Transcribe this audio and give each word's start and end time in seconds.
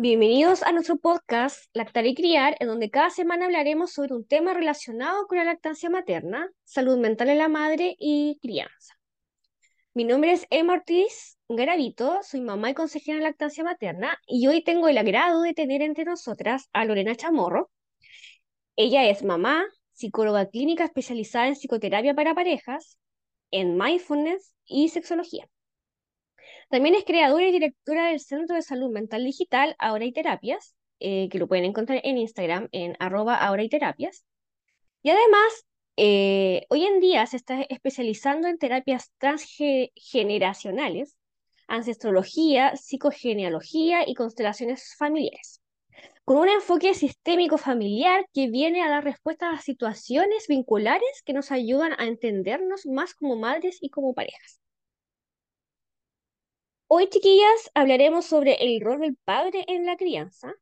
Bienvenidos 0.00 0.62
a 0.62 0.70
nuestro 0.70 0.96
podcast 0.96 1.64
Lactar 1.72 2.06
y 2.06 2.14
Criar, 2.14 2.56
en 2.60 2.68
donde 2.68 2.88
cada 2.88 3.10
semana 3.10 3.46
hablaremos 3.46 3.90
sobre 3.90 4.14
un 4.14 4.24
tema 4.24 4.54
relacionado 4.54 5.26
con 5.26 5.38
la 5.38 5.44
lactancia 5.44 5.90
materna, 5.90 6.48
salud 6.62 6.98
mental 6.98 7.30
en 7.30 7.38
la 7.38 7.48
madre 7.48 7.96
y 7.98 8.38
crianza. 8.40 8.94
Mi 9.94 10.04
nombre 10.04 10.30
es 10.30 10.46
Emma 10.50 10.74
Ortiz 10.74 11.36
Garavito, 11.48 12.20
soy 12.22 12.42
mamá 12.42 12.70
y 12.70 12.74
consejera 12.74 13.18
en 13.18 13.24
lactancia 13.24 13.64
materna 13.64 14.16
y 14.28 14.46
hoy 14.46 14.62
tengo 14.62 14.86
el 14.86 14.98
agrado 14.98 15.42
de 15.42 15.52
tener 15.52 15.82
entre 15.82 16.04
nosotras 16.04 16.68
a 16.72 16.84
Lorena 16.84 17.16
Chamorro. 17.16 17.68
Ella 18.76 19.10
es 19.10 19.24
mamá, 19.24 19.64
psicóloga 19.94 20.46
clínica 20.46 20.84
especializada 20.84 21.48
en 21.48 21.56
psicoterapia 21.56 22.14
para 22.14 22.36
parejas, 22.36 22.98
en 23.50 23.76
mindfulness 23.76 24.54
y 24.64 24.90
sexología. 24.90 25.48
También 26.68 26.94
es 26.94 27.04
creadora 27.04 27.46
y 27.46 27.52
directora 27.52 28.08
del 28.08 28.20
Centro 28.20 28.54
de 28.54 28.62
Salud 28.62 28.90
Mental 28.90 29.24
Digital 29.24 29.74
Ahora 29.78 30.04
y 30.04 30.12
Terapias, 30.12 30.74
eh, 31.00 31.28
que 31.30 31.38
lo 31.38 31.48
pueden 31.48 31.64
encontrar 31.64 32.00
en 32.04 32.18
Instagram 32.18 32.68
en 32.72 32.96
arroba 32.98 33.36
ahora 33.36 33.62
y 33.62 33.68
terapias. 33.68 34.24
Y 35.02 35.10
además, 35.10 35.64
eh, 35.96 36.66
hoy 36.68 36.84
en 36.84 37.00
día 37.00 37.24
se 37.26 37.36
está 37.36 37.62
especializando 37.62 38.48
en 38.48 38.58
terapias 38.58 39.12
transgeneracionales, 39.18 41.16
ancestrología, 41.68 42.76
psicogenealogía 42.76 44.08
y 44.08 44.14
constelaciones 44.14 44.94
familiares, 44.98 45.62
con 46.24 46.36
un 46.38 46.48
enfoque 46.48 46.94
sistémico 46.94 47.58
familiar 47.58 48.26
que 48.34 48.48
viene 48.48 48.82
a 48.82 48.90
dar 48.90 49.04
respuestas 49.04 49.54
a 49.54 49.62
situaciones 49.62 50.46
vinculares 50.48 51.22
que 51.24 51.32
nos 51.32 51.50
ayudan 51.52 51.92
a 51.98 52.06
entendernos 52.06 52.86
más 52.86 53.14
como 53.14 53.36
madres 53.36 53.78
y 53.80 53.88
como 53.90 54.14
parejas. 54.14 54.60
Hoy, 56.90 57.06
chiquillas, 57.10 57.70
hablaremos 57.74 58.24
sobre 58.24 58.54
el 58.64 58.80
rol 58.80 59.00
del 59.00 59.14
padre 59.16 59.62
en 59.68 59.84
la 59.84 59.98
crianza, 59.98 60.54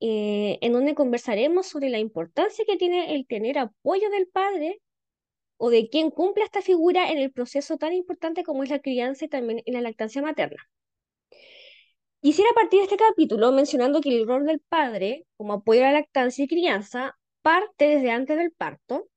eh, 0.00 0.58
en 0.62 0.72
donde 0.72 0.94
conversaremos 0.94 1.66
sobre 1.66 1.90
la 1.90 1.98
importancia 1.98 2.64
que 2.66 2.78
tiene 2.78 3.14
el 3.14 3.26
tener 3.26 3.58
apoyo 3.58 4.08
del 4.08 4.26
padre 4.26 4.80
o 5.58 5.68
de 5.68 5.90
quien 5.90 6.10
cumpla 6.10 6.44
esta 6.44 6.62
figura 6.62 7.10
en 7.10 7.18
el 7.18 7.30
proceso 7.30 7.76
tan 7.76 7.92
importante 7.92 8.42
como 8.42 8.64
es 8.64 8.70
la 8.70 8.78
crianza 8.78 9.26
y 9.26 9.28
también 9.28 9.62
en 9.66 9.74
la 9.74 9.82
lactancia 9.82 10.22
materna. 10.22 10.66
Quisiera 12.22 12.50
partir 12.54 12.78
de 12.78 12.84
este 12.84 12.96
capítulo 12.96 13.52
mencionando 13.52 14.00
que 14.00 14.16
el 14.16 14.26
rol 14.26 14.46
del 14.46 14.60
padre 14.60 15.26
como 15.36 15.52
apoyo 15.52 15.82
a 15.82 15.88
la 15.88 15.92
lactancia 15.92 16.42
y 16.42 16.48
crianza 16.48 17.18
parte 17.42 17.86
desde 17.86 18.10
antes 18.10 18.38
del 18.38 18.52
parto, 18.52 19.10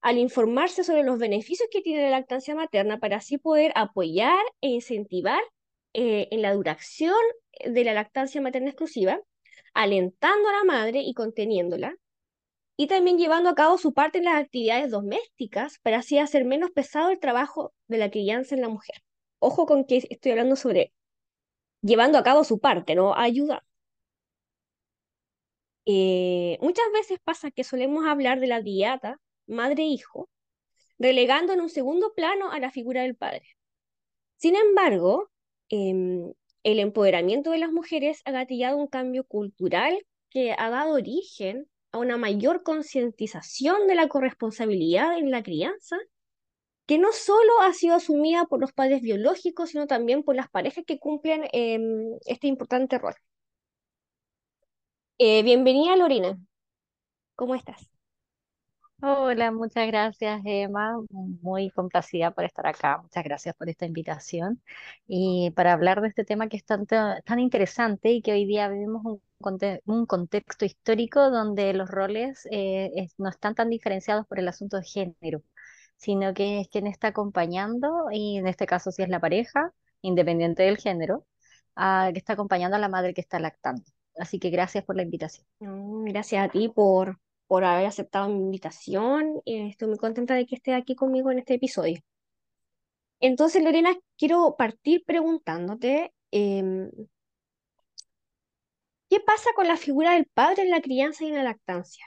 al 0.00 0.18
informarse 0.18 0.82
sobre 0.82 1.04
los 1.04 1.20
beneficios 1.20 1.68
que 1.70 1.80
tiene 1.80 2.02
la 2.02 2.18
lactancia 2.18 2.56
materna 2.56 2.98
para 2.98 3.18
así 3.18 3.38
poder 3.38 3.70
apoyar 3.76 4.44
e 4.60 4.68
incentivar 4.68 5.40
eh, 5.92 6.28
en 6.30 6.42
la 6.42 6.54
duración 6.54 7.14
de 7.64 7.84
la 7.84 7.94
lactancia 7.94 8.40
materna 8.40 8.68
exclusiva, 8.70 9.20
alentando 9.74 10.48
a 10.48 10.52
la 10.52 10.64
madre 10.64 11.02
y 11.02 11.14
conteniéndola, 11.14 11.96
y 12.76 12.86
también 12.86 13.18
llevando 13.18 13.50
a 13.50 13.54
cabo 13.54 13.76
su 13.76 13.92
parte 13.92 14.18
en 14.18 14.24
las 14.24 14.42
actividades 14.42 14.90
domésticas 14.90 15.78
para 15.80 15.98
así 15.98 16.18
hacer 16.18 16.44
menos 16.44 16.70
pesado 16.70 17.10
el 17.10 17.20
trabajo 17.20 17.74
de 17.88 17.98
la 17.98 18.10
crianza 18.10 18.54
en 18.54 18.62
la 18.62 18.68
mujer. 18.68 18.96
Ojo 19.38 19.66
con 19.66 19.84
que 19.84 20.06
estoy 20.08 20.32
hablando 20.32 20.56
sobre 20.56 20.92
llevando 21.82 22.18
a 22.18 22.22
cabo 22.22 22.44
su 22.44 22.58
parte, 22.58 22.94
¿no? 22.94 23.14
Ayuda. 23.14 23.64
Eh, 25.86 26.58
muchas 26.60 26.86
veces 26.92 27.18
pasa 27.22 27.50
que 27.50 27.64
solemos 27.64 28.06
hablar 28.06 28.40
de 28.40 28.46
la 28.46 28.60
dieta 28.62 29.20
madre-hijo, 29.46 30.28
relegando 30.98 31.52
en 31.52 31.60
un 31.60 31.70
segundo 31.70 32.12
plano 32.14 32.50
a 32.50 32.60
la 32.60 32.70
figura 32.70 33.02
del 33.02 33.16
padre. 33.16 33.46
Sin 34.36 34.56
embargo, 34.56 35.29
Em, 35.70 36.32
el 36.64 36.80
empoderamiento 36.80 37.52
de 37.52 37.58
las 37.58 37.72
mujeres 37.72 38.20
ha 38.24 38.32
gatillado 38.32 38.76
un 38.76 38.88
cambio 38.88 39.24
cultural 39.24 40.04
que 40.28 40.52
ha 40.58 40.68
dado 40.68 40.94
origen 40.94 41.68
a 41.92 41.98
una 41.98 42.16
mayor 42.16 42.62
concientización 42.62 43.86
de 43.86 43.94
la 43.94 44.08
corresponsabilidad 44.08 45.16
en 45.18 45.30
la 45.30 45.42
crianza, 45.42 45.96
que 46.86 46.98
no 46.98 47.12
solo 47.12 47.60
ha 47.62 47.72
sido 47.72 47.94
asumida 47.94 48.46
por 48.46 48.60
los 48.60 48.72
padres 48.72 49.00
biológicos, 49.00 49.70
sino 49.70 49.86
también 49.86 50.24
por 50.24 50.34
las 50.36 50.50
parejas 50.50 50.84
que 50.86 50.98
cumplen 50.98 51.44
em, 51.52 52.18
este 52.26 52.48
importante 52.48 52.98
rol. 52.98 53.14
Eh, 55.18 55.42
bienvenida, 55.42 55.96
Lorena. 55.96 56.36
¿Cómo 57.36 57.54
estás? 57.54 57.90
Hola, 59.02 59.50
muchas 59.50 59.86
gracias, 59.86 60.42
Emma. 60.44 60.98
Muy 61.10 61.70
complacida 61.70 62.32
por 62.32 62.44
estar 62.44 62.66
acá. 62.66 62.98
Muchas 63.02 63.24
gracias 63.24 63.54
por 63.56 63.68
esta 63.70 63.86
invitación 63.86 64.62
y 65.06 65.50
para 65.52 65.72
hablar 65.72 66.02
de 66.02 66.08
este 66.08 66.24
tema 66.24 66.48
que 66.48 66.58
es 66.58 66.64
tan, 66.64 66.86
tan 66.86 67.38
interesante 67.38 68.10
y 68.10 68.20
que 68.20 68.32
hoy 68.32 68.44
día 68.44 68.68
vivimos 68.68 69.02
un, 69.86 70.06
contexto 70.06 70.64
histórico 70.66 71.30
donde 71.30 71.72
los 71.72 71.88
roles 71.90 72.46
eh, 72.50 73.08
no 73.16 73.30
están 73.30 73.54
tan 73.54 73.70
diferenciados 73.70 74.26
por 74.26 74.38
el 74.38 74.48
asunto 74.48 74.76
de 74.76 74.84
género, 74.84 75.42
sino 75.96 76.34
que 76.34 76.60
es 76.60 76.68
quien 76.68 76.86
está 76.86 77.08
acompañando, 77.08 78.08
y 78.12 78.38
en 78.38 78.46
este 78.48 78.66
caso 78.66 78.90
si 78.92 79.02
es 79.02 79.08
la 79.08 79.20
pareja, 79.20 79.72
independiente 80.02 80.62
del 80.64 80.78
género, 80.78 81.26
que 81.76 82.18
está 82.18 82.34
acompañando 82.34 82.76
a 82.76 82.80
la 82.80 82.88
madre 82.88 83.14
que 83.14 83.20
está 83.22 83.38
lactando. 83.40 83.82
Así 84.18 84.38
que 84.38 84.50
gracias 84.50 84.84
por 84.84 84.96
la 84.96 85.02
invitación. 85.02 85.46
gracias 86.04 86.44
a 86.44 86.50
ti 86.50 86.68
por 86.68 87.18
por 87.50 87.64
haber 87.64 87.86
aceptado 87.86 88.28
mi 88.28 88.38
invitación. 88.38 89.42
Eh, 89.44 89.66
estoy 89.70 89.88
muy 89.88 89.98
contenta 89.98 90.34
de 90.34 90.46
que 90.46 90.54
esté 90.54 90.72
aquí 90.72 90.94
conmigo 90.94 91.32
en 91.32 91.40
este 91.40 91.54
episodio. 91.54 92.00
Entonces, 93.18 93.64
Lorena, 93.64 93.90
quiero 94.16 94.54
partir 94.56 95.04
preguntándote, 95.04 96.14
em, 96.30 96.88
¿qué 99.08 99.18
pasa 99.20 99.50
con 99.56 99.66
la 99.66 99.76
figura 99.76 100.12
del 100.14 100.26
padre 100.26 100.62
en 100.62 100.70
la 100.70 100.80
crianza 100.80 101.24
y 101.24 101.28
en 101.28 101.34
la 101.34 101.42
lactancia? 101.42 102.06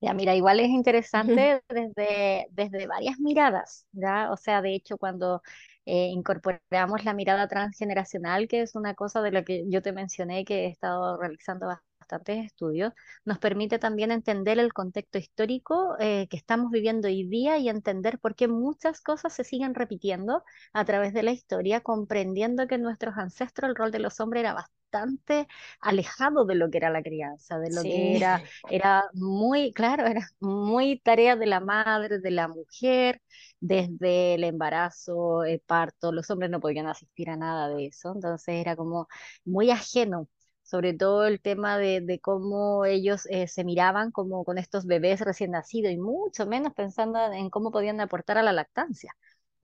Ya, 0.00 0.14
mira, 0.14 0.34
igual 0.34 0.60
es 0.60 0.68
interesante 0.70 1.60
desde, 1.68 2.46
desde 2.52 2.86
varias 2.86 3.18
miradas, 3.20 3.86
¿ya? 3.92 4.30
O 4.32 4.38
sea, 4.38 4.62
de 4.62 4.74
hecho, 4.74 4.96
cuando 4.96 5.42
eh, 5.84 6.06
incorporamos 6.08 7.04
la 7.04 7.12
mirada 7.12 7.48
transgeneracional, 7.48 8.48
que 8.48 8.62
es 8.62 8.74
una 8.76 8.94
cosa 8.94 9.20
de 9.20 9.32
la 9.32 9.44
que 9.44 9.64
yo 9.68 9.82
te 9.82 9.92
mencioné 9.92 10.46
que 10.46 10.64
he 10.64 10.68
estado 10.68 11.18
realizando 11.18 11.66
bastantes 12.04 12.44
estudios, 12.44 12.92
nos 13.24 13.38
permite 13.38 13.78
también 13.78 14.10
entender 14.10 14.58
el 14.58 14.72
contexto 14.72 15.18
histórico 15.18 15.96
eh, 15.98 16.26
que 16.28 16.36
estamos 16.36 16.70
viviendo 16.70 17.08
hoy 17.08 17.26
día 17.26 17.58
y 17.58 17.68
entender 17.68 18.18
por 18.18 18.34
qué 18.34 18.46
muchas 18.48 19.00
cosas 19.00 19.32
se 19.32 19.44
siguen 19.44 19.74
repitiendo 19.74 20.42
a 20.72 20.84
través 20.84 21.14
de 21.14 21.22
la 21.22 21.32
historia, 21.32 21.80
comprendiendo 21.80 22.66
que 22.66 22.76
en 22.76 22.82
nuestros 22.82 23.16
ancestros 23.16 23.70
el 23.70 23.76
rol 23.76 23.90
de 23.90 24.00
los 24.00 24.20
hombres 24.20 24.40
era 24.40 24.52
bastante 24.54 25.48
alejado 25.80 26.44
de 26.44 26.54
lo 26.54 26.70
que 26.70 26.78
era 26.78 26.90
la 26.90 27.02
crianza, 27.02 27.58
de 27.58 27.70
lo 27.70 27.82
que 27.82 28.16
era, 28.16 28.42
era 28.70 29.04
muy, 29.14 29.72
claro, 29.72 30.06
era 30.06 30.28
muy 30.40 31.00
tarea 31.00 31.36
de 31.36 31.46
la 31.46 31.60
madre, 31.60 32.20
de 32.20 32.30
la 32.30 32.46
mujer, 32.48 33.20
desde 33.60 34.34
el 34.34 34.44
embarazo, 34.44 35.42
el 35.44 35.60
parto, 35.60 36.12
los 36.12 36.30
hombres 36.30 36.50
no 36.50 36.60
podían 36.60 36.86
asistir 36.86 37.30
a 37.30 37.36
nada 37.36 37.68
de 37.68 37.86
eso, 37.86 38.12
entonces 38.14 38.54
era 38.54 38.76
como 38.76 39.08
muy 39.44 39.70
ajeno 39.70 40.28
sobre 40.64 40.94
todo 40.94 41.26
el 41.26 41.40
tema 41.40 41.78
de, 41.78 42.20
cómo 42.22 42.84
ellos 42.86 43.26
eh, 43.30 43.46
se 43.48 43.64
miraban 43.64 44.10
como 44.10 44.44
con 44.44 44.58
estos 44.58 44.86
bebés 44.86 45.20
recién 45.20 45.52
nacidos 45.52 45.92
y 45.92 45.98
mucho 45.98 46.46
menos 46.46 46.72
pensando 46.74 47.20
en 47.32 47.50
cómo 47.50 47.70
podían 47.70 48.00
aportar 48.00 48.38
a 48.38 48.42
la 48.42 48.52
lactancia. 48.52 49.14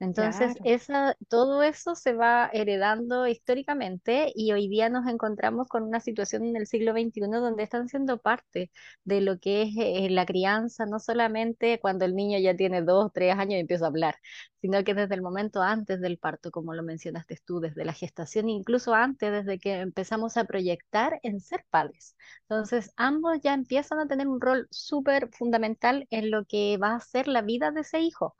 Entonces, 0.01 0.55
esa, 0.63 1.15
todo 1.29 1.61
eso 1.61 1.93
se 1.93 2.13
va 2.13 2.49
heredando 2.53 3.27
históricamente 3.27 4.31
y 4.35 4.51
hoy 4.51 4.67
día 4.67 4.89
nos 4.89 5.07
encontramos 5.07 5.67
con 5.67 5.83
una 5.83 5.99
situación 5.99 6.43
en 6.43 6.55
el 6.55 6.65
siglo 6.65 6.93
XXI 6.93 7.39
donde 7.39 7.61
están 7.63 7.87
siendo 7.87 8.17
parte 8.19 8.71
de 9.03 9.21
lo 9.21 9.39
que 9.39 9.61
es 9.61 9.69
eh, 9.77 10.09
la 10.09 10.25
crianza, 10.25 10.87
no 10.87 10.99
solamente 10.99 11.79
cuando 11.79 12.05
el 12.05 12.15
niño 12.15 12.39
ya 12.39 12.55
tiene 12.55 12.81
dos, 12.81 13.11
tres 13.13 13.35
años 13.37 13.53
y 13.57 13.59
empieza 13.59 13.85
a 13.85 13.89
hablar, 13.89 14.15
sino 14.61 14.83
que 14.83 14.95
desde 14.95 15.13
el 15.15 15.21
momento 15.21 15.61
antes 15.61 16.01
del 16.01 16.17
parto, 16.17 16.49
como 16.49 16.73
lo 16.73 16.81
mencionaste 16.83 17.37
tú, 17.45 17.59
desde 17.59 17.85
la 17.85 17.93
gestación, 17.93 18.49
incluso 18.49 18.95
antes, 18.95 19.31
desde 19.31 19.59
que 19.59 19.81
empezamos 19.81 20.35
a 20.37 20.45
proyectar 20.45 21.19
en 21.23 21.39
ser 21.41 21.63
padres. 21.69 22.15
Entonces, 22.49 22.91
ambos 22.97 23.39
ya 23.43 23.53
empiezan 23.53 23.99
a 23.99 24.07
tener 24.07 24.27
un 24.27 24.41
rol 24.41 24.67
súper 24.71 25.29
fundamental 25.31 26.07
en 26.09 26.31
lo 26.31 26.45
que 26.45 26.77
va 26.77 26.95
a 26.95 26.99
ser 26.99 27.27
la 27.27 27.43
vida 27.43 27.69
de 27.71 27.81
ese 27.81 27.99
hijo. 27.99 28.35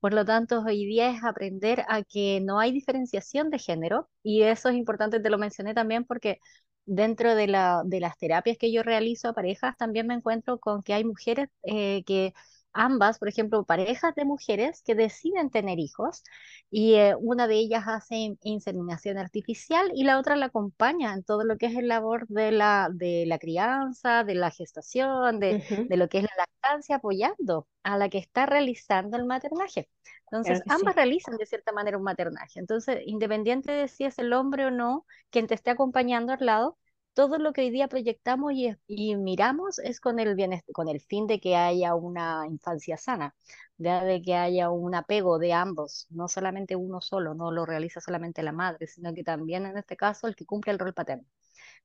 Por 0.00 0.12
lo 0.14 0.24
tanto, 0.24 0.62
hoy 0.62 0.86
día 0.86 1.10
es 1.10 1.24
aprender 1.24 1.84
a 1.88 2.02
que 2.02 2.40
no 2.42 2.58
hay 2.60 2.72
diferenciación 2.72 3.50
de 3.50 3.58
género 3.58 4.08
y 4.22 4.42
eso 4.42 4.68
es 4.68 4.76
importante, 4.76 5.20
te 5.20 5.30
lo 5.30 5.38
mencioné 5.38 5.74
también 5.74 6.04
porque 6.04 6.38
dentro 6.84 7.34
de, 7.34 7.48
la, 7.48 7.82
de 7.84 8.00
las 8.00 8.16
terapias 8.18 8.58
que 8.58 8.72
yo 8.72 8.82
realizo 8.82 9.28
a 9.28 9.32
parejas 9.34 9.76
también 9.76 10.06
me 10.06 10.14
encuentro 10.14 10.58
con 10.60 10.82
que 10.82 10.94
hay 10.94 11.04
mujeres 11.04 11.48
eh, 11.64 12.04
que 12.04 12.32
ambas, 12.76 13.18
por 13.18 13.28
ejemplo, 13.28 13.64
parejas 13.64 14.14
de 14.14 14.24
mujeres 14.24 14.82
que 14.82 14.94
deciden 14.94 15.50
tener 15.50 15.78
hijos 15.78 16.22
y 16.70 16.94
eh, 16.94 17.14
una 17.18 17.46
de 17.48 17.56
ellas 17.56 17.84
hace 17.86 18.36
inseminación 18.42 19.18
artificial 19.18 19.90
y 19.94 20.04
la 20.04 20.18
otra 20.18 20.36
la 20.36 20.46
acompaña 20.46 21.14
en 21.14 21.24
todo 21.24 21.44
lo 21.44 21.56
que 21.58 21.66
es 21.66 21.76
el 21.76 21.88
labor 21.88 22.26
de 22.28 22.52
la, 22.52 22.88
de 22.92 23.24
la 23.26 23.38
crianza, 23.38 24.24
de 24.24 24.34
la 24.34 24.50
gestación, 24.50 25.40
de, 25.40 25.58
de 25.88 25.96
lo 25.96 26.08
que 26.08 26.18
es 26.18 26.24
la 26.24 26.30
lactancia, 26.38 26.96
apoyando 26.96 27.68
a 27.82 27.96
la 27.98 28.08
que 28.08 28.18
está 28.18 28.46
realizando 28.46 29.16
el 29.16 29.24
maternaje. 29.26 29.88
Entonces, 30.30 30.62
ambas 30.68 30.94
realizan 30.96 31.36
de 31.36 31.46
cierta 31.46 31.72
manera 31.72 31.98
un 31.98 32.04
maternaje. 32.04 32.58
Entonces, 32.60 33.00
independiente 33.06 33.72
de 33.72 33.88
si 33.88 34.04
es 34.04 34.18
el 34.18 34.32
hombre 34.32 34.66
o 34.66 34.70
no 34.70 35.06
quien 35.30 35.46
te 35.46 35.54
esté 35.54 35.70
acompañando 35.70 36.32
al 36.32 36.44
lado, 36.44 36.78
todo 37.16 37.38
lo 37.38 37.54
que 37.54 37.62
hoy 37.62 37.70
día 37.70 37.88
proyectamos 37.88 38.52
y, 38.52 39.16
miramos 39.16 39.78
es 39.78 40.00
con 40.00 40.20
el, 40.20 40.36
con 40.74 40.86
el 40.86 41.00
fin 41.00 41.26
de 41.26 41.40
que 41.40 41.56
haya 41.56 41.94
una 41.94 42.46
infancia 42.46 42.98
sana, 42.98 43.34
de 43.78 44.20
que 44.22 44.34
haya 44.34 44.68
un 44.68 44.94
apego 44.94 45.38
de 45.38 45.54
ambos, 45.54 46.06
no 46.10 46.28
solamente 46.28 46.76
uno 46.76 47.00
solo, 47.00 47.32
no 47.32 47.50
lo 47.50 47.64
realiza 47.64 48.02
solamente 48.02 48.42
la 48.42 48.52
madre, 48.52 48.86
sino 48.86 49.14
que 49.14 49.24
también 49.24 49.64
en 49.64 49.78
este 49.78 49.96
caso 49.96 50.26
el 50.26 50.36
que 50.36 50.44
cumple 50.44 50.72
el 50.72 50.78
rol 50.78 50.92
paterno. 50.92 51.24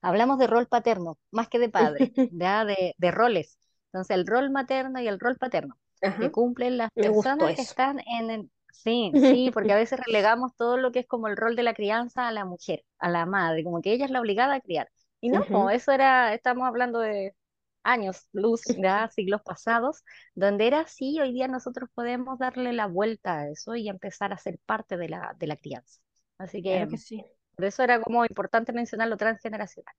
Hablamos 0.02 0.38
de 0.38 0.48
rol 0.48 0.68
paterno, 0.68 1.18
más 1.32 1.48
que 1.48 1.60
de 1.60 1.70
padre, 1.70 2.12
de, 2.30 2.94
de 2.98 3.12
roles. 3.12 3.58
Entonces, 3.86 4.18
el 4.18 4.28
rol 4.28 4.52
materno 4.52 5.00
y 5.00 5.08
el 5.08 5.18
rol 5.18 5.38
paterno, 5.38 5.78
que 6.20 6.30
cumplen 6.30 6.78
las 6.78 6.92
personas 6.92 7.56
que 7.56 7.62
están 7.62 8.02
en 8.06 8.32
el, 8.32 8.52
Sí, 8.74 9.12
sí, 9.14 9.52
porque 9.54 9.72
a 9.74 9.76
veces 9.76 10.00
relegamos 10.06 10.56
todo 10.56 10.78
lo 10.78 10.92
que 10.92 11.00
es 11.00 11.08
como 11.08 11.28
el 11.28 11.38
rol 11.38 11.56
de 11.56 11.64
la 11.64 11.74
crianza 11.74 12.28
a 12.28 12.32
la 12.32 12.46
mujer, 12.46 12.84
a 13.00 13.10
la 13.10 13.26
madre, 13.26 13.64
como 13.64 13.82
que 13.82 13.94
ella 13.94 14.06
es 14.06 14.12
la 14.12 14.20
obligada 14.20 14.56
a 14.56 14.62
criar. 14.62 14.90
Y 15.22 15.30
no, 15.30 15.70
eso 15.70 15.92
era, 15.92 16.34
estamos 16.34 16.68
hablando 16.68 17.00
de 17.00 17.36
años, 17.84 18.28
luz, 18.32 18.62
ya 18.78 19.10
siglos 19.10 19.42
pasados, 19.44 20.04
donde 20.36 20.68
era 20.68 20.82
así, 20.82 21.20
hoy 21.20 21.34
día 21.34 21.48
nosotros 21.48 21.90
podemos 21.94 22.40
darle 22.40 22.74
la 22.74 22.88
vuelta 22.88 23.40
a 23.40 23.50
eso 23.50 23.76
y 23.76 23.90
empezar 23.90 24.34
a 24.34 24.38
ser 24.38 24.60
parte 24.66 24.98
de 24.98 25.10
la, 25.10 25.36
de 25.38 25.48
la 25.48 25.56
crianza. 25.56 26.00
Así 26.38 26.62
que, 26.62 26.88
sí. 26.98 27.24
por 27.56 27.66
eso 27.66 27.84
era 27.84 28.02
como 28.02 28.26
importante 28.26 28.74
mencionar 28.74 29.08
lo 29.08 29.18
transgeneracional. 29.18 29.96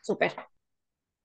Súper. 0.00 0.34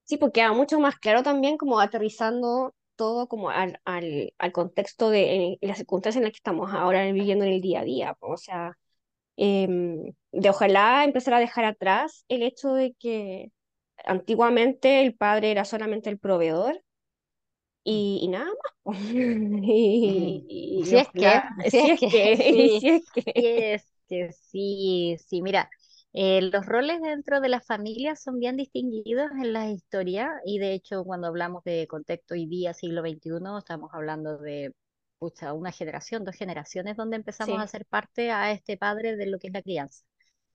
Sí, 0.03 0.17
porque 0.17 0.41
queda 0.41 0.53
mucho 0.53 0.79
más 0.79 0.95
claro 0.97 1.23
también 1.23 1.57
como 1.57 1.79
aterrizando 1.79 2.73
todo 2.95 3.27
como 3.27 3.49
al, 3.49 3.79
al, 3.85 4.33
al 4.37 4.51
contexto 4.51 5.09
de 5.09 5.57
las 5.61 5.77
circunstancias 5.77 6.17
en 6.17 6.23
las 6.23 6.31
que 6.31 6.37
estamos 6.37 6.73
ahora 6.73 7.03
viviendo 7.11 7.43
en 7.45 7.53
el 7.53 7.61
día 7.61 7.81
a 7.81 7.83
día. 7.83 8.17
O 8.19 8.37
sea, 8.37 8.77
Em, 9.37 10.13
de 10.31 10.49
ojalá 10.49 11.03
empezar 11.03 11.33
a 11.33 11.39
dejar 11.39 11.65
atrás 11.65 12.23
el 12.29 12.41
hecho 12.43 12.73
de 12.73 12.93
que 12.99 13.51
antiguamente 14.05 15.01
el 15.01 15.15
padre 15.15 15.51
era 15.51 15.65
solamente 15.65 16.09
el 16.09 16.19
proveedor 16.19 16.81
y, 17.83 18.27
nada 18.29 18.45
más. 18.83 18.99
y, 19.11 20.83
si, 20.85 20.97
es 20.97 21.07
que, 21.09 21.41
si, 21.69 21.79
es 21.79 21.99
que, 21.99 22.37
si 22.81 22.89
es 22.89 23.11
que, 23.11 23.81
que 24.07 24.31
sí, 24.31 25.17
sí, 25.19 25.41
mira, 25.41 25.69
eh, 26.13 26.41
los 26.41 26.65
roles 26.65 27.01
dentro 27.01 27.41
de 27.41 27.49
la 27.49 27.59
familia 27.61 28.15
son 28.15 28.39
bien 28.39 28.55
distinguidos 28.55 29.29
en 29.39 29.53
la 29.53 29.69
historia 29.69 30.31
y 30.45 30.59
de 30.59 30.73
hecho 30.73 31.03
cuando 31.03 31.27
hablamos 31.27 31.63
de 31.63 31.87
contexto 31.87 32.35
hoy 32.35 32.47
día, 32.47 32.73
siglo 32.73 33.01
XXI, 33.01 33.57
estamos 33.59 33.89
hablando 33.93 34.37
de 34.37 34.73
una 35.19 35.71
generación, 35.71 36.23
dos 36.25 36.35
generaciones 36.35 36.95
donde 36.97 37.15
empezamos 37.17 37.59
a 37.59 37.67
ser 37.67 37.85
parte 37.85 38.31
a 38.31 38.51
este 38.51 38.77
padre 38.77 39.15
de 39.15 39.27
lo 39.27 39.39
que 39.39 39.47
es 39.47 39.53
la 39.53 39.61
crianza. 39.61 40.03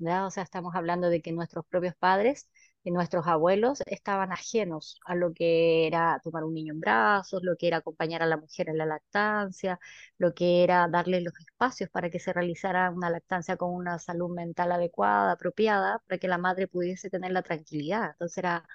O 0.02 0.30
sea, 0.30 0.42
estamos 0.44 0.74
hablando 0.74 1.10
de 1.10 1.20
que 1.20 1.32
nuestros 1.32 1.66
propios 1.66 1.94
padres 1.94 2.48
y 2.82 2.90
nuestros 2.90 3.26
abuelos 3.26 3.82
estaban 3.86 4.32
ajenos 4.32 4.98
a 5.04 5.14
lo 5.14 5.34
que 5.34 5.86
era 5.86 6.18
tomar 6.24 6.44
un 6.44 6.54
niño 6.54 6.72
en 6.72 6.80
brazos, 6.80 7.42
lo 7.42 7.56
que 7.56 7.66
era 7.68 7.78
acompañar 7.78 8.22
a 8.22 8.26
la 8.26 8.38
mujer 8.38 8.70
en 8.70 8.78
la 8.78 8.86
lactancia, 8.86 9.78
lo 10.16 10.32
que 10.34 10.64
era 10.64 10.88
darle 10.88 11.20
los 11.20 11.34
espacios 11.38 11.90
para 11.90 12.08
que 12.08 12.18
se 12.18 12.32
realizara 12.32 12.90
una 12.90 13.10
lactancia 13.10 13.56
con 13.58 13.74
una 13.74 13.98
salud 13.98 14.30
mental 14.34 14.72
adecuada, 14.72 15.32
apropiada, 15.32 15.98
para 16.08 16.18
que 16.18 16.28
la 16.28 16.38
madre 16.38 16.66
pudiese 16.66 17.10
tener 17.10 17.32
la 17.32 17.42
tranquilidad. 17.42 18.12
Entonces 18.12 18.38
era 18.38 18.66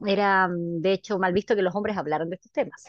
era 0.00 0.48
mm, 0.48 0.80
de 0.80 0.92
hecho 0.92 1.18
mal 1.18 1.32
visto 1.32 1.54
que 1.56 1.62
los 1.62 1.74
hombres 1.74 1.96
hablaran 1.96 2.30
de 2.30 2.36
estos 2.36 2.52
temas. 2.52 2.84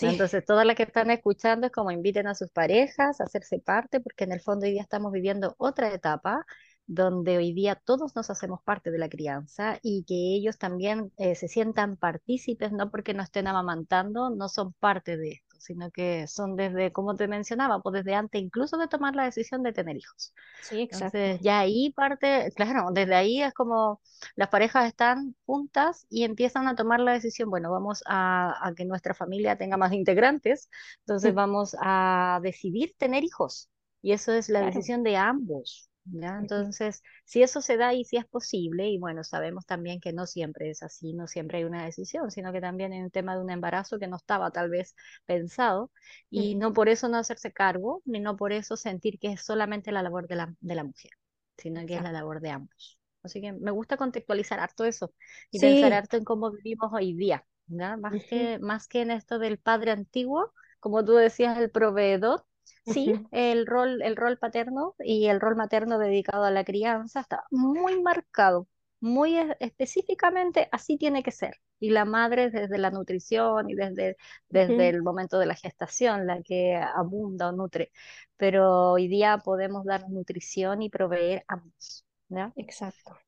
Entonces, 0.00 0.44
todas 0.44 0.66
las 0.66 0.76
que 0.76 0.84
están 0.84 1.10
escuchando 1.10 1.66
es 1.66 1.72
como 1.72 1.90
inviten 1.90 2.26
a 2.26 2.34
sus 2.34 2.50
parejas 2.50 3.20
a 3.20 3.24
hacerse 3.24 3.58
parte, 3.58 4.00
porque 4.00 4.24
en 4.24 4.32
el 4.32 4.40
fondo 4.40 4.66
hoy 4.66 4.72
día 4.72 4.82
estamos 4.82 5.12
viviendo 5.12 5.54
otra 5.58 5.92
etapa 5.92 6.44
donde 6.86 7.36
hoy 7.36 7.52
día 7.52 7.74
todos 7.84 8.14
nos 8.14 8.30
hacemos 8.30 8.62
parte 8.62 8.90
de 8.90 8.98
la 8.98 9.08
crianza 9.08 9.78
y 9.82 10.04
que 10.04 10.14
ellos 10.14 10.56
también 10.58 11.12
eh, 11.16 11.34
se 11.34 11.48
sientan 11.48 11.96
partícipes, 11.96 12.72
no 12.72 12.90
porque 12.90 13.12
no 13.14 13.22
estén 13.22 13.48
amamantando, 13.48 14.30
no 14.30 14.48
son 14.48 14.72
parte 14.74 15.16
de 15.16 15.42
sino 15.60 15.90
que 15.90 16.26
son 16.26 16.56
desde, 16.56 16.92
como 16.92 17.16
te 17.16 17.28
mencionaba, 17.28 17.80
pues 17.80 17.94
desde 17.94 18.14
antes 18.14 18.40
incluso 18.40 18.76
de 18.78 18.88
tomar 18.88 19.14
la 19.14 19.24
decisión 19.24 19.62
de 19.62 19.72
tener 19.72 19.96
hijos. 19.96 20.32
Sí, 20.60 20.80
exacto. 20.82 21.18
Entonces, 21.18 21.40
ya 21.40 21.60
ahí 21.60 21.92
parte, 21.92 22.52
claro, 22.56 22.90
desde 22.92 23.14
ahí 23.14 23.42
es 23.42 23.52
como 23.54 24.00
las 24.36 24.48
parejas 24.48 24.86
están 24.86 25.34
juntas 25.46 26.06
y 26.10 26.24
empiezan 26.24 26.68
a 26.68 26.76
tomar 26.76 27.00
la 27.00 27.12
decisión, 27.12 27.50
bueno, 27.50 27.70
vamos 27.70 28.02
a, 28.06 28.54
a 28.66 28.74
que 28.74 28.84
nuestra 28.84 29.14
familia 29.14 29.56
tenga 29.56 29.76
más 29.76 29.92
integrantes, 29.92 30.70
entonces 31.00 31.34
vamos 31.34 31.76
a 31.80 32.40
decidir 32.42 32.94
tener 32.98 33.24
hijos. 33.24 33.70
Y 34.02 34.12
eso 34.12 34.32
es 34.32 34.48
la 34.48 34.60
decisión 34.62 35.02
de 35.02 35.16
ambos. 35.16 35.90
¿Ya? 36.12 36.38
Entonces, 36.38 37.02
si 37.24 37.42
eso 37.42 37.60
se 37.60 37.76
da 37.76 37.94
y 37.94 38.04
si 38.04 38.16
es 38.16 38.26
posible, 38.26 38.88
y 38.88 38.98
bueno, 38.98 39.24
sabemos 39.24 39.66
también 39.66 40.00
que 40.00 40.12
no 40.12 40.26
siempre 40.26 40.70
es 40.70 40.82
así, 40.82 41.12
no 41.12 41.26
siempre 41.26 41.58
hay 41.58 41.64
una 41.64 41.84
decisión, 41.84 42.30
sino 42.30 42.52
que 42.52 42.60
también 42.60 42.92
hay 42.92 43.00
un 43.00 43.10
tema 43.10 43.34
de 43.36 43.42
un 43.42 43.50
embarazo 43.50 43.98
que 43.98 44.06
no 44.08 44.16
estaba 44.16 44.50
tal 44.50 44.70
vez 44.70 44.94
pensado, 45.26 45.90
y 46.30 46.54
no 46.56 46.72
por 46.72 46.88
eso 46.88 47.08
no 47.08 47.18
hacerse 47.18 47.52
cargo, 47.52 48.02
ni 48.04 48.20
no 48.20 48.36
por 48.36 48.52
eso 48.52 48.76
sentir 48.76 49.18
que 49.18 49.32
es 49.32 49.42
solamente 49.44 49.92
la 49.92 50.02
labor 50.02 50.28
de 50.28 50.36
la, 50.36 50.54
de 50.60 50.74
la 50.74 50.84
mujer, 50.84 51.10
sino 51.56 51.84
que 51.86 51.96
es 51.96 52.02
la 52.02 52.12
labor 52.12 52.40
de 52.40 52.50
ambos. 52.50 52.98
Así 53.22 53.40
que 53.40 53.52
me 53.52 53.70
gusta 53.72 53.96
contextualizar 53.96 54.60
harto 54.60 54.84
eso 54.84 55.12
y 55.50 55.58
pensar 55.60 55.92
harto 55.92 56.16
en 56.16 56.24
cómo 56.24 56.50
vivimos 56.52 56.92
hoy 56.92 57.14
día, 57.14 57.44
¿ya? 57.66 57.96
Más, 57.96 58.22
que, 58.24 58.58
más 58.60 58.86
que 58.88 59.02
en 59.02 59.10
esto 59.10 59.38
del 59.38 59.58
padre 59.58 59.90
antiguo, 59.90 60.52
como 60.80 61.04
tú 61.04 61.14
decías, 61.14 61.58
el 61.58 61.70
proveedor, 61.70 62.44
Sí, 62.84 63.12
el 63.32 63.66
rol, 63.66 64.02
el 64.02 64.16
rol 64.16 64.38
paterno 64.38 64.94
y 64.98 65.26
el 65.26 65.40
rol 65.40 65.56
materno 65.56 65.98
dedicado 65.98 66.44
a 66.44 66.50
la 66.50 66.64
crianza 66.64 67.20
está 67.20 67.44
muy 67.50 68.00
marcado, 68.00 68.68
muy 69.00 69.36
específicamente 69.60 70.68
así 70.72 70.96
tiene 70.96 71.22
que 71.22 71.30
ser. 71.30 71.56
Y 71.78 71.90
la 71.90 72.04
madre 72.04 72.50
desde 72.50 72.78
la 72.78 72.90
nutrición 72.90 73.68
y 73.68 73.74
desde, 73.74 74.16
desde 74.48 74.88
el 74.88 75.02
momento 75.02 75.38
de 75.38 75.46
la 75.46 75.54
gestación, 75.54 76.26
la 76.26 76.42
que 76.42 76.74
abunda 76.76 77.48
o 77.48 77.52
nutre. 77.52 77.92
Pero 78.36 78.92
hoy 78.92 79.08
día 79.08 79.38
podemos 79.38 79.84
dar 79.84 80.08
nutrición 80.08 80.80
y 80.80 80.88
proveer 80.88 81.44
ambos. 81.48 82.06
¿ya? 82.28 82.52
Exacto. 82.56 83.18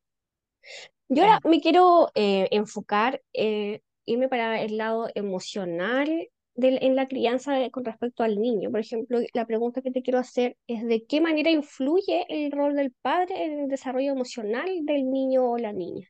Yo 1.09 1.23
ahora 1.23 1.39
me 1.43 1.61
quiero 1.61 2.09
eh, 2.15 2.47
enfocar, 2.51 3.21
eh, 3.33 3.81
irme 4.05 4.29
para 4.29 4.61
el 4.61 4.77
lado 4.77 5.09
emocional 5.15 6.29
en 6.61 6.95
la 6.95 7.07
crianza 7.07 7.69
con 7.71 7.85
respecto 7.85 8.23
al 8.23 8.39
niño. 8.39 8.71
Por 8.71 8.79
ejemplo, 8.79 9.19
la 9.33 9.45
pregunta 9.45 9.81
que 9.81 9.91
te 9.91 10.01
quiero 10.01 10.19
hacer 10.19 10.57
es 10.67 10.85
de 10.85 11.05
qué 11.05 11.21
manera 11.21 11.49
influye 11.49 12.25
el 12.29 12.51
rol 12.51 12.75
del 12.75 12.91
padre 13.01 13.45
en 13.45 13.59
el 13.61 13.67
desarrollo 13.67 14.11
emocional 14.11 14.67
del 14.83 15.09
niño 15.09 15.51
o 15.51 15.57
la 15.57 15.73
niña. 15.73 16.07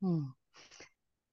Mm. 0.00 0.32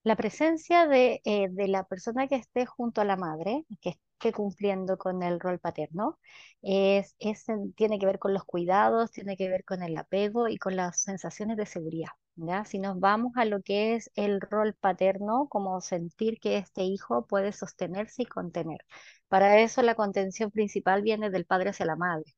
La 0.04 0.16
presencia 0.16 0.88
de, 0.88 1.22
eh, 1.26 1.50
de, 1.50 1.68
la 1.68 1.84
persona 1.84 2.28
que 2.28 2.36
esté 2.36 2.66
junto 2.66 3.02
a 3.02 3.06
la 3.06 3.18
madre, 3.18 3.66
que 3.82 3.90
esté 4.20 4.34
cumpliendo 4.34 4.98
con 4.98 5.24
el 5.24 5.40
rol 5.40 5.60
paterno, 5.60 6.20
es, 6.62 7.16
tiene 7.76 8.00
que 8.00 8.06
ver 8.06 8.20
con 8.20 8.34
los 8.34 8.44
cuidados, 8.44 9.12
tiene 9.12 9.38
que 9.38 9.50
ver 9.50 9.64
con 9.66 9.82
el 9.84 9.98
apego 9.98 10.48
y 10.50 10.58
con 10.58 10.76
las 10.76 11.02
sensaciones 11.02 11.58
de 11.58 11.66
seguridad. 11.66 12.10
Si 12.66 12.80
nos 12.80 13.00
vamos 13.00 13.34
a 13.36 13.46
lo 13.46 13.62
que 13.62 13.96
es 13.96 14.12
el 14.16 14.40
rol 14.42 14.74
paterno, 14.74 15.48
como 15.50 15.82
sentir 15.82 16.40
que 16.40 16.58
este 16.58 16.84
hijo 16.84 17.26
puede 17.28 17.52
sostenerse 17.52 18.24
y 18.24 18.26
contener. 18.26 18.80
Para 19.28 19.60
eso 19.60 19.82
la 19.82 19.96
contención 19.96 20.50
principal 20.52 21.02
viene 21.02 21.30
del 21.30 21.46
padre 21.46 21.70
hacia 21.72 21.86
la 21.86 21.96
madre. 21.98 22.34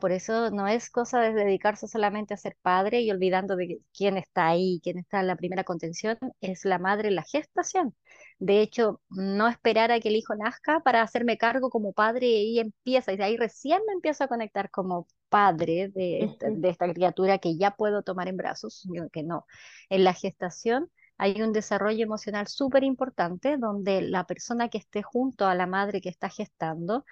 Por 0.00 0.12
eso 0.12 0.50
no 0.50 0.66
es 0.66 0.88
cosa 0.88 1.20
de 1.20 1.34
dedicarse 1.34 1.86
solamente 1.88 2.32
a 2.32 2.36
ser 2.38 2.56
padre 2.62 3.02
y 3.02 3.10
olvidando 3.10 3.54
de 3.54 3.80
quién 3.96 4.16
está 4.16 4.48
ahí, 4.48 4.80
quién 4.82 4.98
está 4.98 5.20
en 5.20 5.26
la 5.26 5.36
primera 5.36 5.64
contención, 5.64 6.16
es 6.40 6.64
la 6.64 6.78
madre 6.78 7.08
en 7.08 7.16
la 7.16 7.22
gestación. 7.22 7.94
De 8.38 8.60
hecho, 8.60 9.02
no 9.10 9.48
esperar 9.48 9.92
a 9.92 10.00
que 10.00 10.08
el 10.08 10.16
hijo 10.16 10.34
nazca 10.36 10.80
para 10.80 11.02
hacerme 11.02 11.36
cargo 11.38 11.70
como 11.70 11.92
padre 11.92 12.26
y 12.26 12.60
empieza, 12.60 13.12
y 13.12 13.16
de 13.16 13.24
ahí 13.24 13.36
recién 13.36 13.82
me 13.86 13.92
empiezo 13.92 14.24
a 14.24 14.28
conectar 14.28 14.70
como 14.70 15.06
padre 15.28 15.90
de, 15.94 16.20
esta, 16.24 16.48
de 16.50 16.68
esta 16.68 16.92
criatura 16.92 17.38
que 17.38 17.56
ya 17.56 17.72
puedo 17.72 18.02
tomar 18.02 18.28
en 18.28 18.36
brazos, 18.36 18.88
que 19.12 19.22
no. 19.22 19.46
En 19.90 20.04
la 20.04 20.14
gestación 20.14 20.90
hay 21.18 21.42
un 21.42 21.52
desarrollo 21.52 22.02
emocional 22.04 22.46
súper 22.48 22.84
importante 22.84 23.56
donde 23.56 24.02
la 24.02 24.26
persona 24.26 24.68
que 24.68 24.78
esté 24.78 25.02
junto 25.02 25.46
a 25.46 25.54
la 25.54 25.66
madre 25.66 26.00
que 26.00 26.08
está 26.08 26.28
gestando 26.28 27.04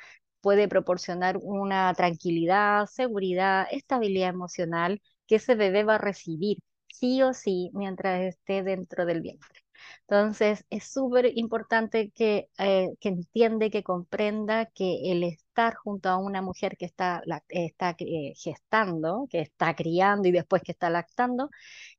puede 0.43 0.69
proporcionar 0.69 1.39
una 1.43 1.95
tranquilidad, 1.95 2.87
seguridad, 2.87 3.67
estabilidad 3.71 4.31
emocional 4.31 5.01
que 5.27 5.37
ese 5.37 5.55
bebé 5.57 5.85
va 5.85 5.97
a 5.97 5.99
recibir 5.99 6.59
sí 6.93 7.23
o 7.23 7.33
sí 7.35 7.71
mientras 7.75 8.21
esté 8.23 8.63
dentro 8.63 9.07
del 9.07 9.23
vientre. 9.23 9.61
Entonces, 10.09 10.65
es 10.71 10.85
súper 10.93 11.33
importante 11.39 12.11
que, 12.11 12.49
eh, 12.59 12.91
que 13.01 13.09
entiende, 13.09 13.71
que 13.71 13.83
comprenda 13.83 14.67
que 14.67 15.11
el 15.13 15.25
estar 15.25 15.75
junto 15.75 16.09
a 16.09 16.17
una 16.19 16.43
mujer 16.43 16.77
que 16.77 16.85
está, 16.87 17.23
está 17.49 17.97
eh, 17.99 18.35
gestando, 18.37 19.27
que 19.31 19.41
está 19.41 19.75
criando 19.75 20.29
y 20.29 20.33
después 20.33 20.63
que 20.63 20.73
está 20.73 20.91
lactando, 20.91 21.51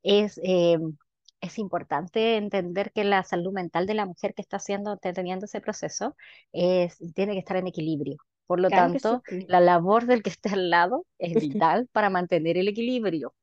es, 0.03 0.39
eh, 0.43 0.77
es 1.41 1.59
importante 1.59 2.37
entender 2.37 2.91
que 2.93 3.03
la 3.03 3.23
salud 3.23 3.53
mental 3.53 3.85
de 3.87 3.93
la 3.95 4.05
mujer 4.05 4.33
que 4.33 4.41
está 4.41 4.57
haciendo, 4.57 4.97
teniendo 4.97 5.45
ese 5.45 5.61
proceso 5.61 6.15
es, 6.53 6.97
tiene 7.15 7.33
que 7.33 7.39
estar 7.39 7.57
en 7.57 7.67
equilibrio. 7.67 8.17
Por 8.45 8.59
lo 8.59 8.69
tanto, 8.69 9.21
la 9.47 9.59
labor 9.59 10.05
del 10.05 10.21
que 10.21 10.29
esté 10.29 10.49
al 10.49 10.69
lado 10.69 11.05
es 11.17 11.33
vital 11.33 11.87
para 11.91 12.09
mantener 12.09 12.57
el 12.57 12.67
equilibrio. 12.67 13.33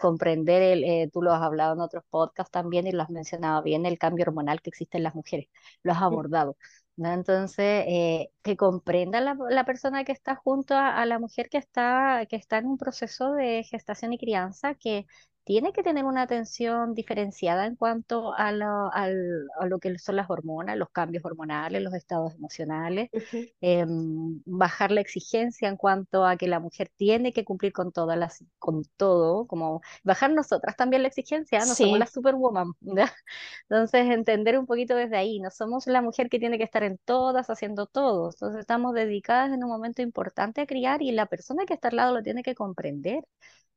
Comprender, 0.00 0.62
el, 0.62 0.84
eh, 0.84 1.10
tú 1.12 1.22
lo 1.22 1.32
has 1.32 1.42
hablado 1.42 1.74
en 1.74 1.80
otros 1.80 2.02
podcasts 2.10 2.50
también 2.50 2.86
y 2.86 2.92
lo 2.92 3.02
has 3.02 3.10
mencionado 3.10 3.62
bien, 3.62 3.86
el 3.86 3.98
cambio 3.98 4.24
hormonal 4.24 4.60
que 4.60 4.70
existe 4.70 4.96
en 4.98 5.04
las 5.04 5.14
mujeres, 5.14 5.46
lo 5.84 5.92
has 5.92 6.02
abordado. 6.02 6.56
Entonces, 6.96 7.84
eh, 7.86 8.30
que 8.42 8.56
comprenda 8.56 9.20
la, 9.20 9.36
la, 9.48 9.64
persona 9.64 10.04
que 10.04 10.12
está 10.12 10.34
junto 10.34 10.74
a, 10.74 11.00
a, 11.00 11.06
la 11.06 11.18
mujer 11.18 11.48
que 11.48 11.58
está, 11.58 12.26
que 12.28 12.36
está 12.36 12.58
en 12.58 12.66
un 12.66 12.76
proceso 12.76 13.32
de 13.32 13.64
gestación 13.64 14.12
y 14.12 14.18
crianza, 14.18 14.74
que 14.74 15.06
tiene 15.44 15.72
que 15.72 15.82
tener 15.82 16.04
una 16.04 16.22
atención 16.22 16.94
diferenciada 16.94 17.66
en 17.66 17.76
cuanto 17.76 18.32
a 18.34 18.52
lo, 18.52 18.92
a 18.92 19.08
lo 19.66 19.78
que 19.80 19.98
son 19.98 20.16
las 20.16 20.30
hormonas, 20.30 20.76
los 20.76 20.90
cambios 20.90 21.24
hormonales, 21.24 21.82
los 21.82 21.94
estados 21.94 22.34
emocionales, 22.34 23.10
em, 23.60 24.40
bajar 24.44 24.90
la 24.92 25.00
exigencia 25.00 25.68
en 25.68 25.76
cuanto 25.76 26.24
a 26.24 26.36
que 26.36 26.48
la 26.48 26.60
mujer 26.60 26.90
tiene 26.96 27.32
que 27.32 27.44
cumplir 27.44 27.72
con 27.72 27.92
todas 27.92 28.18
las, 28.18 28.44
con 28.58 28.84
todo, 28.96 29.46
como 29.46 29.80
bajar 30.04 30.32
nosotras 30.32 30.76
también 30.76 31.02
la 31.02 31.08
exigencia, 31.08 31.64
no 31.66 31.74
somos 31.74 31.98
la 31.98 32.06
superwoman, 32.06 32.72
Entonces 33.68 34.06
entender 34.10 34.58
un 34.58 34.66
poquito 34.66 34.94
desde 34.96 35.16
ahí, 35.16 35.40
no 35.40 35.50
somos 35.50 35.86
la 35.86 36.02
mujer 36.02 36.28
que 36.28 36.38
tiene 36.38 36.58
que 36.58 36.64
estar 36.64 36.82
en 36.82 36.98
todas 37.04 37.50
haciendo 37.50 37.86
todo, 37.86 38.30
entonces 38.30 38.60
estamos 38.60 38.94
dedicadas 38.94 39.52
en 39.52 39.64
un 39.64 39.70
momento 39.70 40.02
importante 40.02 40.60
a 40.60 40.66
criar 40.66 41.02
y 41.02 41.12
la 41.12 41.26
persona 41.26 41.64
que 41.66 41.74
está 41.74 41.88
al 41.88 41.96
lado 41.96 42.14
lo 42.14 42.22
tiene 42.22 42.42
que 42.42 42.54
comprender 42.54 43.24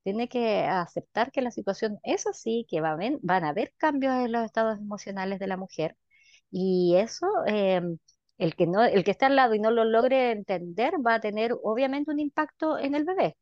tiene 0.06 0.30
que 0.30 0.62
aceptar 0.66 1.34
que 1.34 1.44
la 1.44 1.52
situación 1.52 2.00
es 2.04 2.28
así, 2.28 2.66
que 2.70 2.82
va 2.82 2.98
van 3.24 3.46
a 3.46 3.50
haber 3.50 3.74
cambios 3.78 4.16
en 4.16 4.32
los 4.34 4.46
estados 4.46 4.80
emocionales 4.80 5.40
de 5.42 5.48
la 5.50 5.58
mujer 5.58 5.98
y 6.52 6.96
eso, 6.98 7.28
em, 7.48 7.98
el, 8.38 8.56
que 8.56 8.68
no, 8.68 8.84
el 8.84 9.04
que 9.04 9.12
está 9.12 9.28
al 9.28 9.36
lado 9.36 9.56
y 9.56 9.60
no 9.60 9.72
lo 9.72 9.84
logre 9.86 10.32
entender 10.32 10.94
va 11.06 11.16
a 11.16 11.20
tener 11.22 11.54
obviamente 11.64 12.12
un 12.12 12.20
impacto 12.20 12.78
en 12.80 12.96
el 12.96 13.04
bebé, 13.06 13.38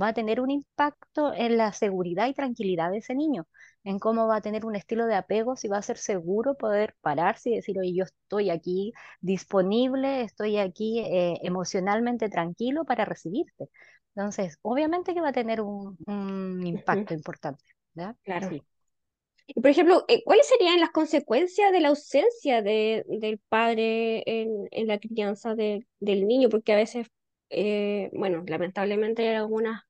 va 0.00 0.08
a 0.08 0.12
tener 0.14 0.40
un 0.40 0.50
impacto 0.50 1.32
en 1.34 1.56
la 1.56 1.72
seguridad 1.72 2.28
y 2.28 2.34
tranquilidad 2.34 2.90
de 2.90 2.98
ese 2.98 3.14
niño, 3.14 3.46
en 3.84 3.98
cómo 3.98 4.26
va 4.28 4.36
a 4.36 4.40
tener 4.40 4.64
un 4.64 4.76
estilo 4.76 5.06
de 5.06 5.14
apego, 5.16 5.56
si 5.56 5.68
va 5.68 5.78
a 5.78 5.82
ser 5.82 5.98
seguro 5.98 6.54
poder 6.56 6.94
pararse 7.00 7.50
y 7.50 7.56
decir, 7.56 7.78
oye, 7.78 7.94
yo 7.94 8.04
estoy 8.04 8.50
aquí 8.50 8.92
disponible, 9.20 10.22
estoy 10.22 10.58
aquí 10.58 11.00
eh, 11.00 11.38
emocionalmente 11.42 12.28
tranquilo 12.28 12.84
para 12.84 13.04
recibirte. 13.04 13.68
Entonces, 14.14 14.58
obviamente 14.62 15.14
que 15.14 15.20
va 15.20 15.28
a 15.28 15.32
tener 15.32 15.60
un, 15.60 15.96
impacto 16.64 17.14
importante. 17.14 17.64
¿verdad? 17.94 18.16
Claro. 18.22 18.50
Y 19.46 19.60
por 19.60 19.70
ejemplo, 19.70 20.04
eh, 20.08 20.22
¿cuáles 20.24 20.46
serían 20.46 20.78
las 20.78 20.90
consecuencias 20.90 21.72
de 21.72 21.80
la 21.80 21.88
ausencia 21.88 22.60
de, 22.60 23.04
del 23.08 23.38
padre 23.48 24.22
en, 24.26 24.68
en 24.70 24.86
la 24.86 24.98
crianza 24.98 25.54
del 25.54 25.86
niño? 26.00 26.50
Porque 26.50 26.74
a 26.74 26.76
veces, 26.76 27.06
eh, 27.48 28.10
bueno, 28.12 28.44
lamentablemente 28.46 29.26
hay 29.26 29.36
algunas 29.36 29.82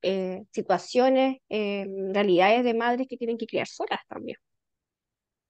eh, 0.00 0.44
situaciones, 0.50 1.38
realidades 1.50 2.64
de 2.64 2.74
madres 2.74 3.06
que 3.06 3.18
tienen 3.18 3.36
que 3.36 3.46
criar 3.46 3.66
solas 3.66 4.00
también. 4.08 4.38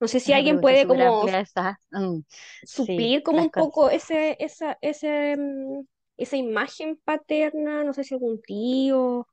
No 0.01 0.09
sé 0.09 0.21
si 0.21 0.33
alguien 0.33 0.61
puede 0.61 0.87
como 0.87 1.25
mm, 1.25 2.21
suplir 2.65 3.23
como 3.23 3.43
un 3.43 3.51
poco 3.51 3.89
ese, 3.89 4.37
esa, 4.41 4.77
ese, 4.83 5.37
mm, 5.37 5.87
esa 6.17 6.37
imagen 6.37 6.99
paterna, 7.05 7.85
no 7.85 7.93
sé 7.95 8.05
si 8.05 8.15
algún 8.15 8.41
tío, 8.43 9.27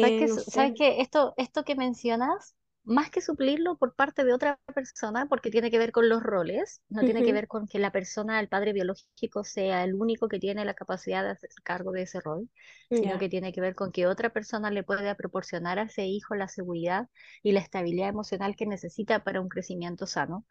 ¿Sabes 0.00 0.14
eh, 0.16 0.28
¿sabes 0.48 0.72
que 0.76 1.00
Esto, 1.00 1.34
esto 1.36 1.64
que 1.64 1.76
mencionas, 1.76 2.56
más 2.84 3.10
que 3.10 3.22
suplirlo 3.22 3.78
por 3.78 3.94
parte 3.94 4.24
de 4.24 4.34
otra 4.34 4.58
persona, 4.74 5.26
porque 5.28 5.50
tiene 5.50 5.70
que 5.70 5.78
ver 5.78 5.90
con 5.92 6.08
los 6.08 6.22
roles, 6.22 6.82
no 6.90 7.04
tiene 7.04 7.22
que 7.22 7.32
ver 7.32 7.48
con 7.48 7.66
que 7.66 7.78
la 7.78 7.92
persona, 7.92 8.40
el 8.40 8.48
padre 8.48 8.72
biológico, 8.74 9.42
sea 9.44 9.84
el 9.84 9.94
único 9.94 10.28
que 10.28 10.38
tiene 10.38 10.64
la 10.66 10.74
capacidad 10.74 11.22
de 11.24 11.30
hacer 11.30 11.50
cargo 11.62 11.92
de 11.92 12.02
ese 12.02 12.20
rol, 12.20 12.50
sino 12.90 13.16
que 13.18 13.28
tiene 13.30 13.52
que 13.54 13.60
ver 13.62 13.74
con 13.74 13.90
que 13.92 14.06
otra 14.06 14.30
persona 14.30 14.70
le 14.70 14.82
pueda 14.84 15.14
proporcionar 15.14 15.78
a 15.78 15.84
ese 15.84 16.04
hijo 16.06 16.34
la 16.34 16.48
seguridad 16.48 17.08
y 17.42 17.52
la 17.52 17.60
estabilidad 17.60 18.08
emocional 18.10 18.54
que 18.56 18.66
necesita 18.66 19.24
para 19.24 19.40
un 19.40 19.48
crecimiento 19.48 20.06
sano. 20.06 20.44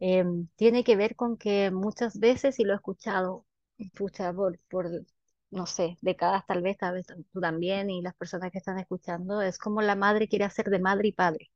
Em, 0.00 0.48
tiene 0.56 0.84
que 0.84 0.96
ver 0.96 1.16
con 1.16 1.36
que 1.38 1.70
muchas 1.70 2.18
veces, 2.18 2.58
y 2.60 2.64
lo 2.64 2.72
he 2.72 2.76
escuchado, 2.76 3.46
por, 4.68 4.90
no 5.50 5.66
sé, 5.66 5.98
décadas 6.00 6.44
tal 6.46 6.62
vez, 6.62 6.76
tal 6.78 6.94
vez 6.94 7.06
tú 7.32 7.40
también 7.40 7.90
y 7.90 8.02
las 8.02 8.14
personas 8.14 8.50
que 8.52 8.58
están 8.58 8.78
escuchando, 8.78 9.42
es 9.42 9.58
como 9.58 9.82
la 9.82 9.94
madre 9.96 10.28
quiere 10.28 10.44
hacer 10.44 10.66
de 10.70 10.78
madre 10.78 11.08
y 11.08 11.12
padre, 11.12 11.50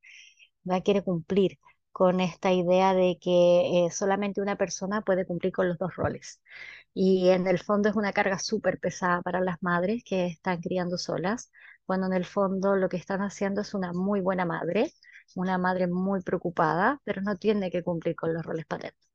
¿verdad? 0.63 0.83
quiere 0.83 1.03
cumplir 1.03 1.59
con 1.91 2.21
esta 2.21 2.51
idea 2.53 2.93
de 2.93 3.17
que 3.21 3.85
eh, 3.87 3.91
solamente 3.91 4.41
una 4.41 4.57
persona 4.57 5.01
puede 5.01 5.25
cumplir 5.25 5.53
con 5.53 5.67
los 5.69 5.77
dos 5.79 5.95
roles. 5.95 6.41
Y 6.93 7.29
en 7.29 7.47
el 7.47 7.59
fondo 7.59 7.89
es 7.89 7.95
una 7.95 8.13
carga 8.13 8.39
súper 8.39 8.79
pesada 8.79 9.21
para 9.23 9.41
las 9.41 9.61
madres 9.63 10.03
que 10.05 10.27
están 10.27 10.61
criando 10.61 10.97
solas, 10.97 11.51
cuando 11.85 12.07
en 12.07 12.13
el 12.13 12.25
fondo 12.25 12.75
lo 12.75 12.89
que 12.89 12.97
están 12.97 13.21
haciendo 13.21 13.61
es 13.61 13.73
una 13.75 13.93
muy 13.93 14.21
buena 14.21 14.45
madre, 14.45 14.93
una 15.35 15.57
madre 15.59 15.87
muy 15.87 16.21
preocupada, 16.23 17.01
pero 17.05 17.21
no 17.21 17.37
tiene 17.37 17.71
que 17.71 17.83
cumplir 17.83 18.15
con 18.15 18.33
los 18.33 18.43
roles 18.45 18.65
paternos. 18.67 19.06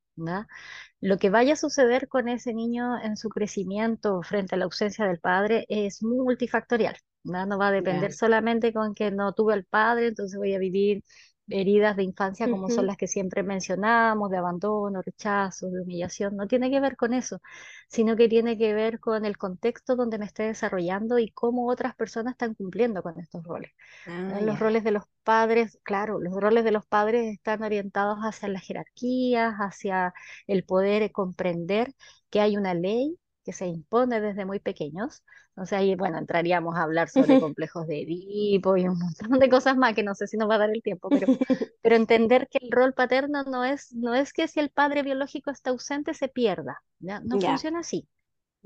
Lo 1.01 1.19
que 1.19 1.31
vaya 1.31 1.55
a 1.55 1.57
suceder 1.57 2.09
con 2.09 2.29
ese 2.29 2.55
niño 2.55 2.99
en 3.03 3.17
su 3.17 3.29
crecimiento 3.29 4.23
frente 4.23 4.55
a 4.55 4.59
la 4.59 4.65
ausencia 4.65 5.07
del 5.07 5.21
padre 5.21 5.67
es 5.69 6.03
multifactorial. 6.03 6.97
No 7.25 7.59
va 7.59 7.69
a 7.69 7.73
depender 7.73 8.13
solamente 8.13 8.73
con 8.73 8.95
que 8.95 9.11
no 9.11 9.33
tuve 9.33 9.55
al 9.55 9.65
padre, 9.65 10.09
entonces 10.09 10.39
voy 10.39 10.55
a 10.55 10.59
vivir 10.59 11.03
heridas 11.49 11.97
de 11.97 12.05
infancia 12.05 12.49
como 12.49 12.71
son 12.71 12.87
las 12.87 12.97
que 12.97 13.07
siempre 13.09 13.43
mencionamos, 13.43 14.31
de 14.31 14.39
abandono, 14.39 15.03
rechazo, 15.03 15.69
de 15.71 15.83
humillación, 15.83 16.37
no 16.37 16.47
tiene 16.49 16.71
que 16.71 16.81
ver 16.81 16.97
con 16.97 17.15
eso, 17.15 17.41
sino 17.89 18.17
que 18.17 18.29
tiene 18.29 18.57
que 18.59 18.75
ver 18.75 19.01
con 19.01 19.25
el 19.25 19.37
contexto 19.39 19.97
donde 19.97 20.19
me 20.19 20.25
esté 20.27 20.45
desarrollando 20.45 21.19
y 21.19 21.31
cómo 21.31 21.69
otras 21.69 21.95
personas 21.97 22.33
están 22.33 22.55
cumpliendo 22.55 23.03
con 23.03 23.19
estos 23.21 23.43
roles. 23.45 23.73
Ah, 24.07 24.41
los 24.43 24.59
roles 24.59 24.85
de 24.85 24.91
los 24.93 25.05
padres, 25.23 25.79
claro, 25.85 26.21
los 26.21 26.35
roles 26.35 26.65
de 26.65 26.73
los 26.73 26.87
padres 26.87 27.33
están 27.33 27.63
orientados 27.63 28.19
hacia 28.21 28.49
las 28.49 28.63
jerarquías, 28.65 29.55
hacia 29.59 30.13
el 30.47 30.65
poder 30.65 31.13
comprender 31.13 31.95
que 32.31 32.41
hay 32.41 32.57
una 32.57 32.75
ley 32.75 33.19
que 33.45 33.53
se 33.53 33.67
impone 33.67 34.21
desde 34.21 34.45
muy 34.45 34.61
pequeños. 34.61 35.23
Entonces 35.51 35.79
ahí, 35.79 35.95
bueno, 35.95 36.19
entraríamos 36.19 36.77
a 36.77 36.83
hablar 36.83 37.09
sobre 37.09 37.39
complejos 37.41 37.87
de 37.87 38.03
Edipo 38.03 38.77
y 38.77 38.89
un 38.89 38.99
montón 38.99 39.39
de 39.39 39.49
cosas 39.49 39.77
más 39.77 39.95
que 39.95 40.03
no 40.03 40.15
sé 40.15 40.27
si 40.27 40.37
nos 40.37 40.49
va 40.49 40.57
a 40.57 40.59
dar 40.59 40.71
el 40.71 40.83
tiempo, 40.83 41.09
pero, 41.09 41.27
pero 41.83 41.97
entender 41.97 42.49
que 42.49 42.59
el 42.63 42.71
rol 42.71 42.95
paterno 42.95 43.45
no 43.45 43.65
es, 43.65 43.93
no 43.95 44.15
es 44.15 44.33
que 44.33 44.49
si 44.49 44.61
el 44.61 44.71
padre 44.71 45.03
biológico 45.03 45.51
está 45.51 45.71
ausente 45.71 46.15
se 46.15 46.29
pierda, 46.29 46.83
¿ya? 47.01 47.21
No 47.21 47.41
funciona 47.41 47.81
así. 47.81 48.09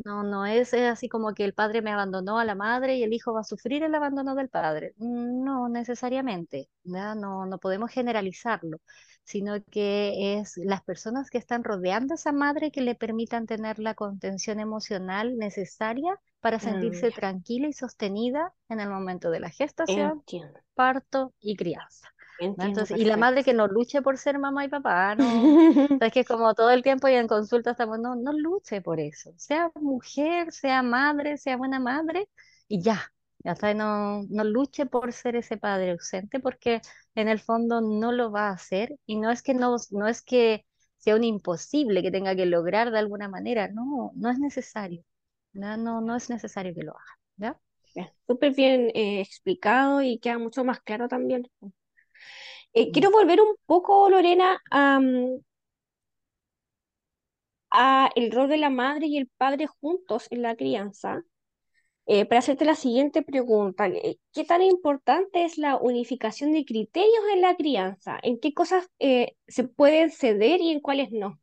No, 0.04 0.22
no 0.22 0.44
es, 0.46 0.74
así 0.74 1.08
como 1.08 1.34
que 1.34 1.44
el 1.44 1.54
padre 1.54 1.82
me 1.82 1.90
abandonó 1.90 2.38
a 2.38 2.44
la 2.44 2.54
madre 2.54 2.96
y 2.96 3.02
el 3.02 3.12
hijo 3.12 3.32
va 3.32 3.40
a 3.40 3.44
sufrir 3.44 3.82
el 3.82 3.94
abandono 3.94 4.34
del 4.34 4.48
padre. 4.48 4.94
No 4.98 5.68
necesariamente, 5.68 6.68
¿ya? 6.84 7.14
No, 7.14 7.46
no 7.46 7.58
podemos 7.58 7.90
generalizarlo 7.90 8.78
sino 9.26 9.56
que 9.72 10.38
es 10.38 10.56
las 10.56 10.82
personas 10.84 11.30
que 11.30 11.38
están 11.38 11.64
rodeando 11.64 12.14
a 12.14 12.16
esa 12.16 12.30
madre 12.30 12.70
que 12.70 12.80
le 12.80 12.94
permitan 12.94 13.46
tener 13.46 13.80
la 13.80 13.94
contención 13.94 14.60
emocional 14.60 15.36
necesaria 15.36 16.16
para 16.40 16.60
sentirse 16.60 17.10
tranquila 17.10 17.66
y 17.66 17.72
sostenida 17.72 18.54
en 18.68 18.78
el 18.78 18.88
momento 18.88 19.30
de 19.30 19.40
la 19.40 19.50
gestación, 19.50 20.22
parto 20.74 21.34
y 21.40 21.56
crianza. 21.56 22.08
Entonces, 22.60 22.98
y 22.98 23.04
la 23.04 23.16
madre 23.16 23.44
que 23.44 23.52
no 23.54 23.66
luche 23.66 24.02
por 24.02 24.18
ser 24.18 24.38
mamá 24.38 24.64
y 24.64 24.68
papá, 24.68 25.14
no. 25.14 25.50
es 26.00 26.12
que 26.12 26.24
como 26.24 26.54
todo 26.54 26.70
el 26.70 26.82
tiempo 26.82 27.08
y 27.08 27.14
en 27.14 27.26
consulta 27.28 27.72
estamos, 27.72 27.98
no, 27.98 28.16
no 28.16 28.32
luche 28.32 28.80
por 28.82 29.00
eso. 29.00 29.32
Sea 29.36 29.70
mujer, 29.76 30.52
sea 30.52 30.82
madre, 30.82 31.36
sea 31.38 31.56
buena 31.56 31.78
madre, 31.80 32.28
y 32.68 32.82
ya, 32.82 33.12
ya 33.44 33.74
no, 33.74 34.22
no 34.28 34.44
luche 34.44 34.86
por 34.86 35.12
ser 35.12 35.36
ese 35.36 35.56
padre 35.56 35.92
ausente 35.92 36.40
porque 36.40 36.80
en 37.14 37.28
el 37.28 37.38
fondo 37.40 37.80
no 37.80 38.12
lo 38.12 38.30
va 38.30 38.48
a 38.48 38.52
hacer 38.52 38.96
y 39.06 39.16
no 39.16 39.30
es 39.30 39.42
que 39.42 39.54
no, 39.54 39.76
no 39.90 40.08
es 40.08 40.22
que 40.22 40.66
sea 40.98 41.14
un 41.16 41.24
imposible 41.24 42.02
que 42.02 42.10
tenga 42.10 42.34
que 42.34 42.46
lograr 42.46 42.90
de 42.90 42.98
alguna 42.98 43.28
manera, 43.28 43.68
no, 43.68 44.12
no 44.14 44.30
es 44.30 44.38
necesario, 44.38 45.04
no, 45.52 45.76
no, 45.76 46.00
no 46.00 46.16
es 46.16 46.28
necesario 46.30 46.74
que 46.74 46.82
lo 46.82 46.92
haga, 46.92 47.18
¿ya? 47.36 47.60
Súper 48.26 48.54
bien 48.54 48.90
eh, 48.94 49.20
explicado 49.20 50.02
y 50.02 50.18
queda 50.18 50.38
mucho 50.38 50.64
más 50.64 50.80
claro 50.80 51.08
también. 51.08 51.48
Eh, 52.72 52.90
quiero 52.92 53.10
volver 53.10 53.40
un 53.40 53.56
poco, 53.66 54.08
Lorena, 54.10 54.60
a, 54.70 55.00
a 57.70 58.10
el 58.16 58.32
rol 58.32 58.48
de 58.48 58.56
la 58.56 58.70
madre 58.70 59.06
y 59.06 59.18
el 59.18 59.28
padre 59.28 59.66
juntos 59.66 60.26
en 60.30 60.42
la 60.42 60.56
crianza. 60.56 61.22
Eh, 62.06 62.26
para 62.26 62.40
hacerte 62.40 62.64
la 62.64 62.76
siguiente 62.76 63.22
pregunta, 63.22 63.88
eh, 63.88 64.18
¿qué 64.32 64.44
tan 64.44 64.62
importante 64.62 65.44
es 65.44 65.58
la 65.58 65.76
unificación 65.76 66.52
de 66.52 66.64
criterios 66.64 67.24
en 67.34 67.42
la 67.42 67.56
crianza? 67.56 68.18
¿En 68.22 68.40
qué 68.40 68.54
cosas 68.54 68.88
eh, 69.00 69.36
se 69.48 69.64
pueden 69.64 70.10
ceder 70.10 70.60
y 70.60 70.70
en 70.72 70.80
cuáles 70.80 71.12
no? 71.12 71.40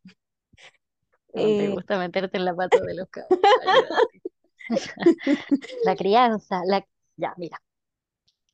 No 1.33 1.53
te 1.55 1.67
gusta 1.69 1.97
meterte 1.97 2.37
en 2.37 2.45
la 2.45 2.55
pata 2.55 2.79
de 2.81 2.93
los 2.95 3.07
caballos. 3.09 3.39
La 5.85 5.95
crianza, 5.95 6.61
la... 6.65 6.85
ya, 7.17 7.33
mira. 7.37 7.61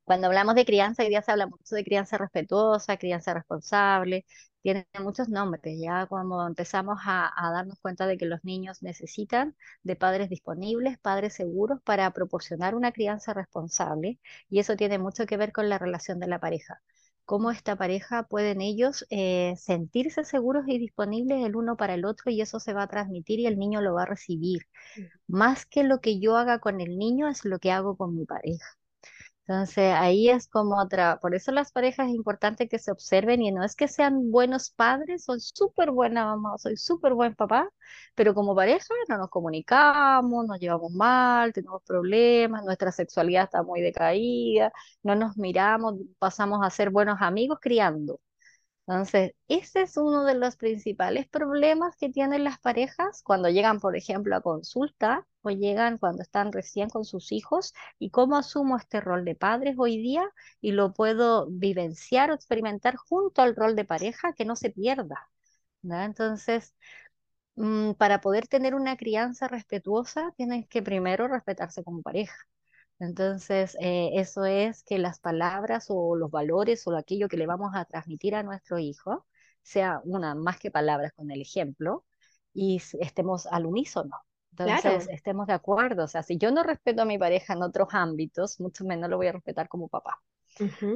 Cuando 0.10 0.26
hablamos 0.26 0.56
de 0.56 0.66
crianza, 0.66 1.04
hoy 1.04 1.10
día 1.10 1.22
se 1.22 1.32
habla 1.32 1.46
mucho 1.46 1.76
de 1.76 1.84
crianza 1.84 2.18
respetuosa, 2.18 2.98
crianza 2.98 3.32
responsable, 3.36 4.26
tiene 4.64 4.88
muchos 5.00 5.30
nombres. 5.30 5.78
Ya 5.80 6.08
cuando 6.08 6.48
empezamos 6.48 6.98
a, 7.06 7.32
darnos 7.54 7.78
cuenta 7.80 8.08
de 8.08 8.18
que 8.18 8.26
los 8.26 8.44
niños 8.44 8.82
necesitan 8.82 9.56
de 9.84 9.96
padres 9.96 10.28
disponibles, 10.30 10.98
padres 10.98 11.36
seguros 11.36 11.80
para 11.84 12.10
proporcionar 12.12 12.74
una 12.74 12.92
crianza 12.92 13.36
responsable, 13.36 14.20
y 14.50 14.58
eso 14.60 14.76
tiene 14.76 14.98
mucho 14.98 15.28
que 15.28 15.38
ver 15.38 15.52
con 15.52 15.70
la 15.70 15.78
relación 15.78 16.20
de 16.20 16.28
la 16.28 16.40
pareja. 16.40 16.82
Cómo 17.26 17.52
esta 17.52 17.76
pareja 17.76 18.24
pueden 18.24 18.62
ellos 18.62 19.06
eh, 19.12 19.54
sentirse 19.58 20.24
seguros 20.24 20.64
y 20.68 20.80
disponibles 20.80 21.46
el 21.46 21.56
uno 21.56 21.78
para 21.78 21.94
el 21.94 22.06
otro 22.06 22.32
y 22.32 22.42
eso 22.42 22.60
se 22.60 22.74
va 22.74 22.84
a 22.84 22.88
transmitir 22.88 23.40
y 23.40 23.46
el 23.46 23.60
niño 23.60 23.80
lo 23.82 23.94
va 23.94 24.04
a 24.04 24.06
recibir. 24.08 24.64
Más 25.28 25.68
que 25.68 25.84
lo 25.84 26.02
que 26.02 26.20
yo 26.20 26.36
haga 26.38 26.60
con 26.60 26.82
el 26.82 26.98
niño 26.98 27.28
es 27.30 27.46
lo 27.46 27.60
que 27.60 27.72
hago 27.72 27.96
con 27.98 28.16
mi 28.16 28.26
pareja. 28.26 28.79
Entonces 29.50 29.94
ahí 29.96 30.30
es 30.30 30.48
como 30.48 30.80
otra, 30.80 31.20
por 31.20 31.34
eso 31.34 31.52
las 31.52 31.72
parejas 31.72 32.08
es 32.10 32.14
importante 32.16 32.68
que 32.70 32.78
se 32.78 32.92
observen 32.92 33.42
y 33.42 33.52
no 33.52 33.64
es 33.64 33.76
que 33.76 33.88
sean 33.88 34.30
buenos 34.32 34.70
padres, 34.70 35.24
soy 35.24 35.40
súper 35.40 35.90
buena 35.90 36.26
mamá, 36.26 36.58
soy 36.60 36.78
súper 36.78 37.16
buen 37.16 37.34
papá, 37.34 37.68
pero 38.14 38.36
como 38.36 38.56
pareja 38.56 38.86
no 39.10 39.18
nos 39.18 39.30
comunicamos, 39.32 40.46
nos 40.46 40.60
llevamos 40.60 40.92
mal, 40.92 41.52
tenemos 41.52 41.82
problemas, 41.84 42.64
nuestra 42.64 42.92
sexualidad 42.92 43.46
está 43.46 43.64
muy 43.64 43.82
decaída, 43.82 44.72
no 45.02 45.16
nos 45.16 45.36
miramos, 45.38 45.96
pasamos 46.20 46.60
a 46.64 46.70
ser 46.70 46.92
buenos 46.92 47.18
amigos 47.20 47.58
criando. 47.60 48.20
Entonces, 48.90 49.34
ese 49.48 49.84
es 49.84 49.98
uno 49.98 50.24
de 50.26 50.34
los 50.34 50.56
principales 50.56 51.28
problemas 51.28 51.96
que 51.96 52.10
tienen 52.10 52.44
las 52.44 52.60
parejas 52.60 53.22
cuando 53.24 53.48
llegan, 53.50 53.80
por 53.80 53.96
ejemplo, 53.96 54.36
a 54.36 54.42
consulta 54.42 55.28
o 55.44 55.52
llegan 55.52 56.00
cuando 56.00 56.24
están 56.24 56.52
recién 56.52 56.90
con 56.90 57.06
sus 57.06 57.32
hijos 57.32 57.74
y 58.00 58.10
cómo 58.10 58.36
asumo 58.36 58.78
este 58.78 59.00
rol 59.00 59.26
de 59.26 59.36
padres 59.36 59.76
hoy 59.78 59.98
día 60.02 60.24
y 60.60 60.72
lo 60.72 60.92
puedo 60.94 61.48
vivenciar 61.52 62.32
o 62.32 62.34
experimentar 62.34 62.96
junto 62.96 63.44
al 63.44 63.56
rol 63.56 63.76
de 63.76 63.86
pareja 63.86 64.34
que 64.34 64.46
no 64.46 64.56
se 64.56 64.72
pierda. 64.72 65.30
Entonces, 65.84 66.74
mm, 67.56 67.94
para 67.94 68.22
poder 68.22 68.48
tener 68.48 68.76
una 68.76 68.98
crianza 68.98 69.48
respetuosa, 69.48 70.34
tienen 70.38 70.66
que 70.68 70.84
primero 70.84 71.28
respetarse 71.28 71.84
como 71.84 72.02
pareja. 72.04 72.36
Entonces, 73.00 73.78
eh, 73.80 74.12
eso 74.16 74.46
es 74.46 74.84
que 74.84 74.98
las 75.00 75.20
palabras 75.20 75.86
o 75.90 76.16
los 76.16 76.32
valores 76.32 76.86
o 76.88 76.96
aquello 76.96 77.30
que 77.30 77.38
le 77.38 77.48
vamos 77.48 77.72
a 77.76 77.86
transmitir 77.86 78.36
a 78.36 78.44
nuestro 78.44 78.78
hijo 78.80 79.26
sea 79.62 80.02
una 80.06 80.36
más 80.36 80.60
que 80.60 80.72
palabras 80.72 81.14
con 81.16 81.32
el 81.32 81.42
ejemplo 81.42 82.06
y 82.54 82.82
estemos 83.00 83.46
al 83.48 83.66
unísono. 83.66 84.18
Entonces, 84.52 85.08
estemos 85.10 85.48
de 85.48 85.54
acuerdo. 85.54 86.04
O 86.06 86.08
sea, 86.08 86.24
si 86.24 86.38
yo 86.38 86.52
no 86.52 86.64
respeto 86.64 87.02
a 87.04 87.06
mi 87.06 87.18
pareja 87.18 87.54
en 87.54 87.64
otros 87.64 87.90
ámbitos, 87.94 88.60
mucho 88.60 88.84
menos 88.86 89.10
lo 89.10 89.18
voy 89.18 89.28
a 89.28 89.32
respetar 89.34 89.70
como 89.70 89.88
papá. 89.88 90.20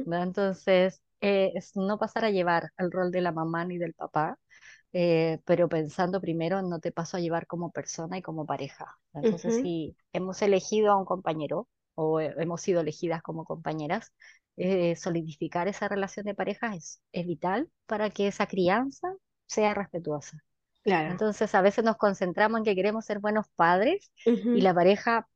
Entonces, 0.06 1.02
eh, 1.20 1.52
es 1.54 1.76
no 1.76 1.98
pasar 1.98 2.24
a 2.24 2.30
llevar 2.30 2.70
el 2.78 2.90
rol 2.92 3.10
de 3.10 3.20
la 3.22 3.32
mamá 3.32 3.64
ni 3.64 3.78
del 3.78 3.94
papá, 3.94 4.38
eh, 4.92 5.40
pero 5.46 5.68
pensando 5.68 6.20
primero 6.20 6.62
no 6.62 6.80
te 6.80 6.92
paso 6.92 7.16
a 7.16 7.20
llevar 7.20 7.46
como 7.46 7.70
persona 7.72 8.18
y 8.18 8.22
como 8.22 8.46
pareja. 8.46 8.98
Entonces, 9.14 9.56
si 9.56 9.96
hemos 10.12 10.42
elegido 10.42 10.92
a 10.92 10.98
un 10.98 11.04
compañero, 11.06 11.68
o 11.94 12.20
hemos 12.20 12.60
sido 12.60 12.80
elegidas 12.80 13.22
como 13.22 13.44
compañeras, 13.44 14.12
eh, 14.56 14.94
solidificar 14.96 15.68
esa 15.68 15.88
relación 15.88 16.26
de 16.26 16.34
pareja 16.34 16.74
es, 16.74 17.00
vital 17.12 17.68
para 17.86 18.10
que 18.10 18.28
esa 18.28 18.46
crianza 18.46 19.12
sea 19.46 19.74
respetuosa. 19.74 20.38
Claro. 20.82 21.10
Entonces 21.10 21.54
a 21.54 21.62
veces 21.62 21.84
nos 21.84 21.96
concentramos 21.96 22.58
en 22.58 22.64
que 22.64 22.74
queremos 22.74 23.04
ser 23.04 23.18
buenos 23.18 23.46
padres 23.56 24.12
y 24.26 24.60
la 24.60 24.74
pareja 24.74 25.26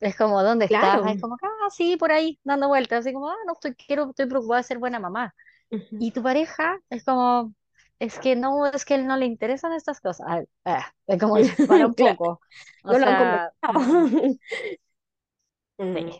es 0.00 0.16
como, 0.16 0.42
¿dónde 0.42 0.66
estás? 0.66 1.04
Es 1.10 1.20
como, 1.20 1.36
ah, 1.42 1.70
sí, 1.70 1.96
por 1.96 2.12
ahí, 2.12 2.38
dando 2.44 2.68
vueltas, 2.68 3.00
así 3.00 3.12
como, 3.12 3.28
ah, 3.28 3.36
no, 3.46 3.54
estoy, 3.54 3.74
quiero, 3.74 4.10
estoy 4.10 4.26
preocupada 4.26 4.60
de 4.60 4.64
ser 4.64 4.78
buena 4.78 5.00
mamá. 5.00 5.34
Y 5.70 6.12
tu 6.12 6.22
pareja 6.22 6.78
es 6.88 7.04
como, 7.04 7.52
es 7.98 8.18
que 8.18 8.36
no, 8.36 8.66
es 8.66 8.84
que 8.84 8.94
él 8.94 9.06
no 9.06 9.16
le 9.16 9.26
interesan 9.26 9.72
estas 9.72 10.00
cosas. 10.00 10.26
Ah, 10.28 10.42
ah, 10.64 10.92
es 11.06 11.20
como, 11.20 11.34
para 11.68 11.86
un 11.86 11.94
poco. 11.94 12.40
O 12.84 12.92
no 12.92 12.98
sea, 12.98 13.52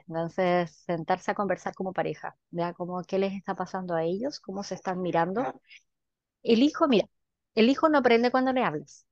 entonces 0.06 0.72
sentarse 0.86 1.30
a 1.30 1.34
conversar 1.34 1.74
como 1.74 1.92
pareja, 1.92 2.36
vea 2.50 2.72
cómo 2.74 3.02
qué 3.04 3.18
les 3.18 3.32
está 3.34 3.54
pasando 3.54 3.94
a 3.94 4.04
ellos, 4.04 4.40
cómo 4.40 4.62
se 4.62 4.74
están 4.74 5.02
mirando. 5.02 5.48
El 6.42 6.62
hijo, 6.62 6.88
mira, 6.88 7.06
el 7.54 7.68
hijo 7.70 7.88
no 7.88 7.98
aprende 7.98 8.30
cuando 8.30 8.52
le 8.52 8.64
hablas. 8.64 9.06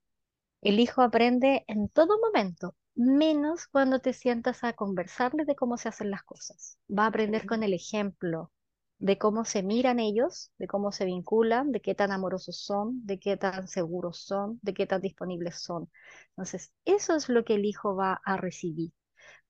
El 0.62 0.80
hijo 0.80 1.02
aprende 1.02 1.64
en 1.68 1.88
todo 1.90 2.18
momento, 2.20 2.76
menos 2.94 3.66
cuando 3.68 4.00
te 4.00 4.12
sientas 4.12 4.64
a 4.64 4.74
conversarle 4.74 5.44
de 5.46 5.56
cómo 5.56 5.78
se 5.78 5.88
hacen 5.90 6.10
las 6.10 6.24
cosas. 6.24 6.78
Va 6.90 7.04
a 7.04 7.08
aprender 7.08 7.46
con 7.46 7.62
el 7.62 7.74
ejemplo 7.74 8.52
de 8.98 9.18
cómo 9.18 9.44
se 9.44 9.62
miran 9.62 10.00
ellos, 10.00 10.52
de 10.58 10.66
cómo 10.68 10.92
se 10.92 11.04
vinculan, 11.06 11.72
de 11.72 11.80
qué 11.82 11.94
tan 11.94 12.12
amorosos 12.12 12.58
son, 12.64 13.06
de 13.06 13.18
qué 13.20 13.36
tan 13.36 13.68
seguros 13.68 14.18
son, 14.20 14.58
de 14.62 14.74
qué 14.74 14.86
tan 14.86 15.02
disponibles 15.02 15.60
son. 15.62 15.90
Entonces, 16.30 16.72
eso 16.84 17.16
es 17.16 17.28
lo 17.28 17.44
que 17.44 17.54
el 17.56 17.64
hijo 17.66 17.96
va 17.96 18.20
a 18.24 18.36
recibir. 18.38 18.92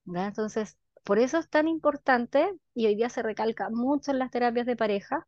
Entonces, 0.06 0.76
por 1.06 1.20
eso 1.20 1.38
es 1.38 1.48
tan 1.48 1.68
importante, 1.68 2.50
y 2.74 2.86
hoy 2.86 2.96
día 2.96 3.08
se 3.08 3.22
recalca 3.22 3.70
mucho 3.70 4.10
en 4.10 4.18
las 4.18 4.32
terapias 4.32 4.66
de 4.66 4.74
pareja, 4.76 5.24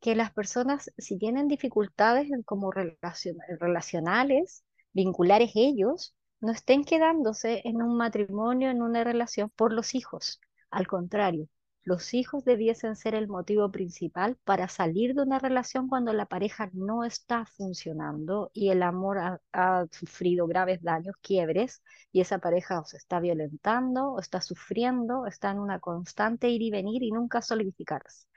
que 0.00 0.14
las 0.14 0.30
personas, 0.32 0.92
si 0.98 1.18
tienen 1.18 1.48
dificultades 1.48 2.28
como 2.44 2.70
relacionales, 2.70 4.64
vinculares 4.92 5.52
ellos, 5.54 6.14
no 6.40 6.52
estén 6.52 6.84
quedándose 6.84 7.62
en 7.64 7.80
un 7.80 7.96
matrimonio, 7.96 8.68
en 8.70 8.82
una 8.82 9.02
relación 9.02 9.48
por 9.56 9.72
los 9.72 9.94
hijos. 9.94 10.40
Al 10.70 10.86
contrario, 10.86 11.48
los 11.84 12.14
hijos 12.14 12.44
debiesen 12.44 12.96
ser 12.96 13.14
el 13.14 13.28
motivo 13.28 13.70
principal 13.70 14.36
para 14.44 14.68
salir 14.68 15.14
de 15.14 15.22
una 15.22 15.38
relación 15.38 15.86
cuando 15.86 16.14
la 16.14 16.24
pareja 16.24 16.70
no 16.72 17.04
está 17.04 17.44
funcionando 17.44 18.50
y 18.54 18.70
el 18.70 18.82
amor 18.82 19.38
ha, 19.52 19.86
sufrido 19.90 20.46
graves 20.46 20.82
daños, 20.82 21.14
quiebres, 21.20 21.82
y 22.10 22.22
esa 22.22 22.38
pareja 22.38 22.80
os 22.80 22.94
está 22.94 23.20
violentando, 23.20 24.12
o 24.12 24.20
está 24.20 24.40
sufriendo, 24.40 25.26
está 25.26 25.50
en 25.50 25.58
una 25.58 25.78
constante 25.78 26.48
ir 26.48 26.62
y 26.62 26.70
venir 26.70 27.02
y 27.02 27.10
nunca 27.10 27.42
solidificarse. 27.42 28.28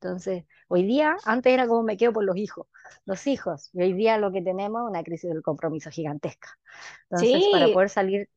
Entonces, 0.00 0.44
hoy 0.68 0.84
día, 0.84 1.16
antes 1.24 1.52
era 1.52 1.66
como 1.66 1.82
me 1.82 1.96
quedo 1.96 2.14
por 2.14 2.24
los 2.24 2.36
hijos, 2.36 2.66
los 3.04 3.26
hijos, 3.26 3.70
y 3.74 3.82
hoy 3.82 3.92
día 3.92 4.16
lo 4.16 4.32
que 4.32 4.40
tenemos 4.40 4.82
es 4.82 4.90
una 4.90 5.02
crisis 5.02 5.30
del 5.30 5.42
compromiso 5.42 5.90
gigantesca. 5.90 6.48
Entonces, 7.10 7.44
para 7.52 7.68
poder 7.68 7.88
salir, 7.90 8.28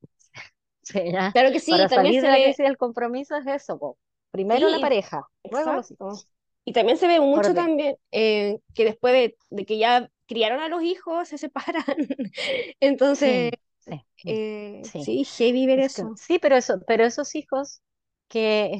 claro 1.34 1.52
que 1.52 1.60
sí, 1.60 1.72
para 1.72 1.88
salir 1.88 2.22
de 2.22 2.28
la 2.28 2.36
crisis 2.36 2.66
del 2.66 2.78
compromiso 2.78 3.38
es 3.38 3.48
eso, 3.48 3.98
Primero 4.32 4.70
la 4.70 4.80
pareja, 4.80 5.28
luego 5.50 5.74
los 5.74 5.92
hijos. 5.92 6.28
Y 6.66 6.74
también 6.74 6.98
se 6.98 7.08
ve 7.08 7.20
mucho 7.20 7.54
también 7.54 7.98
eh, 8.12 8.60
que 8.76 8.86
después 8.86 9.34
de, 9.50 9.66
que 9.66 9.78
ya 9.78 10.10
criaron 10.28 10.62
a 10.62 10.68
los 10.68 10.84
hijos, 10.84 11.28
se 11.28 11.38
separan. 11.38 11.84
Entonces, 12.80 13.52
sí, 13.80 14.06
eh, 14.26 14.82
sí, 14.84 15.24
heavy 15.24 15.66
ver 15.66 15.80
eso. 15.80 16.14
Sí, 16.16 16.38
pero, 16.38 16.56
eso, 16.56 16.82
pero 16.86 17.06
esos 17.06 17.34
hijos 17.36 17.82
que 18.28 18.72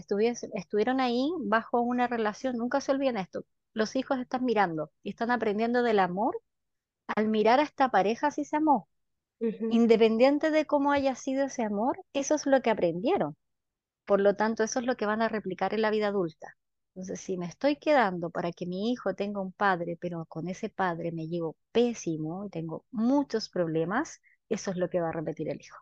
estuvieron 0.54 1.00
ahí 1.00 1.28
bajo 1.40 1.82
una 1.82 2.08
relación, 2.08 2.56
nunca 2.58 2.82
se 2.82 2.92
olviden 2.92 3.18
esto, 3.18 3.44
los 3.74 3.96
hijos 3.96 4.20
están 4.20 4.46
mirando 4.46 4.92
y 5.02 5.10
están 5.10 5.32
aprendiendo 5.32 5.82
del 5.82 6.00
amor 6.00 6.40
al 7.16 7.28
mirar 7.28 7.60
a 7.60 7.64
esta 7.64 7.90
pareja 7.90 8.30
si 8.32 8.46
se 8.46 8.58
amó. 8.58 8.88
Independiente 9.40 10.52
de 10.52 10.66
cómo 10.66 10.92
haya 10.92 11.16
sido 11.16 11.46
ese 11.46 11.64
amor, 11.64 12.04
eso 12.14 12.36
es 12.36 12.46
lo 12.46 12.62
que 12.62 12.70
aprendieron. 12.70 13.38
Por 14.10 14.22
lo 14.22 14.36
tanto, 14.36 14.64
eso 14.64 14.80
es 14.80 14.86
lo 14.86 14.98
que 14.98 15.06
van 15.06 15.22
a 15.22 15.30
replicar 15.30 15.74
en 15.74 15.82
la 15.84 15.92
vida 15.92 16.08
adulta. 16.10 16.58
Entonces, 16.96 17.22
si 17.22 17.38
me 17.38 17.46
estoy 17.48 17.78
quedando 17.78 18.30
para 18.32 18.52
que 18.52 18.66
mi 18.66 18.92
hijo 18.92 19.14
tenga 19.16 19.42
un 19.42 19.54
padre, 19.54 19.98
pero 20.02 20.26
con 20.26 20.50
ese 20.50 20.70
padre 20.70 21.12
me 21.14 21.28
llevo 21.28 21.56
pésimo 21.72 22.46
y 22.46 22.50
tengo 22.50 22.86
muchos 22.92 23.50
problemas, 23.50 24.22
eso 24.50 24.72
es 24.72 24.78
lo 24.78 24.90
que 24.90 25.02
va 25.02 25.10
a 25.10 25.14
repetir 25.14 25.50
el 25.50 25.62
hijo. 25.62 25.78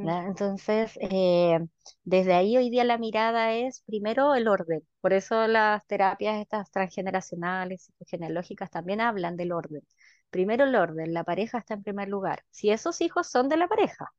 Entonces, 0.00 0.98
eh, 1.00 1.58
desde 2.04 2.34
ahí 2.34 2.56
hoy 2.56 2.70
día 2.70 2.84
la 2.84 2.98
mirada 2.98 3.54
es 3.54 3.82
primero 3.86 4.34
el 4.34 4.48
orden. 4.48 4.82
Por 5.00 5.12
eso 5.12 5.46
las 5.48 5.86
terapias 5.86 6.40
estas 6.40 6.70
transgeneracionales, 6.70 7.92
genealógicas 8.06 8.70
también 8.70 9.00
hablan 9.00 9.36
del 9.36 9.52
orden. 9.52 9.82
Primero 10.30 10.64
el 10.64 10.74
orden, 10.76 11.12
la 11.14 11.24
pareja 11.24 11.58
está 11.58 11.74
en 11.74 11.82
primer 11.82 12.08
lugar. 12.08 12.44
Si 12.50 12.70
esos 12.70 13.00
hijos 13.00 13.28
son 13.28 13.48
de 13.48 13.56
la 13.56 13.68
pareja, 13.68 14.12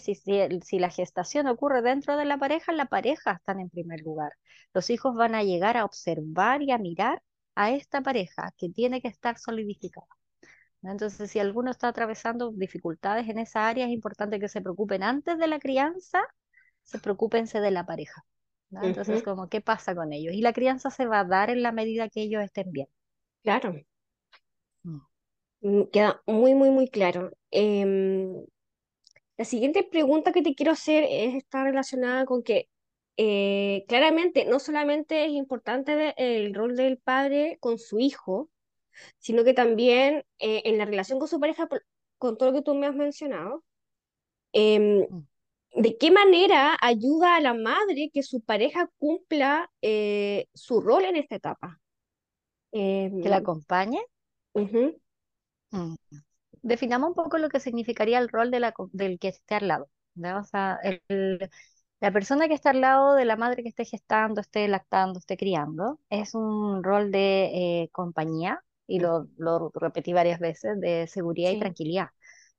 si, 0.00 0.14
si, 0.14 0.78
la 0.78 0.90
gestación 0.90 1.46
ocurre 1.46 1.82
dentro 1.82 2.16
de 2.16 2.24
la 2.24 2.38
pareja, 2.38 2.72
la 2.72 2.86
pareja 2.86 3.32
está 3.32 3.52
en 3.52 3.70
primer 3.70 4.00
lugar. 4.00 4.32
Los 4.72 4.90
hijos 4.90 5.14
van 5.16 5.34
a 5.34 5.42
llegar 5.42 5.76
a 5.76 5.84
observar 5.84 6.62
y 6.62 6.70
a 6.70 6.78
mirar 6.78 7.22
a 7.54 7.70
esta 7.70 8.00
pareja 8.00 8.52
que 8.56 8.68
tiene 8.68 9.00
que 9.00 9.08
estar 9.08 9.38
solidificada. 9.38 10.06
Entonces, 10.82 11.30
si 11.30 11.38
alguno 11.40 11.70
está 11.70 11.88
atravesando 11.88 12.52
dificultades 12.52 13.28
en 13.28 13.38
esa 13.38 13.66
área, 13.68 13.86
es 13.86 13.92
importante 13.92 14.38
que 14.38 14.48
se 14.48 14.60
preocupen 14.60 15.02
antes 15.02 15.38
de 15.38 15.46
la 15.48 15.58
crianza 15.58 16.22
se 16.86 17.00
preocúpense 17.00 17.60
de 17.60 17.70
la 17.72 17.84
pareja. 17.84 18.24
Entonces, 18.70 19.22
como, 19.22 19.48
¿qué 19.48 19.60
pasa 19.60 19.94
con 19.94 20.12
ellos? 20.12 20.34
Y 20.34 20.40
la 20.40 20.52
crianza 20.52 20.90
se 20.90 21.06
va 21.06 21.20
a 21.20 21.24
dar 21.24 21.50
en 21.50 21.62
la 21.62 21.72
medida 21.72 22.08
que 22.08 22.22
ellos 22.22 22.42
estén 22.42 22.70
bien. 22.72 22.88
Claro. 23.42 23.74
Mm. 24.82 24.98
Mm, 25.60 25.82
queda 25.92 26.22
muy, 26.26 26.54
muy, 26.54 26.70
muy 26.70 26.88
claro. 26.88 27.32
Em, 27.50 28.44
la 29.36 29.44
siguiente 29.44 29.82
pregunta 29.82 30.32
que 30.32 30.42
te 30.42 30.54
quiero 30.54 30.72
hacer 30.72 31.04
es, 31.08 31.34
está 31.34 31.64
relacionada 31.64 32.24
con 32.24 32.42
que 32.42 32.68
eh, 33.18 33.84
claramente 33.88 34.44
no 34.44 34.58
solamente 34.58 35.24
es 35.24 35.32
importante 35.32 36.14
el 36.18 36.54
rol 36.54 36.76
del 36.76 36.98
padre 36.98 37.56
con 37.60 37.78
su 37.78 37.98
hijo, 37.98 38.50
sino 39.18 39.44
que 39.44 39.54
también 39.54 40.24
eh, 40.38 40.62
en 40.64 40.78
la 40.78 40.84
relación 40.84 41.18
con 41.18 41.28
su 41.28 41.40
pareja, 41.40 41.68
con 42.18 42.36
todo 42.36 42.50
lo 42.50 42.58
que 42.58 42.62
tú 42.62 42.74
me 42.74 42.86
has 42.86 42.94
mencionado, 42.94 43.64
mm. 44.52 45.00
¿de 45.76 45.96
qué 45.98 46.10
manera 46.10 46.76
ayuda 46.80 47.36
a 47.36 47.40
la 47.40 47.54
madre 47.54 48.10
que 48.12 48.22
su 48.22 48.42
pareja 48.42 48.90
cumpla 48.98 49.70
eh, 49.82 50.48
su 50.54 50.80
rol 50.80 51.04
en 51.04 51.16
esta 51.16 51.36
etapa? 51.36 51.80
¿Que 52.70 53.10
la 53.24 53.36
em, 53.36 53.42
acompañe? 53.42 54.02
Mm. 54.54 55.94
Definamos 56.66 57.10
un 57.10 57.14
poco 57.14 57.38
lo 57.38 57.48
que 57.48 57.60
significaría 57.60 58.18
el 58.18 58.28
rol 58.28 58.50
de 58.50 58.60
la, 58.60 58.74
del 58.92 59.18
que 59.20 59.28
esté 59.28 59.54
al 59.54 59.68
lado. 59.68 59.88
O 60.16 60.44
sea, 60.44 60.78
el, 60.82 61.48
la 62.00 62.10
persona 62.12 62.48
que 62.48 62.54
está 62.54 62.70
al 62.70 62.80
lado 62.80 63.14
de 63.14 63.24
la 63.24 63.36
madre 63.36 63.62
que 63.62 63.68
esté 63.68 63.84
gestando, 63.84 64.40
esté 64.40 64.66
lactando, 64.66 65.18
esté 65.18 65.36
criando, 65.36 66.00
es 66.10 66.34
un 66.34 66.82
rol 66.82 67.12
de 67.12 67.82
eh, 67.84 67.88
compañía, 67.92 68.64
y 68.88 68.98
lo, 69.00 69.28
lo, 69.36 69.70
repetí 69.74 70.12
varias 70.12 70.40
veces, 70.40 70.80
de 70.80 71.06
seguridad 71.06 71.52
y 71.52 71.60
tranquilidad. 71.60 72.08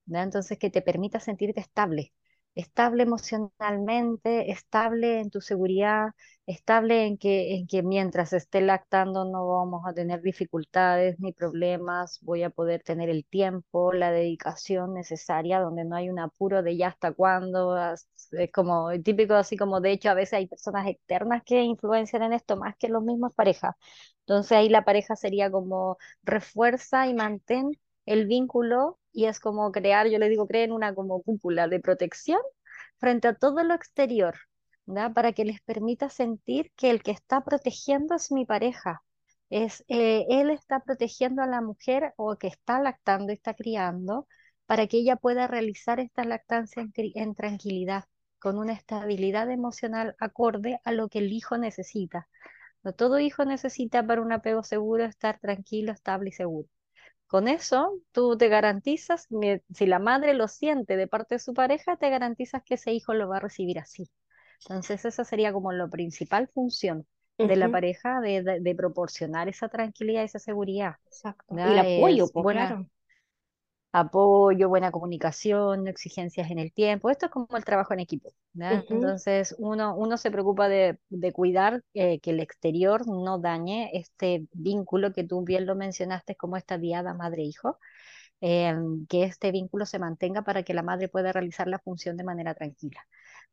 Entonces, 0.09 0.57
que 0.57 0.69
te 0.69 0.81
permita 0.81 1.19
sentirte 1.19 1.59
estable, 1.59 2.13
estable 2.57 3.03
emocionalmente, 3.03 4.51
estable 4.51 5.19
en 5.21 5.29
tu 5.29 5.41
seguridad, 5.41 6.09
estable 6.45 7.05
en 7.05 7.17
que, 7.17 7.55
en 7.55 7.67
que 7.67 7.83
mientras 7.83 8.33
esté 8.33 8.61
lactando 8.61 9.25
no 9.25 9.47
vamos 9.47 9.83
a 9.85 9.93
tener 9.93 10.21
dificultades 10.21 11.19
ni 11.19 11.33
problemas, 11.33 12.19
voy 12.21 12.43
a 12.43 12.49
poder 12.49 12.83
tener 12.83 13.09
el 13.09 13.25
tiempo, 13.25 13.93
la 13.93 14.11
dedicación 14.11 14.93
necesaria, 14.93 15.59
donde 15.59 15.85
no 15.85 15.95
hay 15.95 16.09
un 16.09 16.19
apuro 16.19 16.63
de 16.63 16.77
ya 16.77 16.87
hasta 16.89 17.13
cuándo, 17.13 17.77
es 18.31 18.51
como 18.53 18.89
típico 19.03 19.33
así 19.35 19.57
como 19.57 19.79
de 19.81 19.91
hecho 19.91 20.09
a 20.09 20.13
veces 20.13 20.33
hay 20.33 20.47
personas 20.47 20.87
externas 20.87 21.43
que 21.45 21.61
influencian 21.63 22.23
en 22.23 22.33
esto 22.33 22.57
más 22.57 22.75
que 22.77 22.89
los 22.89 23.03
mismos 23.03 23.33
parejas. 23.33 23.75
Entonces 24.21 24.51
ahí 24.53 24.69
la 24.69 24.83
pareja 24.85 25.15
sería 25.15 25.49
como 25.51 25.97
refuerza 26.23 27.07
y 27.07 27.13
mantén 27.13 27.71
el 28.07 28.25
vínculo 28.27 28.99
y 29.11 29.25
es 29.25 29.39
como 29.39 29.71
crear, 29.71 30.07
yo 30.09 30.19
le 30.19 30.29
digo, 30.29 30.47
creen 30.47 30.71
una 30.71 30.95
como 30.95 31.21
cúpula 31.21 31.67
de 31.67 31.79
protección 31.79 32.39
frente 32.99 33.27
a 33.27 33.35
todo 33.35 33.63
lo 33.63 33.73
exterior, 33.75 34.35
¿verdad? 34.85 35.13
para 35.13 35.33
que 35.33 35.45
les 35.45 35.61
permita 35.61 36.09
sentir 36.09 36.71
que 36.75 36.89
el 36.89 37.03
que 37.03 37.11
está 37.11 37.43
protegiendo 37.43 38.15
es 38.15 38.31
mi 38.31 38.45
pareja, 38.45 39.03
es 39.49 39.83
eh, 39.89 40.25
él 40.29 40.49
está 40.49 40.81
protegiendo 40.81 41.41
a 41.43 41.47
la 41.47 41.61
mujer 41.61 42.13
o 42.17 42.37
que 42.37 42.47
está 42.47 42.81
lactando 42.81 43.31
y 43.31 43.35
está 43.35 43.53
criando 43.53 44.27
para 44.65 44.87
que 44.87 44.97
ella 44.97 45.15
pueda 45.17 45.47
realizar 45.47 45.99
esta 45.99 46.23
lactancia 46.23 46.81
en, 46.81 46.91
en 46.95 47.35
tranquilidad, 47.35 48.05
con 48.39 48.57
una 48.57 48.73
estabilidad 48.73 49.49
emocional 49.51 50.15
acorde 50.19 50.79
a 50.85 50.91
lo 50.91 51.09
que 51.09 51.19
el 51.19 51.31
hijo 51.33 51.57
necesita. 51.57 52.27
Todo 52.95 53.19
hijo 53.19 53.43
necesita 53.45 54.05
para 54.05 54.21
un 54.21 54.31
apego 54.31 54.63
seguro 54.63 55.03
estar 55.05 55.39
tranquilo, 55.39 55.91
estable 55.91 56.29
y 56.29 56.33
seguro. 56.33 56.69
Con 57.27 57.47
eso, 57.47 57.99
tú 58.11 58.37
te 58.37 58.47
garantizas, 58.47 59.27
si 59.73 59.85
la 59.85 59.99
madre 59.99 60.33
lo 60.33 60.47
siente 60.47 60.95
de 60.95 61.07
parte 61.07 61.35
de 61.35 61.39
su 61.39 61.53
pareja, 61.53 61.97
te 61.97 62.09
garantizas 62.09 62.63
que 62.63 62.75
ese 62.75 62.93
hijo 62.93 63.13
lo 63.13 63.27
va 63.27 63.37
a 63.37 63.41
recibir 63.41 63.79
así. 63.79 64.09
Entonces, 64.61 65.05
esa 65.05 65.23
sería 65.23 65.53
como 65.53 65.71
la 65.71 65.87
principal 65.87 66.47
función 66.47 67.05
de 67.37 67.55
la 67.55 67.69
pareja, 67.69 68.19
de, 68.21 68.75
proporcionar 68.75 69.47
esa 69.47 69.67
tranquilidad, 69.69 70.23
esa 70.23 70.39
seguridad. 70.39 70.95
Exacto. 71.05 71.55
Y 71.55 71.61
el 71.61 71.79
apoyo, 71.79 72.27
pues, 72.29 72.55
claro 72.55 72.87
apoyo, 73.91 74.69
buena 74.69 74.91
comunicación, 74.91 75.87
exigencias 75.87 76.51
en 76.51 76.59
el 76.59 76.73
tiempo. 76.73 77.09
Esto 77.09 77.27
es 77.27 77.31
como 77.31 77.47
el 77.57 77.65
trabajo 77.65 77.93
en 77.93 77.99
equipo. 78.01 78.33
Entonces, 78.69 79.55
uno, 79.59 79.95
uno 79.95 80.17
se 80.17 80.31
preocupa 80.31 80.67
de, 80.69 80.99
de 81.09 81.31
cuidar 81.33 81.83
eh, 81.93 82.19
que 82.19 82.31
el 82.31 82.39
exterior 82.41 83.07
no 83.07 83.39
dañe 83.39 83.89
este 83.93 84.47
vínculo 84.53 85.13
que 85.13 85.23
tú 85.23 85.43
bien 85.43 85.65
lo 85.65 85.75
mencionaste 85.75 86.35
como 86.35 86.57
esta 86.57 86.77
diada 86.77 87.13
madre-hijo. 87.13 87.79
Em, 88.41 89.07
que 89.07 89.23
este 89.23 89.51
vínculo 89.51 89.85
se 89.85 89.99
mantenga 89.99 90.43
para 90.43 90.63
que 90.63 90.73
la 90.73 90.83
madre 90.83 91.09
pueda 91.09 91.31
realizar 91.33 91.67
la 91.67 91.79
función 91.79 92.17
de 92.17 92.23
manera 92.23 92.53
tranquila. 92.55 93.01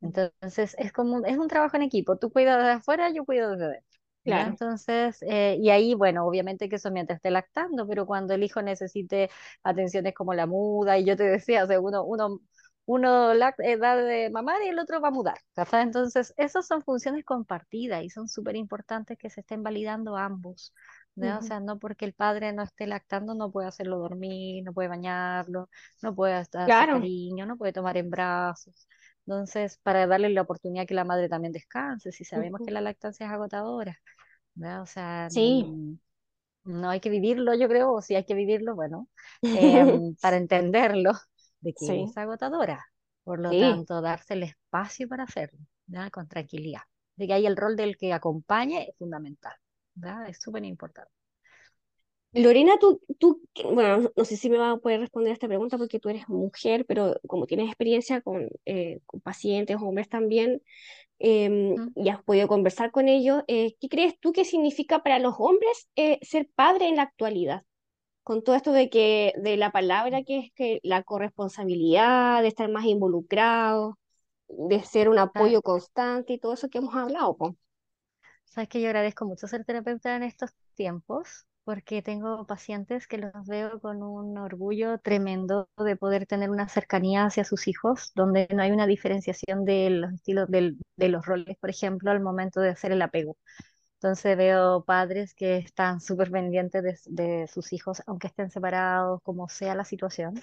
Entonces, 0.03 0.75
es 0.79 0.93
como 0.93 1.25
es 1.25 1.39
un 1.39 1.49
trabajo 1.49 1.77
en 1.77 1.83
equipo. 1.85 2.19
Tú 2.19 2.31
cuidas 2.33 2.63
de 2.65 2.73
afuera, 2.73 3.11
yo 3.13 3.25
cuido 3.25 3.51
desde 3.53 3.69
dentro. 3.69 4.01
Claro. 4.25 4.59
Entonces, 4.59 5.19
eh, 5.23 5.57
y 5.61 5.71
ahí, 5.71 5.95
bueno, 5.95 6.27
obviamente 6.27 6.69
que 6.69 6.77
eso 6.77 6.91
mientras 6.91 7.17
esté 7.19 7.31
lactando, 7.31 7.87
pero 7.87 8.07
cuando 8.07 8.35
el 8.35 8.43
hijo 8.43 8.63
necesite 8.63 9.31
atenciones 9.63 10.15
como 10.15 10.35
la 10.35 10.47
muda, 10.47 10.99
y 10.99 11.05
yo 11.05 11.17
te 11.17 11.25
decía, 11.25 11.65
o 11.65 11.67
sea, 11.67 11.81
uno, 11.81 12.05
uno, 12.05 12.41
uno 12.87 13.33
eh, 13.33 13.77
da 13.79 13.97
de 13.97 14.31
mamar 14.31 14.63
y 14.63 14.69
el 14.69 14.79
otro 14.79 15.01
va 15.01 15.09
a 15.09 15.11
mudar. 15.11 15.39
Entonces, 15.73 16.35
esas 16.37 16.67
son 16.67 16.83
funciones 16.83 17.25
compartidas 17.25 18.03
y 18.05 18.11
son 18.11 18.29
súper 18.29 18.57
importantes 18.57 19.19
que 19.19 19.31
se 19.31 19.41
estén 19.41 19.63
validando 19.63 20.17
ambos. 20.17 20.73
O 21.17 21.43
sea, 21.43 21.61
no 21.61 21.79
porque 21.79 22.05
el 22.07 22.13
padre 22.13 22.53
no 22.53 22.63
esté 22.65 22.87
lactando, 22.89 23.35
no 23.35 23.51
puede 23.53 23.69
hacerlo 23.69 23.99
dormir, 23.99 24.65
no 24.65 24.73
puede 24.73 24.89
bañarlo, 24.89 25.69
no 26.03 26.15
puede 26.15 26.41
estar 26.41 26.67
claro. 26.67 26.85
cariño, 26.89 27.47
no 27.47 27.57
puede 27.57 27.73
tomar 27.73 27.97
en 27.97 28.11
brazos. 28.11 28.89
Entonces, 29.27 29.79
para 29.83 30.07
darle 30.07 30.29
la 30.31 30.43
oportunidad 30.43 30.87
que 30.87 30.95
la 30.95 31.05
madre 31.05 31.29
también 31.29 31.53
descanse, 31.53 32.13
si 32.13 32.25
sabemos 32.25 32.61
que 32.65 32.71
la 32.73 32.81
lactancia 32.83 33.27
es 33.27 33.33
agotadora, 33.33 33.99
O 34.83 34.87
sea, 34.87 35.29
no, 36.65 36.89
hay 36.91 37.01
que 37.01 37.11
vivirlo, 37.11 37.55
yo 37.55 37.69
creo, 37.69 37.93
o 37.93 38.03
si 38.03 38.15
hay 38.15 38.25
que 38.25 38.35
vivirlo, 38.35 38.75
bueno, 38.75 39.09
em, 39.43 40.15
para 40.17 40.37
entenderlo, 40.37 41.13
de 41.61 41.73
que 41.75 42.03
es 42.03 42.17
agotadora. 42.17 42.87
Por 43.23 43.41
lo 43.41 43.51
tanto, 43.51 44.03
darse 44.03 44.35
el 44.35 44.43
espacio 44.43 45.09
para 45.09 45.25
hacerlo, 45.25 45.61
con 46.13 46.29
tranquilidad. 46.29 46.83
De 47.17 47.27
que 47.27 47.33
hay 47.33 47.47
el 47.47 47.57
rol 47.57 47.77
del 47.77 47.97
que 47.97 48.13
acompañe 48.13 48.89
es 48.89 48.97
fundamental, 48.99 49.55
es 50.29 50.39
súper 50.41 50.65
importante. 50.65 51.11
Lorena, 52.35 52.77
tú, 52.79 53.01
tú, 53.19 53.43
bueno, 53.73 54.11
no 54.17 54.25
sé 54.25 54.37
si 54.37 54.51
me 54.51 54.59
vas 54.59 54.77
a 54.77 54.81
poder 54.81 55.01
responder 55.01 55.31
a 55.31 55.35
esta 55.35 55.47
pregunta 55.47 55.79
porque 55.79 56.01
tú 56.01 56.09
eres 56.09 56.29
mujer, 56.29 56.85
pero 56.87 57.15
como 57.29 57.47
tienes 57.47 57.69
experiencia 57.69 58.21
con, 58.21 58.49
eh, 58.65 59.01
con 59.07 59.21
pacientes, 59.21 59.77
hombres 59.81 60.09
también, 60.09 60.61
em, 61.19 61.93
y 61.95 62.09
has 62.09 62.23
podido 62.25 62.49
conversar 62.49 62.91
con 62.91 63.09
ellos, 63.09 63.45
eh, 63.47 63.77
¿qué 63.81 63.89
crees 63.89 64.19
tú 64.21 64.33
que 64.33 64.45
significa 64.45 65.03
para 65.03 65.21
los 65.21 65.37
hombres 65.39 65.89
eh, 65.97 66.19
ser 66.23 66.49
padre 66.55 66.89
en 66.89 66.97
la 66.97 67.03
actualidad? 67.03 67.63
Con 68.25 68.43
todo 68.43 68.57
esto 68.57 68.73
de 68.73 68.91
que, 68.91 69.33
de 69.37 69.57
la 69.57 69.71
palabra 69.71 70.25
que 70.25 70.39
es 70.39 70.53
que 70.55 70.81
la 70.83 71.03
corresponsabilidad, 71.03 72.43
de 72.43 72.49
estar 72.49 72.71
más 72.71 72.85
involucrado, 72.87 73.99
de 74.49 74.83
ser 74.83 75.09
un 75.09 75.19
apoyo 75.19 75.63
constante 75.63 76.33
y 76.35 76.39
todo 76.39 76.55
eso 76.55 76.69
que 76.69 76.79
hemos 76.79 76.95
hablado, 76.95 77.37
Sabes 78.45 78.69
que 78.69 78.81
yo 78.81 78.89
agradezco 78.89 79.25
mucho 79.25 79.49
ser 79.49 79.65
terapeuta 79.65 80.15
en 80.17 80.23
estos 80.23 80.51
tiempos 80.75 81.47
porque 81.65 82.03
tengo 82.03 82.47
pacientes 82.47 83.07
que 83.07 83.19
los 83.19 83.33
veo 83.47 83.81
con 83.81 84.03
un 84.03 84.37
orgullo 84.39 84.99
tremendo 84.99 85.69
de 85.79 85.97
poder 85.97 86.27
tener 86.27 86.51
una 86.51 86.69
cercanía 86.69 87.25
hacia 87.27 87.45
sus 87.45 87.69
hijos, 87.69 88.13
donde 88.15 88.49
no 88.55 88.63
hay 88.63 88.71
una 88.73 88.87
diferenciación 88.87 89.65
de 89.65 89.91
los 89.91 90.13
estilos 90.13 90.49
de 90.51 91.09
los 91.09 91.25
roles, 91.27 91.57
por 91.59 91.71
ejemplo, 91.71 92.11
al 92.11 92.21
momento 92.21 92.61
de 92.61 92.71
hacer 92.71 92.93
el 92.93 93.03
apego. 93.03 93.37
Entonces 93.97 94.37
veo 94.37 94.85
padres 94.85 95.35
que 95.35 95.57
están 95.59 96.01
súper 96.01 96.31
pendientes 96.31 96.83
de, 96.83 96.99
de 97.43 97.49
sus 97.49 97.73
hijos, 97.73 98.03
aunque 98.07 98.29
estén 98.29 98.51
separados, 98.51 99.21
como 99.23 99.49
sea 99.49 99.75
la 99.75 99.85
situación 99.85 100.35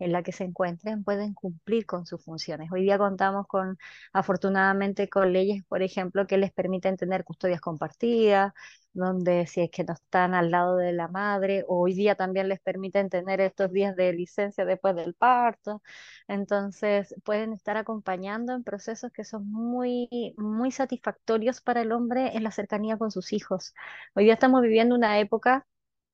en 0.00 0.12
la 0.12 0.22
que 0.24 0.32
se 0.32 0.44
encuentren 0.44 1.04
pueden 1.04 1.34
cumplir 1.34 1.86
con 1.86 2.06
sus 2.06 2.24
funciones. 2.24 2.70
Hoy 2.72 2.82
día 2.82 2.98
contamos 2.98 3.46
con, 3.46 3.78
afortunadamente, 4.12 5.08
con 5.08 5.32
leyes, 5.32 5.64
por 5.66 5.82
ejemplo, 5.82 6.26
que 6.26 6.38
les 6.38 6.52
permiten 6.52 6.96
tener 6.96 7.24
custodias 7.24 7.60
compartidas, 7.60 8.52
donde 8.92 9.46
si 9.46 9.60
es 9.62 9.70
que 9.70 9.84
no 9.84 9.94
están 9.94 10.34
al 10.34 10.50
lado 10.50 10.76
de 10.76 10.92
la 10.92 11.08
madre, 11.08 11.64
hoy 11.68 11.94
día 11.94 12.16
también 12.16 12.48
les 12.48 12.60
permiten 12.60 13.08
tener 13.08 13.40
estos 13.40 13.70
días 13.72 13.94
de 13.96 14.12
licencia 14.12 14.64
después 14.64 14.96
del 14.96 15.14
parto. 15.14 15.82
Entonces, 16.28 17.14
pueden 17.24 17.52
estar 17.52 17.76
acompañando 17.76 18.54
en 18.54 18.64
procesos 18.64 19.12
que 19.12 19.24
son 19.24 19.50
muy, 19.50 20.34
muy 20.36 20.70
satisfactorios 20.72 21.60
para 21.60 21.82
el 21.82 21.92
hombre 21.92 22.36
en 22.36 22.42
la 22.44 22.50
cercanía 22.50 22.96
con 22.98 23.10
sus 23.10 23.32
hijos. 23.32 23.74
Hoy 24.14 24.24
día 24.24 24.34
estamos 24.34 24.62
viviendo 24.62 24.94
una 24.94 25.18
época 25.20 25.66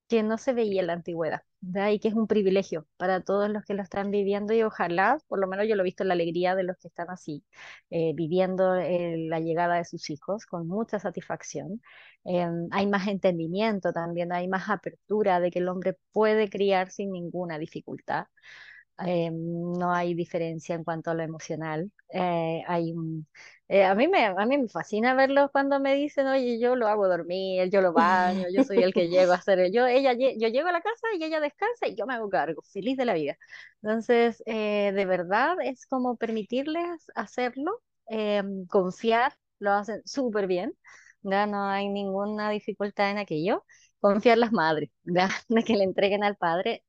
que 0.08 0.22
no 0.22 0.38
se 0.38 0.52
veía 0.52 0.80
en 0.80 0.86
la 0.88 0.92
antigüedad, 0.94 1.42
y 1.92 1.98
que 1.98 2.08
es 2.08 2.14
un 2.14 2.26
privilegio 2.28 2.86
para 2.96 3.20
todos 3.22 3.50
los 3.50 3.64
que 3.64 3.74
lo 3.74 3.82
están 3.82 4.10
viviendo 4.10 4.52
y 4.54 4.62
ojalá, 4.62 5.18
por 5.28 5.40
lo 5.40 5.48
menos 5.48 5.66
yo 5.68 5.74
lo 5.76 5.82
he 5.82 5.84
visto 5.84 6.04
en 6.04 6.08
la 6.08 6.14
alegría 6.14 6.54
de 6.54 6.62
los 6.64 6.76
que 6.78 6.88
están 6.88 7.10
así, 7.10 7.44
eh, 7.90 8.12
viviendo 8.14 8.76
eh, 8.76 9.16
la 9.28 9.40
llegada 9.40 9.76
de 9.76 9.84
sus 9.84 10.08
hijos 10.10 10.46
con 10.46 10.68
mucha 10.68 10.98
satisfacción. 11.00 11.82
Em, 12.24 12.68
hay 12.70 12.86
más 12.86 13.06
entendimiento 13.08 13.92
también, 13.92 14.32
hay 14.32 14.48
más 14.48 14.68
apertura 14.70 15.40
de 15.40 15.50
que 15.50 15.58
el 15.60 15.68
hombre 15.68 15.96
puede 16.12 16.48
criar 16.50 16.90
sin 16.90 17.12
ninguna 17.12 17.58
dificultad. 17.58 18.26
Eh, 19.04 19.30
no 19.32 19.92
hay 19.92 20.14
diferencia 20.14 20.74
en 20.74 20.85
cuanto 20.85 21.11
a 21.11 21.14
lo 21.14 21.22
emocional. 21.22 21.90
Eh, 22.11 22.62
hay 22.66 22.94
eh, 23.68 23.85
a 23.85 23.94
mí 23.94 24.06
me, 24.09 24.26
a 24.26 24.46
mí 24.46 24.59
me 24.59 24.68
fascina 24.68 25.14
verlos 25.14 25.50
cuando 25.52 25.80
me 25.80 25.94
dicen, 25.94 26.26
oye, 26.28 26.59
yo 26.61 26.76
lo 26.76 26.87
hago 26.88 27.09
dormir, 27.09 27.68
yo 27.70 27.80
lo 27.82 27.92
baño, 27.92 28.46
yo 28.54 28.62
soy 28.62 28.82
el 28.82 28.94
que 28.94 29.09
llego 29.09 29.32
a 29.32 29.37
hacer, 29.37 29.70
yo, 29.72 29.87
ella, 29.87 30.12
yo 30.14 30.48
llego 30.48 30.68
a 30.68 30.72
la 30.72 30.80
casa 30.80 31.06
y 31.18 31.24
ella 31.24 31.40
descansa 31.40 31.88
y 31.88 31.96
yo 31.96 32.06
me 32.06 32.14
hago 32.14 32.28
cargo, 32.30 32.62
feliz 32.62 32.96
de 32.96 33.04
la 33.04 33.14
vida. 33.14 33.37
Entonces, 33.82 34.42
de 34.46 35.04
verdad 35.06 35.56
es 35.62 35.87
como 35.87 36.16
permitirles 36.16 37.11
hacerlo, 37.16 37.82
confiar, 38.68 39.32
lo 39.59 39.72
hacen 39.72 40.02
súper 40.06 40.46
bien, 40.46 40.76
ya 41.22 41.46
no 41.46 41.64
hay 41.64 41.88
ninguna 41.88 42.50
dificultad 42.50 43.11
en 43.11 43.18
aquello. 43.18 43.64
Confiar 44.00 44.38
las 44.38 44.52
madres, 44.52 44.90
¿ya? 45.04 45.28
de 45.48 45.64
que 45.64 45.74
le 45.76 45.85
entreguen 45.85 46.22
al 46.24 46.37
padre 46.37 46.85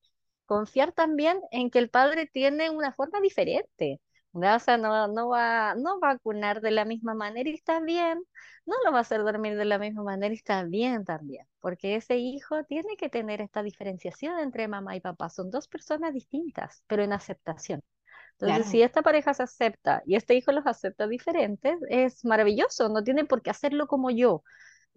confiar 0.47 0.93
también 0.93 1.41
en 1.51 1.71
que 1.71 1.79
el 1.79 1.91
padre 1.91 2.27
tiene 2.27 2.71
una 2.71 2.93
forma 2.93 3.21
diferente. 3.21 4.01
¿ya? 4.33 4.57
O 4.57 4.59
sea, 4.59 4.77
no, 4.77 5.07
no 5.09 5.29
va, 5.29 5.75
no 5.75 5.99
va 6.01 6.11
a 6.11 6.19
cunar 6.19 6.61
de 6.61 6.71
la 6.71 6.85
misma 6.85 7.15
manera 7.15 7.49
y 7.49 7.55
está 7.55 7.81
bien, 7.81 8.23
no 8.65 8.75
lo 8.85 8.91
va 8.91 8.99
a 8.99 9.01
hacer 9.01 9.23
dormir 9.23 9.57
de 9.57 9.65
la 9.65 9.79
misma 9.79 10.03
manera 10.03 10.33
y 10.33 10.37
está 10.37 10.63
bien 10.63 11.05
también, 11.05 11.47
porque 11.59 11.95
ese 11.95 12.17
hijo 12.17 12.63
tiene 12.65 12.97
que 12.97 13.09
tener 13.09 13.41
esta 13.41 13.63
diferenciación 13.63 14.39
entre 14.39 14.67
mamá 14.67 14.95
y 14.95 15.01
papá. 15.01 15.29
Son 15.29 15.51
dos 15.51 15.67
personas 15.67 16.13
distintas, 16.13 16.83
pero 16.87 17.03
en 17.03 17.13
aceptación. 17.13 17.81
Entonces, 18.33 18.67
Claro. 18.67 18.67
si 18.67 18.81
esta 18.83 19.01
pareja 19.01 19.33
se 19.33 19.43
acepta 19.43 20.03
y 20.05 20.15
este 20.15 20.35
hijo 20.35 20.51
los 20.51 20.67
acepta 20.67 21.07
diferentes, 21.07 21.77
es 21.89 22.23
maravilloso, 22.25 22.89
no 22.89 23.03
tiene 23.03 23.25
por 23.25 23.41
qué 23.41 23.49
hacerlo 23.51 23.87
como 23.87 24.11
yo, 24.11 24.43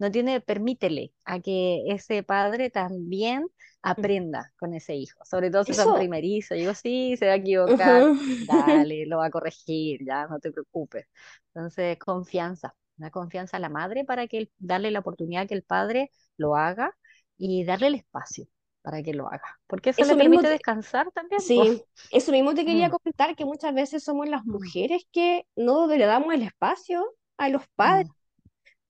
no 0.01 0.11
tiene, 0.11 0.41
permítele 0.41 1.13
a 1.25 1.39
que 1.39 1.83
ese 1.87 2.23
padre 2.23 2.71
también 2.71 3.47
aprenda 3.83 4.51
con 4.59 4.73
ese 4.73 4.95
hijo, 4.95 5.23
sobre 5.25 5.51
todo 5.51 5.63
si 5.63 5.73
son 5.75 5.93
primerizos, 5.93 6.57
digo, 6.57 6.73
sí, 6.73 7.15
se 7.17 7.27
va 7.27 7.33
a 7.33 7.35
equivocar, 7.35 8.09
dale, 8.47 9.05
lo 9.05 9.19
va 9.19 9.27
a 9.27 9.29
corregir, 9.31 9.99
ya, 10.05 10.27
no 10.27 10.39
te 10.39 10.51
preocupes. 10.51 11.07
Entonces, 11.53 11.97
confianza, 11.99 12.75
una 12.97 13.11
confianza 13.11 13.57
a 13.57 13.59
la 13.59 13.69
madre 13.69 14.03
para 14.05 14.27
que 14.27 14.49
darle 14.57 14.91
la 14.91 14.99
oportunidad 14.99 15.47
que 15.47 15.53
el 15.53 15.63
padre 15.63 16.11
lo 16.37 16.55
haga 16.55 16.97
y 17.37 17.63
darle 17.63 17.87
el 17.87 17.95
espacio 17.95 18.47
para 18.81 19.03
que 19.03 19.13
lo 19.13 19.27
haga, 19.27 19.59
porque 19.67 19.91
eso 19.91 20.01
le 20.05 20.13
Eso 20.13 20.17
permite 20.17 20.47
descansar 20.49 21.11
también, 21.11 21.41
pues. 21.53 21.69
Sí, 21.69 21.83
eso 22.11 22.31
mismo 22.31 22.55
te 22.55 22.65
quería 22.65 22.89
Mm, 22.89 22.95
comentar, 22.97 23.35
que 23.35 23.45
muchas 23.45 23.73
veces 23.75 24.03
somos 24.03 24.27
las 24.27 24.43
mm, 24.45 24.51
mujeres 24.51 25.03
que 25.11 25.45
no 25.55 25.85
le 25.87 26.05
damos 26.05 26.33
el 26.33 26.41
espacio 26.41 27.05
a 27.37 27.49
los 27.49 27.67
padres 27.75 28.07
mm. 28.07 28.13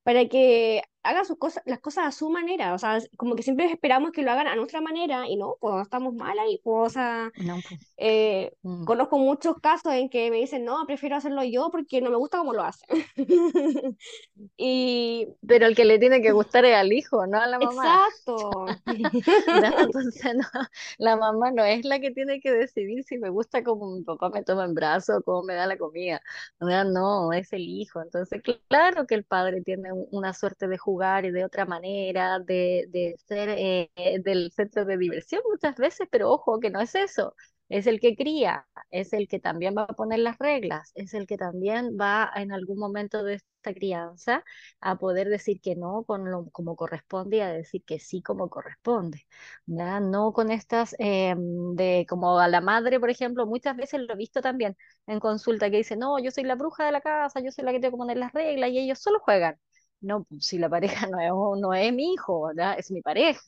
para 0.03 0.27
que 0.27 0.83
hagan 1.03 1.25
sus 1.25 1.37
cosas, 1.37 1.63
las 1.65 1.79
cosas 1.79 2.05
a 2.07 2.11
su 2.11 2.29
manera. 2.29 2.73
O 2.73 2.77
sea, 2.79 2.99
como 3.17 3.35
que 3.35 3.43
siempre 3.43 3.65
esperamos 3.71 4.11
que 4.11 4.21
lo 4.23 4.31
hagan 4.31 4.47
a 4.47 4.55
nuestra 4.55 4.81
manera 4.81 5.27
y 5.27 5.35
no, 5.37 5.57
pues 5.59 5.81
estamos 5.83 6.13
mal 6.13 6.37
ahí. 6.39 6.59
Pues, 6.63 6.87
o 6.87 6.89
sea, 6.89 7.31
No, 7.35 7.55
pues, 7.67 7.81
eh, 7.97 8.53
mm. 8.63 8.85
conozco 8.85 9.17
muchos 9.19 9.55
casos 9.61 9.93
en 9.93 10.09
que 10.09 10.29
me 10.31 10.37
dicen, 10.37 10.65
no, 10.65 10.85
prefiero 10.85 11.15
hacerlo 11.17 11.43
yo 11.43 11.69
porque 11.71 12.01
no 12.01 12.09
me 12.09 12.17
gusta 12.17 12.37
cómo 12.39 12.53
lo 12.53 12.63
hacen. 12.63 12.87
Y 14.57 15.27
Pero 15.47 15.65
el 15.67 15.75
que 15.75 15.85
le 15.85 15.99
tiene 15.99 16.21
que 16.21 16.31
gustar 16.31 16.65
es 16.65 16.75
al 16.75 16.91
hijo, 16.93 17.25
no 17.27 17.39
a 17.39 17.47
la 17.47 17.59
mamá. 17.59 17.83
exacto. 17.85 18.81
¿no? 19.53 19.67
Entonces, 19.79 20.35
no, 20.35 20.43
la 20.97 21.15
mamá 21.17 21.51
no 21.51 21.63
es 21.63 21.85
la 21.85 21.99
que 21.99 22.11
tiene 22.11 22.39
que 22.41 22.51
decidir 22.51 23.03
si 23.03 23.17
me 23.17 23.29
gusta 23.29 23.63
como 23.63 23.91
mi 23.95 24.03
papá 24.03 24.29
me 24.29 24.43
toma 24.43 24.65
en 24.65 24.73
brazo 24.73 25.17
o 25.17 25.21
cómo 25.23 25.43
me 25.43 25.55
da 25.55 25.67
la 25.67 25.77
comida. 25.77 26.21
¿no? 26.59 26.83
No, 26.85 27.33
es 27.33 27.53
el 27.53 27.61
hijo. 27.61 28.01
Entonces, 28.01 28.41
cl- 28.43 28.61
claro 28.67 29.05
que 29.07 29.15
el 29.15 29.23
padre 29.25 29.61
tiene 29.61 29.91
un- 29.93 30.07
una 30.11 30.33
suerte 30.33 30.67
de 30.67 30.77
jugar 30.91 31.31
de 31.31 31.45
otra 31.45 31.65
manera, 31.65 32.39
de, 32.39 32.85
de 32.89 33.15
ser 33.27 33.49
eh, 33.49 33.91
eh, 33.95 34.19
del 34.23 34.51
centro 34.51 34.85
de 34.85 34.97
diversión 34.97 35.41
muchas 35.49 35.75
veces, 35.77 36.07
pero 36.11 36.31
ojo 36.31 36.59
que 36.59 36.69
no 36.69 36.81
es 36.81 36.95
eso. 36.95 37.35
Es 37.69 37.87
el 37.87 37.99
que 38.01 38.15
cría, 38.17 38.67
es 38.89 39.13
el 39.13 39.27
que 39.29 39.39
también 39.39 39.75
va 39.77 39.83
a 39.83 39.87
poner 39.93 40.19
las 40.19 40.37
reglas, 40.39 40.91
es 40.95 41.13
el 41.13 41.25
que 41.25 41.37
también 41.37 41.97
va 41.99 42.29
en 42.35 42.51
algún 42.51 42.77
momento 42.79 43.23
de 43.23 43.35
esta 43.35 43.73
crianza 43.73 44.43
a 44.81 44.97
poder 44.97 45.29
decir 45.29 45.61
que 45.61 45.75
no 45.77 46.03
con 46.03 46.29
lo, 46.29 46.49
como 46.51 46.75
corresponde 46.75 47.37
y 47.37 47.39
a 47.39 47.51
decir 47.53 47.83
que 47.85 47.99
sí 47.99 48.21
como 48.21 48.49
corresponde. 48.49 49.25
¿ya? 49.65 49.99
No 49.99 50.33
con 50.33 50.51
estas 50.51 50.95
eh, 50.99 51.35
de 51.37 52.05
como 52.09 52.39
a 52.39 52.47
la 52.47 52.61
madre, 52.61 52.99
por 52.99 53.09
ejemplo, 53.09 53.45
muchas 53.45 53.75
veces 53.77 54.01
lo 54.01 54.13
he 54.13 54.17
visto 54.17 54.41
también 54.41 54.77
en 55.07 55.19
consulta 55.19 55.69
que 55.69 55.77
dice, 55.77 55.95
no, 55.95 56.19
yo 56.19 56.31
soy 56.31 56.43
la 56.43 56.55
bruja 56.55 56.85
de 56.85 56.91
la 56.91 57.01
casa, 57.01 57.39
yo 57.39 57.51
soy 57.51 57.63
la 57.65 57.71
que 57.71 57.79
tengo 57.79 57.93
que 57.97 57.99
poner 57.99 58.17
las 58.17 58.33
reglas 58.33 58.69
y 58.71 58.79
ellos 58.79 58.99
solo 58.99 59.19
juegan. 59.19 59.57
No, 60.01 60.23
pues, 60.23 60.45
si 60.47 60.57
la 60.57 60.69
pareja 60.69 61.07
no 61.11 61.19
es, 61.19 61.61
no 61.61 61.73
es 61.73 61.93
mi 61.93 62.13
hijo, 62.13 62.47
¿verdad? 62.47 62.75
Es 62.79 62.91
mi 62.91 63.01
pareja. 63.01 63.41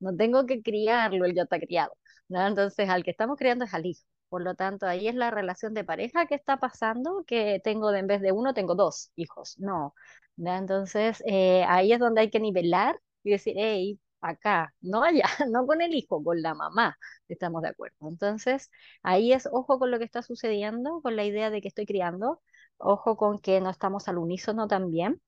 No 0.00 0.16
tengo 0.16 0.46
que 0.46 0.62
criarlo, 0.62 1.24
él 1.24 1.34
ya 1.34 1.42
está 1.42 1.58
criado. 1.60 1.92
¿verdad? 2.28 2.48
Entonces, 2.48 2.88
al 2.88 3.04
que 3.04 3.10
estamos 3.10 3.36
criando 3.36 3.64
es 3.64 3.74
al 3.74 3.86
hijo. 3.86 4.02
Por 4.28 4.42
lo 4.42 4.54
tanto, 4.54 4.86
ahí 4.86 5.08
es 5.08 5.14
la 5.14 5.30
relación 5.30 5.74
de 5.74 5.84
pareja 5.84 6.26
que 6.26 6.34
está 6.36 6.58
pasando, 6.58 7.24
que 7.26 7.60
tengo 7.64 7.90
de, 7.90 7.98
en 8.00 8.06
vez 8.06 8.20
de 8.20 8.32
uno, 8.32 8.54
tengo 8.54 8.74
dos 8.74 9.10
hijos. 9.16 9.58
No, 9.58 9.94
¿ya? 10.36 10.56
Entonces, 10.58 11.22
eh, 11.26 11.64
ahí 11.68 11.92
es 11.92 11.98
donde 11.98 12.20
hay 12.22 12.30
que 12.30 12.40
nivelar 12.40 12.96
y 13.24 13.30
decir, 13.32 13.54
hey, 13.58 14.00
acá, 14.20 14.72
no 14.80 15.02
allá, 15.02 15.24
no 15.50 15.66
con 15.66 15.80
el 15.82 15.94
hijo, 15.94 16.22
con 16.22 16.40
la 16.42 16.54
mamá, 16.54 16.96
estamos 17.28 17.62
de 17.62 17.68
acuerdo. 17.68 17.96
Entonces, 18.08 18.70
ahí 19.02 19.32
es 19.32 19.48
ojo 19.50 19.78
con 19.78 19.90
lo 19.90 19.98
que 19.98 20.04
está 20.04 20.22
sucediendo, 20.22 21.00
con 21.02 21.16
la 21.16 21.24
idea 21.24 21.50
de 21.50 21.60
que 21.60 21.68
estoy 21.68 21.86
criando, 21.86 22.40
ojo 22.78 23.16
con 23.16 23.38
que 23.40 23.60
no 23.60 23.70
estamos 23.70 24.08
al 24.08 24.18
unísono 24.18 24.68
también 24.68 25.20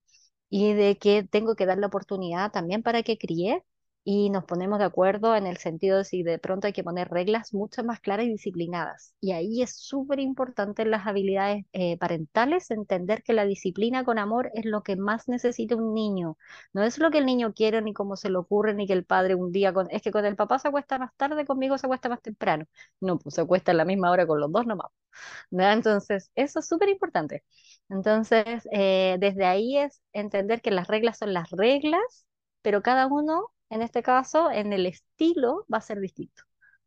y 0.52 0.74
de 0.74 0.98
que 0.98 1.22
tengo 1.24 1.56
que 1.56 1.64
dar 1.66 1.78
la 1.78 1.86
oportunidad 1.88 2.52
también 2.52 2.82
para 2.82 3.02
que 3.02 3.16
críe 3.18 3.64
y 4.04 4.30
nos 4.30 4.44
ponemos 4.44 4.78
de 4.78 4.84
acuerdo 4.84 5.36
en 5.36 5.46
el 5.46 5.58
sentido 5.58 5.98
de 5.98 6.04
si 6.04 6.22
de 6.22 6.38
pronto 6.38 6.66
hay 6.66 6.72
que 6.72 6.82
poner 6.84 7.08
reglas 7.08 7.54
mucho 7.54 7.84
más 7.84 8.00
claras 8.00 8.26
y 8.26 8.30
disciplinadas. 8.30 9.14
Y 9.20 9.32
ahí 9.32 9.62
es 9.62 9.76
súper 9.76 10.18
importante 10.20 10.82
en 10.82 10.90
las 10.90 11.06
habilidades 11.06 11.64
eh, 11.72 11.96
parentales 11.98 12.70
entender 12.70 13.22
que 13.22 13.32
la 13.32 13.44
disciplina 13.44 14.04
con 14.04 14.18
amor 14.18 14.50
es 14.54 14.64
lo 14.64 14.82
que 14.82 14.96
más 14.96 15.28
necesita 15.28 15.76
un 15.76 15.94
niño. 15.94 16.36
No 16.72 16.82
es 16.82 16.98
lo 16.98 17.10
que 17.10 17.18
el 17.18 17.26
niño 17.26 17.52
quiere 17.54 17.80
ni 17.82 17.92
cómo 17.94 18.16
se 18.16 18.30
le 18.30 18.38
ocurre 18.38 18.74
ni 18.74 18.86
que 18.86 18.92
el 18.94 19.04
padre 19.04 19.34
un 19.36 19.52
día 19.52 19.72
con... 19.72 19.88
Es 19.90 20.02
que 20.02 20.10
con 20.12 20.24
el 20.26 20.36
papá 20.36 20.58
se 20.58 20.68
acuesta 20.68 20.98
más 20.98 21.14
tarde, 21.16 21.44
conmigo 21.46 21.78
se 21.78 21.86
acuesta 21.86 22.08
más 22.08 22.22
temprano. 22.22 22.66
No, 23.00 23.18
pues 23.18 23.34
se 23.36 23.40
acuesta 23.42 23.72
a 23.72 23.74
la 23.74 23.84
misma 23.84 24.10
hora 24.10 24.26
con 24.26 24.40
los 24.40 24.50
dos 24.52 24.66
nomás. 24.66 24.90
¿no? 25.50 25.64
Entonces, 25.70 26.30
eso 26.34 26.58
es 26.60 26.66
súper 26.68 26.88
importante. 26.88 27.44
Entonces, 27.88 28.68
eh, 28.72 29.16
desde 29.20 29.44
ahí 29.46 29.78
es 29.78 30.02
entender 30.12 30.62
que 30.62 30.70
las 30.70 30.88
reglas 30.88 31.18
son 31.18 31.32
las 31.32 31.50
reglas, 31.50 32.26
pero 32.62 32.82
cada 32.82 33.06
uno, 33.06 33.51
en 33.72 33.82
este 33.82 34.02
caso, 34.02 34.50
en 34.50 34.72
el 34.72 34.86
estilo 34.86 35.66
va 35.72 35.78
a 35.78 35.80
ser 35.80 35.98
distinto. 36.00 36.42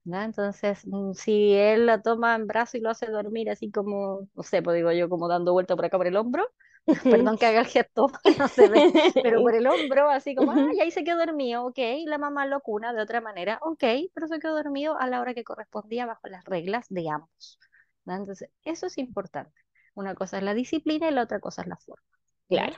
Entonces, 0.05 0.85
mm, 0.85 1.13
si 1.13 1.53
él 1.53 1.87
la 1.87 2.01
toma 2.01 2.35
en 2.35 2.45
brazo 2.45 2.77
y 2.77 2.81
lo 2.81 2.91
hace 2.91 3.07
dormir 3.07 3.49
así 3.49 3.71
como, 3.71 4.27
no 4.35 4.43
sé, 4.43 4.61
pues 4.61 4.75
digo 4.75 4.91
yo, 4.91 5.09
como 5.09 5.27
dando 5.27 5.51
vuelta 5.53 5.75
por 5.75 5.85
acá 5.85 5.97
por 5.97 6.05
el 6.05 6.15
hombro, 6.15 6.47
perdón 7.33 7.37
que 7.39 7.47
haga 7.47 7.61
el 7.61 7.65
gesto, 7.65 8.11
no 8.39 8.47
se 8.47 8.67
ve, 8.67 8.93
pero 9.23 9.41
por 9.41 9.55
el 9.55 9.65
hombro, 9.65 10.09
así 10.09 10.35
como, 10.35 10.51
ay, 10.51 10.79
ahí 10.79 10.91
se 10.91 11.03
quedó 11.03 11.17
dormido, 11.17 11.65
ok, 11.65 11.79
la 12.05 12.19
mamá 12.19 12.45
lo 12.45 12.59
cuna 12.61 12.93
de 12.93 13.01
otra 13.01 13.19
manera, 13.19 13.57
ok, 13.63 13.83
pero 14.13 14.27
se 14.27 14.39
quedó 14.39 14.55
dormido 14.55 14.95
a 14.99 15.07
la 15.07 15.21
hora 15.21 15.33
que 15.33 15.43
correspondía 15.43 16.05
bajo 16.05 16.27
las 16.27 16.45
reglas 16.45 16.85
de 16.89 17.09
ambos. 17.09 17.59
Entonces, 18.05 18.51
eso 18.63 18.85
es 18.85 18.99
importante. 18.99 19.59
Una 19.95 20.13
cosa 20.13 20.37
es 20.37 20.43
la 20.43 20.53
disciplina 20.53 21.09
y 21.09 21.11
la 21.11 21.23
otra 21.23 21.39
cosa 21.39 21.63
es 21.63 21.67
la 21.67 21.77
forma. 21.77 22.03
Claro. 22.47 22.75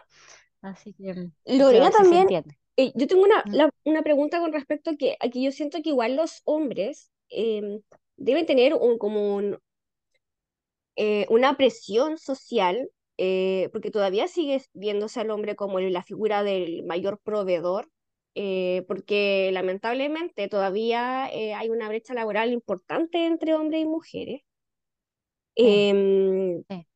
Así 0.61 0.93
que 0.93 1.13
mm, 1.13 1.31
Lorena 1.57 1.87
si 1.87 1.91
se 1.91 1.97
también, 1.97 2.21
entiende. 2.21 2.59
Eh, 2.77 2.91
yo 2.95 3.07
tengo 3.07 3.23
una, 3.23 3.45
Mm. 3.45 3.51
la- 3.51 3.69
una 3.85 4.03
pregunta 4.03 4.39
con 4.39 4.53
respecto 4.53 4.91
a 4.91 4.95
que, 4.97 5.17
a 5.19 5.29
que 5.29 5.41
yo 5.43 5.51
siento 5.51 5.81
que 5.81 5.89
igual 5.89 6.15
los 6.15 6.41
hombres 6.45 7.11
em, 7.29 7.81
deben 8.17 8.45
tener 8.45 8.73
un, 8.75 8.97
como 8.97 9.35
un, 9.35 9.59
eh, 10.95 11.25
una 11.29 11.57
presión 11.57 12.17
social, 12.17 12.89
eh, 13.17 13.69
porque 13.71 13.91
todavía 13.91 14.27
sigue 14.27 14.61
viéndose 14.73 15.19
al 15.19 15.31
hombre 15.31 15.55
como 15.55 15.79
la 15.79 16.03
figura 16.03 16.43
del 16.43 16.83
mayor 16.85 17.19
proveedor, 17.23 17.89
porque 18.87 19.49
lamentablemente 19.51 20.47
todavía 20.47 21.25
hay 21.25 21.69
una 21.69 21.87
brecha 21.87 22.13
laboral 22.13 22.51
importante 22.53 23.25
entre 23.25 23.55
hombres 23.55 23.81
y 23.81 23.85
mujeres. 23.87 24.41
Sí, 25.63 25.87
Em, 25.89 26.63
sí. 26.69 26.87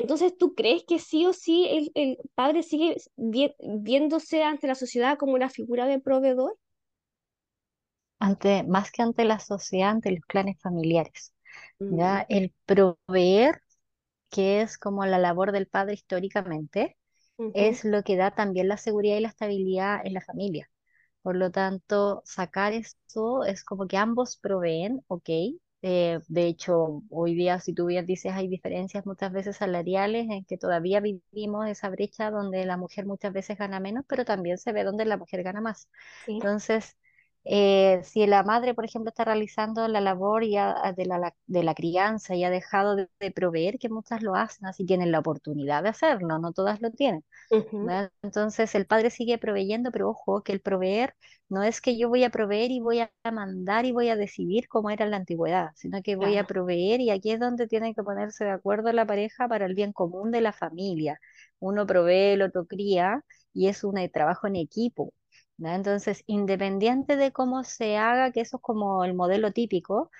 Entonces, 0.00 0.36
¿tú 0.38 0.54
crees 0.54 0.84
que 0.84 0.98
sí 0.98 1.26
o 1.26 1.32
sí 1.32 1.66
el, 1.70 1.92
el 1.94 2.18
padre 2.34 2.62
sigue 2.62 2.96
vi- 3.16 3.54
viéndose 3.60 4.42
ante 4.42 4.66
la 4.66 4.74
sociedad 4.74 5.18
como 5.18 5.34
una 5.34 5.50
figura 5.50 5.86
de 5.86 6.00
proveedor? 6.00 6.56
Ante, 8.18 8.62
más 8.64 8.90
que 8.92 9.02
ante 9.02 9.24
la 9.24 9.38
sociedad, 9.40 9.90
ante 9.90 10.10
los 10.12 10.20
clanes 10.26 10.58
familiares. 10.60 11.32
Mm, 11.80 12.00
¿ya? 12.00 12.26
El 12.28 12.54
proveer, 12.66 13.62
que 14.30 14.62
es 14.62 14.78
como 14.78 15.06
la 15.06 15.18
labor 15.18 15.52
del 15.52 15.68
padre 15.68 15.94
históricamente, 15.94 16.96
es 17.52 17.84
lo 17.84 18.02
que 18.04 18.16
da 18.16 18.32
también 18.34 18.68
la 18.68 18.78
seguridad 18.78 19.16
y 19.18 19.20
la 19.22 19.28
estabilidad 19.30 20.00
en 20.06 20.14
la 20.14 20.22
familia. 20.22 20.70
Por 21.22 21.36
lo 21.36 21.50
tanto, 21.52 22.22
sacar 22.26 22.72
eso 22.74 23.44
es 23.46 23.64
como 23.64 23.88
que 23.88 23.96
ambos 23.98 24.38
proveen, 24.38 25.02
¿ok? 25.08 25.30
Eh, 25.82 26.20
de 26.28 26.46
hecho, 26.46 27.02
hoy 27.10 27.34
día, 27.34 27.58
si 27.60 27.72
tú 27.74 27.86
bien 27.86 28.04
dices, 28.06 28.32
hay 28.34 28.48
diferencias 28.48 29.06
muchas 29.06 29.32
veces 29.32 29.56
salariales 29.56 30.26
en 30.30 30.44
que 30.44 30.58
todavía 30.58 31.00
vivimos 31.00 31.66
esa 31.68 31.88
brecha 31.88 32.30
donde 32.30 32.66
la 32.66 32.76
mujer 32.76 33.06
muchas 33.06 33.32
veces 33.32 33.56
gana 33.58 33.80
menos, 33.80 34.04
pero 34.08 34.24
también 34.26 34.58
se 34.58 34.72
ve 34.72 34.84
donde 34.84 35.06
la 35.06 35.16
mujer 35.16 35.42
gana 35.42 35.60
más. 35.62 35.88
sí, 36.26 36.42
Entonces, 36.42 36.96
eh, 37.44 38.00
si 38.04 38.26
la 38.26 38.42
madre, 38.42 38.74
por 38.74 38.84
ejemplo, 38.84 39.10
está 39.10 39.24
realizando 39.24 39.86
la 39.88 40.00
labor 40.00 40.44
ya 40.46 40.92
de 40.96 41.06
la, 41.06 41.34
de 41.46 41.62
la 41.62 41.74
crianza 41.74 42.34
y 42.34 42.44
ha 42.44 42.50
dejado 42.50 42.96
de, 42.96 43.08
de 43.20 43.30
proveer, 43.32 43.78
que 43.78 43.88
muchas 43.88 44.22
lo 44.22 44.34
hacen, 44.34 44.66
así 44.66 44.84
tienen 44.86 45.12
la 45.12 45.20
oportunidad 45.20 45.82
de 45.82 45.88
hacerlo, 45.90 46.38
no 46.38 46.52
todas 46.52 46.80
lo 46.80 46.90
tienen. 46.90 47.24
Entonces 48.22 48.74
el 48.74 48.86
padre 48.86 49.10
sigue 49.10 49.38
proveyendo, 49.38 49.90
pero 49.92 50.10
ojo, 50.10 50.42
que 50.42 50.52
el 50.52 50.60
proveer 50.60 51.14
no 51.48 51.62
es 51.62 51.80
que 51.80 51.98
yo 51.98 52.08
voy 52.08 52.24
a 52.24 52.30
proveer 52.30 52.70
y 52.70 52.80
voy 52.80 53.00
a 53.00 53.10
mandar 53.32 53.84
y 53.84 53.92
voy 53.92 54.08
a 54.08 54.16
decidir 54.16 54.68
como 54.68 54.90
era 54.90 55.04
en 55.04 55.10
la 55.10 55.16
antigüedad, 55.18 55.70
sino 55.76 56.02
que 56.02 56.16
voy 56.16 56.36
a 56.36 56.44
proveer 56.44 57.00
y 57.00 57.10
aquí 57.10 57.32
es 57.32 57.40
donde 57.40 57.66
tienen 57.66 57.94
que 57.94 58.02
ponerse 58.02 58.44
de 58.44 58.50
acuerdo 58.52 58.92
la 58.92 59.06
pareja 59.06 59.48
para 59.48 59.66
el 59.66 59.74
bien 59.74 59.92
común 59.92 60.30
de 60.30 60.40
la 60.40 60.52
familia. 60.52 61.18
Uno 61.58 61.86
provee, 61.86 62.32
el 62.34 62.42
otro 62.42 62.66
cría 62.66 63.24
y 63.52 63.68
es 63.68 63.84
un 63.84 63.98
eh, 63.98 64.08
trabajo 64.08 64.46
en 64.46 64.56
equipo. 64.56 65.12
¿Verdad? 65.60 65.76
Entonces, 65.76 66.24
independiente 66.26 67.16
de 67.16 67.32
cómo 67.32 67.64
se 67.64 67.96
haga, 67.98 68.32
que 68.32 68.40
eso 68.42 68.56
es 68.58 68.62
como 68.62 69.04
el 69.04 69.14
modelo 69.14 69.52
típico, 69.52 70.10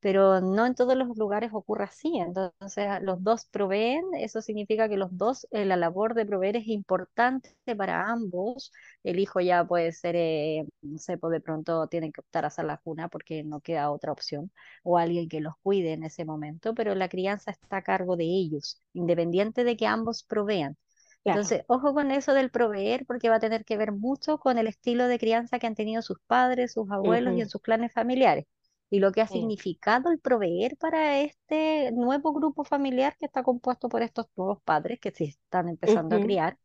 pero 0.00 0.40
no 0.40 0.66
en 0.66 0.74
todos 0.74 0.96
los 0.96 1.16
lugares 1.18 1.50
ocurre 1.54 1.84
así. 1.84 2.18
Entonces, 2.18 2.88
los 3.02 3.22
dos 3.24 3.46
proveen, 3.46 4.04
eso 4.16 4.42
significa 4.42 4.88
que 4.88 4.96
los 4.98 5.16
dos, 5.16 5.46
eh, 5.52 5.64
la 5.64 5.76
labor 5.76 6.14
de 6.14 6.26
proveer 6.26 6.56
es 6.56 6.68
importante 6.68 7.50
para 7.76 8.08
ambos. 8.10 8.72
El 9.04 9.18
hijo 9.20 9.40
ya 9.40 9.64
puede 9.66 9.92
ser, 9.92 10.16
eh, 10.16 10.66
no 10.82 10.98
sé, 10.98 11.18
pues 11.18 11.32
de 11.32 11.40
pronto 11.40 11.86
tienen 11.88 12.12
que 12.12 12.20
optar 12.22 12.44
a 12.44 12.48
hacer 12.48 12.64
la 12.66 12.78
cuna 12.78 13.08
porque 13.08 13.44
no 13.44 13.60
queda 13.60 13.90
otra 13.92 14.12
opción, 14.12 14.52
o 14.84 14.98
alguien 14.98 15.28
que 15.28 15.40
los 15.40 15.54
cuide 15.62 15.92
en 15.92 16.04
ese 16.04 16.24
momento, 16.24 16.74
pero 16.74 16.94
la 16.94 17.08
crianza 17.08 17.50
está 17.52 17.78
a 17.78 17.82
cargo 17.82 18.16
de 18.16 18.24
ellos, 18.24 18.82
independiente 18.94 19.64
de 19.64 19.76
que 19.76 19.86
ambos 19.86 20.24
provean. 20.24 20.76
Claro. 21.22 21.52
Entonces, 21.52 21.62
ojo 21.68 21.94
con 21.94 22.10
eso 22.10 22.34
del 22.34 22.50
proveer, 22.50 23.06
porque 23.06 23.28
va 23.30 23.36
a 23.36 23.40
tener 23.40 23.64
que 23.64 23.76
ver 23.76 23.92
mucho 23.92 24.38
con 24.38 24.58
el 24.58 24.66
estilo 24.66 25.06
de 25.08 25.18
crianza 25.18 25.58
que 25.58 25.66
han 25.66 25.74
tenido 25.74 26.02
sus 26.02 26.18
padres, 26.26 26.72
sus 26.72 26.90
abuelos 26.90 27.34
y 27.34 27.40
en 27.40 27.48
sus 27.48 27.62
clanes 27.62 27.92
familiares 27.92 28.46
y 28.90 28.98
lo 29.00 29.12
que 29.12 29.22
ha 29.22 29.26
significado 29.28 30.10
el 30.10 30.18
proveer 30.20 30.76
para 30.76 31.20
este 31.20 31.90
nuevo 31.92 32.32
grupo 32.34 32.64
familiar 32.64 33.16
que 33.18 33.24
está 33.26 33.42
compuesto 33.42 33.88
por 33.88 34.02
estos 34.02 34.26
nuevos 34.36 34.60
padres 34.62 35.00
que 35.00 35.10
se 35.12 35.24
están 35.24 35.68
empezando 35.70 36.16
a 36.16 36.20
criar 36.20 36.58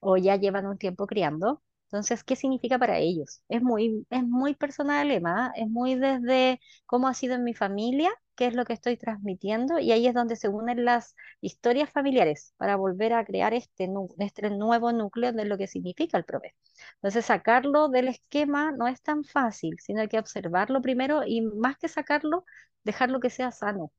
o 0.00 0.16
ya 0.16 0.36
llevan 0.36 0.66
un 0.66 0.78
tiempo 0.78 1.06
criando. 1.06 1.62
Entonces, 1.90 2.22
¿qué 2.24 2.36
significa 2.36 2.78
para 2.78 2.98
ellos? 2.98 3.42
Es 3.48 3.62
muy, 3.62 4.06
es 4.10 4.22
muy 4.24 4.54
personal, 4.54 5.10
Emma, 5.10 5.52
es 5.56 5.68
muy 5.68 5.96
desde 5.96 6.60
cómo 6.86 7.08
ha 7.08 7.14
sido 7.14 7.34
en 7.34 7.42
mi 7.44 7.52
familia, 7.54 8.10
qué 8.36 8.46
es 8.46 8.54
lo 8.54 8.64
que 8.64 8.72
estoy 8.74 8.96
transmitiendo, 8.96 9.78
y 9.80 9.90
ahí 9.92 10.06
es 10.06 10.14
donde 10.14 10.36
se 10.36 10.48
unen 10.48 10.84
las 10.84 11.16
historias 11.40 11.90
familiares 11.90 12.54
para 12.58 12.76
volver 12.76 13.12
a 13.12 13.24
crear 13.24 13.54
este, 13.54 13.88
este 14.18 14.50
nuevo 14.50 14.92
núcleo 14.92 15.32
de 15.32 15.44
lo 15.44 15.58
que 15.58 15.66
significa 15.66 16.16
el 16.16 16.24
proveer. 16.24 16.54
Entonces, 16.94 17.26
sacarlo 17.26 17.88
del 17.88 18.08
esquema 18.08 18.70
no 18.72 18.86
es 18.86 19.02
tan 19.02 19.24
fácil, 19.24 19.76
sino 19.80 20.00
hay 20.00 20.08
que 20.08 20.18
observarlo 20.18 20.80
primero 20.82 21.22
y 21.26 21.40
más 21.42 21.76
que 21.76 21.88
sacarlo, 21.88 22.44
dejarlo 22.84 23.20
que 23.20 23.30
sea 23.30 23.50
sano 23.52 23.92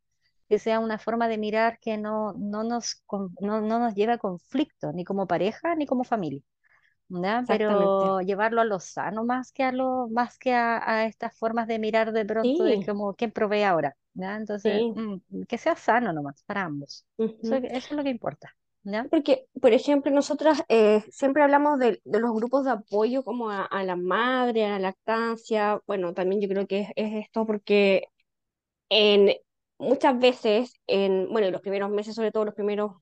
que 0.50 0.60
sea 0.60 0.80
una 0.82 1.00
forma 1.00 1.30
de 1.30 1.38
mirar 1.38 1.80
que 1.80 1.98
no, 1.98 2.34
no 2.34 2.64
nos, 2.64 3.04
no, 3.40 3.62
no 3.62 3.80
nos 3.80 3.96
lleve 3.96 4.14
a 4.14 4.18
conflicto, 4.18 4.92
ni 4.92 5.06
como 5.06 5.26
pareja, 5.28 5.76
ni 5.76 5.86
como 5.86 6.04
familia, 6.04 6.42
¿ya? 7.22 7.44
Pero 7.46 8.22
llevarlo 8.22 8.62
a 8.62 8.66
lo 8.66 8.80
sano 8.80 9.24
más 9.26 9.52
que 9.52 9.64
a 9.64 9.72
lo, 9.72 10.08
más 10.10 10.38
que 10.38 10.54
a, 10.54 10.78
a 10.90 11.06
estas 11.06 11.38
formas 11.38 11.68
de 11.68 11.80
mirar 11.80 12.12
de 12.14 12.26
pronto 12.26 12.64
de 12.64 12.80
Sí, 12.80 12.86
como 12.86 13.14
quién 13.16 13.32
provee 13.32 13.64
ahora, 13.64 13.98
¿ya? 14.14 14.38
Entonces, 14.38 14.86
sí. 14.86 14.94
mm, 14.94 15.18
que 15.48 15.58
sea 15.58 15.76
sano 15.76 16.14
nomás 16.14 16.44
para 16.44 16.64
ambos. 16.64 17.06
Eso, 17.42 17.56
es 17.56 17.92
lo 17.92 18.04
que 18.04 18.10
importa, 18.10 18.56
¿ya? 18.84 19.08
Porque, 19.10 19.46
por 19.62 19.74
ejemplo, 19.74 20.12
nosotras 20.12 20.64
eh, 20.70 21.04
siempre 21.12 21.44
hablamos 21.44 21.80
de, 21.80 22.02
de 22.06 22.20
los 22.20 22.32
grupos 22.34 22.64
de 22.66 22.72
apoyo 22.72 23.24
como 23.24 23.50
a, 23.50 23.66
a 23.66 23.84
la 23.84 23.96
madre, 23.98 24.66
a 24.66 24.70
la 24.72 24.80
lactancia. 24.80 25.82
Bueno, 25.88 26.14
también 26.14 26.42
yo 26.42 26.48
creo 26.48 26.66
que 26.68 26.82
es, 26.82 26.90
es 26.96 27.14
esto 27.26 27.46
porque 27.46 28.06
en 28.90 29.34
muchas 29.80 30.20
veces, 30.20 30.74
en, 30.88 31.30
bueno, 31.32 31.48
en 31.48 31.54
los 31.54 31.62
primeros 31.62 31.90
meses, 31.92 32.16
sobre 32.16 32.32
todo 32.32 32.46
los 32.46 32.56
primeros 32.56 32.94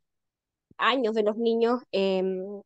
años 0.78 1.16
de 1.16 1.24
los 1.24 1.38
niños, 1.38 1.82
em, 1.92 2.62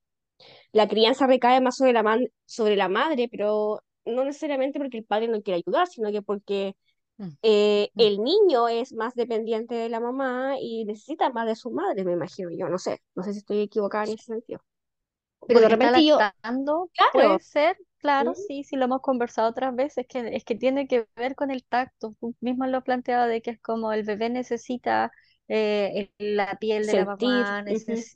la 0.74 0.90
crianza 0.90 1.28
recae 1.28 1.62
más 1.62 1.78
sobre 1.78 1.94
la, 1.94 2.04
man- 2.04 2.28
sobre 2.46 2.78
la 2.78 2.90
madre, 2.90 3.30
pero 3.32 3.82
no 4.06 4.26
necesariamente 4.26 4.80
porque 4.80 5.00
el 5.00 5.06
padre 5.06 5.30
no 5.30 5.44
quiere 5.44 5.64
ayudar, 5.66 5.88
sino 5.90 6.12
que 6.12 6.24
porque 6.24 6.76
Mm, 7.20 7.38
eh, 7.44 7.90
mm. 7.96 8.00
el 8.00 8.24
niño 8.24 8.68
es 8.70 8.94
más 8.94 9.16
dependiente 9.16 9.76
de 9.76 9.90
la 9.90 10.00
mamá 10.00 10.56
y 10.60 10.86
necesita 10.86 11.30
más 11.32 11.48
de 11.48 11.56
su 11.56 11.72
madre, 11.72 12.04
me 12.06 12.14
imagino 12.14 12.50
yo, 12.52 12.70
no 12.70 12.78
sé, 12.80 13.02
no 13.16 13.24
sé 13.24 13.34
si 13.34 13.40
estoy 13.40 13.62
equivocada 13.62 14.06
en 14.06 14.14
ese 14.14 14.26
sentido. 14.26 14.62
Pero 15.48 15.62
de 15.62 15.70
Porque 15.70 15.70
repente 15.70 16.06
yo, 16.06 16.26
lactando, 16.42 16.90
puede 17.12 17.40
claro, 17.40 17.40
ser, 17.40 17.78
claro, 17.98 18.34
sí, 18.36 18.64
sí 18.64 18.76
lo 18.76 18.86
hemos 18.86 19.02
conversado 19.02 19.50
otras 19.50 19.76
veces, 19.76 20.06
que 20.08 20.36
es 20.36 20.44
que 20.46 20.56
tiene 20.56 20.88
que 20.88 21.08
ver 21.16 21.36
con 21.36 21.52
el 21.52 21.64
tacto. 21.66 22.16
Tú 22.20 22.36
mismo 22.42 22.66
lo 22.68 22.78
has 22.80 22.84
planteado 22.84 23.28
de 23.28 23.42
que 23.42 23.52
es 23.52 23.62
como 23.62 23.92
el 23.94 24.04
bebé 24.04 24.30
necesita 24.30 25.12
eh, 25.48 26.12
la 26.18 26.58
piel 26.60 26.86
de 26.88 26.96
la 26.96 27.06
mamá, 27.06 27.64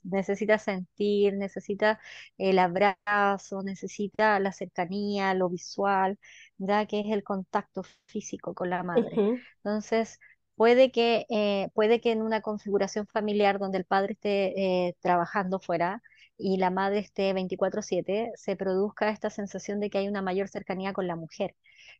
necesita 0.03 0.57
sentir, 0.59 1.33
necesita 1.35 1.99
el 2.37 2.59
abrazo, 2.59 3.63
necesita 3.63 4.39
la 4.39 4.51
cercanía, 4.51 5.33
lo 5.33 5.49
visual, 5.49 6.17
ya 6.57 6.85
que 6.85 7.01
es 7.01 7.07
el 7.11 7.23
contacto 7.23 7.83
físico 8.07 8.53
con 8.53 8.69
la 8.69 8.83
madre. 8.83 9.23
Entonces, 9.63 10.19
puede 10.55 10.91
que, 10.91 11.25
eh, 11.29 11.69
puede 11.73 12.01
que 12.01 12.11
en 12.11 12.21
una 12.21 12.41
configuración 12.41 13.07
familiar 13.07 13.59
donde 13.59 13.77
el 13.79 13.85
padre 13.85 14.13
esté 14.13 14.87
eh, 14.89 14.95
trabajando 15.01 15.59
fuera, 15.59 16.01
y 16.39 16.57
la 16.57 16.69
madre 16.69 16.99
esté 16.99 17.33
24/7, 17.33 18.31
se 18.35 18.55
produzca 18.55 19.09
esta 19.09 19.29
sensación 19.31 19.79
de 19.79 19.89
que 19.89 19.97
hay 19.97 20.07
una 20.07 20.21
mayor 20.21 20.49
cercanía 20.49 20.93
con 20.93 21.07
la 21.07 21.15
mujer. 21.15 21.55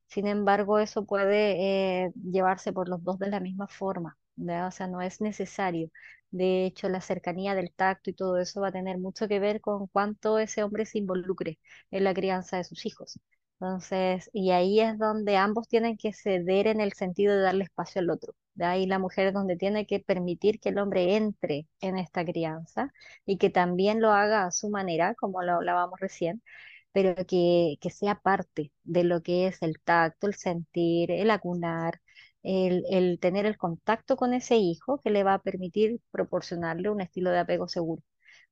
Sin 0.08 0.28
embargo, 0.28 0.80
eso 0.80 1.06
puede 1.06 2.06
eh, 2.06 2.12
llevarse 2.32 2.72
por 2.74 2.88
los 2.90 3.04
dos 3.04 3.20
de 3.20 3.30
la 3.30 3.40
misma 3.40 3.68
forma, 3.68 4.18
O 4.38 4.72
sea, 4.72 4.88
no 4.88 5.02
es 5.02 5.22
necesario. 5.22 5.90
De 6.32 6.66
hecho, 6.66 6.90
la 6.90 7.02
cercanía 7.02 7.56
del 7.56 7.74
tacto 7.74 8.10
y 8.10 8.14
todo 8.14 8.38
eso 8.38 8.62
va 8.62 8.68
a 8.70 8.72
tener 8.72 8.98
mucho 8.98 9.28
que 9.28 9.40
ver 9.40 9.62
con 9.62 9.88
cuánto 9.88 10.40
ese 10.40 10.64
hombre 10.64 10.86
se 10.86 11.00
involucre 11.00 11.60
en 11.92 12.04
la 12.04 12.14
crianza 12.14 12.58
de 12.58 12.64
sus 12.64 12.86
hijos. 12.86 13.20
Entonces, 13.60 14.30
y 14.34 14.52
ahí 14.52 14.80
es 14.82 14.98
donde 15.00 15.36
ambos 15.38 15.68
tienen 15.68 15.98
que 15.98 16.14
ceder 16.14 16.68
en 16.68 16.80
el 16.82 16.94
sentido 16.94 17.36
de 17.36 17.42
darle 17.42 17.64
espacio 17.64 18.00
al 18.02 18.10
otro. 18.12 18.36
De 18.54 18.66
ahí 18.66 18.86
la 18.86 19.00
mujer 19.00 19.28
es 19.28 19.34
donde 19.34 19.56
tiene 19.58 19.88
que 19.88 20.00
permitir 20.00 20.60
que 20.60 20.70
el 20.70 20.78
hombre 20.80 21.16
entre 21.16 21.68
en 21.82 21.98
esta 21.98 22.24
crianza 22.26 22.92
y 23.26 23.38
que 23.38 23.50
también 23.50 24.02
lo 24.02 24.12
haga 24.12 24.46
a 24.46 24.52
su 24.52 24.70
manera, 24.70 25.16
como 25.16 25.42
lo 25.42 25.54
hablábamos 25.54 26.00
recién, 26.00 26.44
pero 26.92 27.16
que, 27.28 27.78
que 27.82 27.90
sea 27.92 28.16
parte 28.22 28.72
de 28.84 29.04
lo 29.04 29.22
que 29.24 29.48
es 29.48 29.62
el 29.62 29.80
tacto, 29.82 30.28
el 30.28 30.36
sentir, 30.36 31.12
el 31.12 31.30
acunar, 31.32 32.02
el, 32.48 32.86
el 32.92 33.20
tener 33.20 33.46
el 33.48 33.58
contacto 33.58 34.18
con 34.18 34.34
ese 34.34 34.58
hijo 34.58 35.02
que 35.04 35.12
le 35.12 35.24
va 35.24 35.36
a 35.36 35.44
permitir 35.44 36.00
proporcionarle 36.12 36.90
un 36.92 37.02
estilo 37.02 37.32
de 37.32 37.40
apego 37.40 37.68
seguro. 37.70 38.04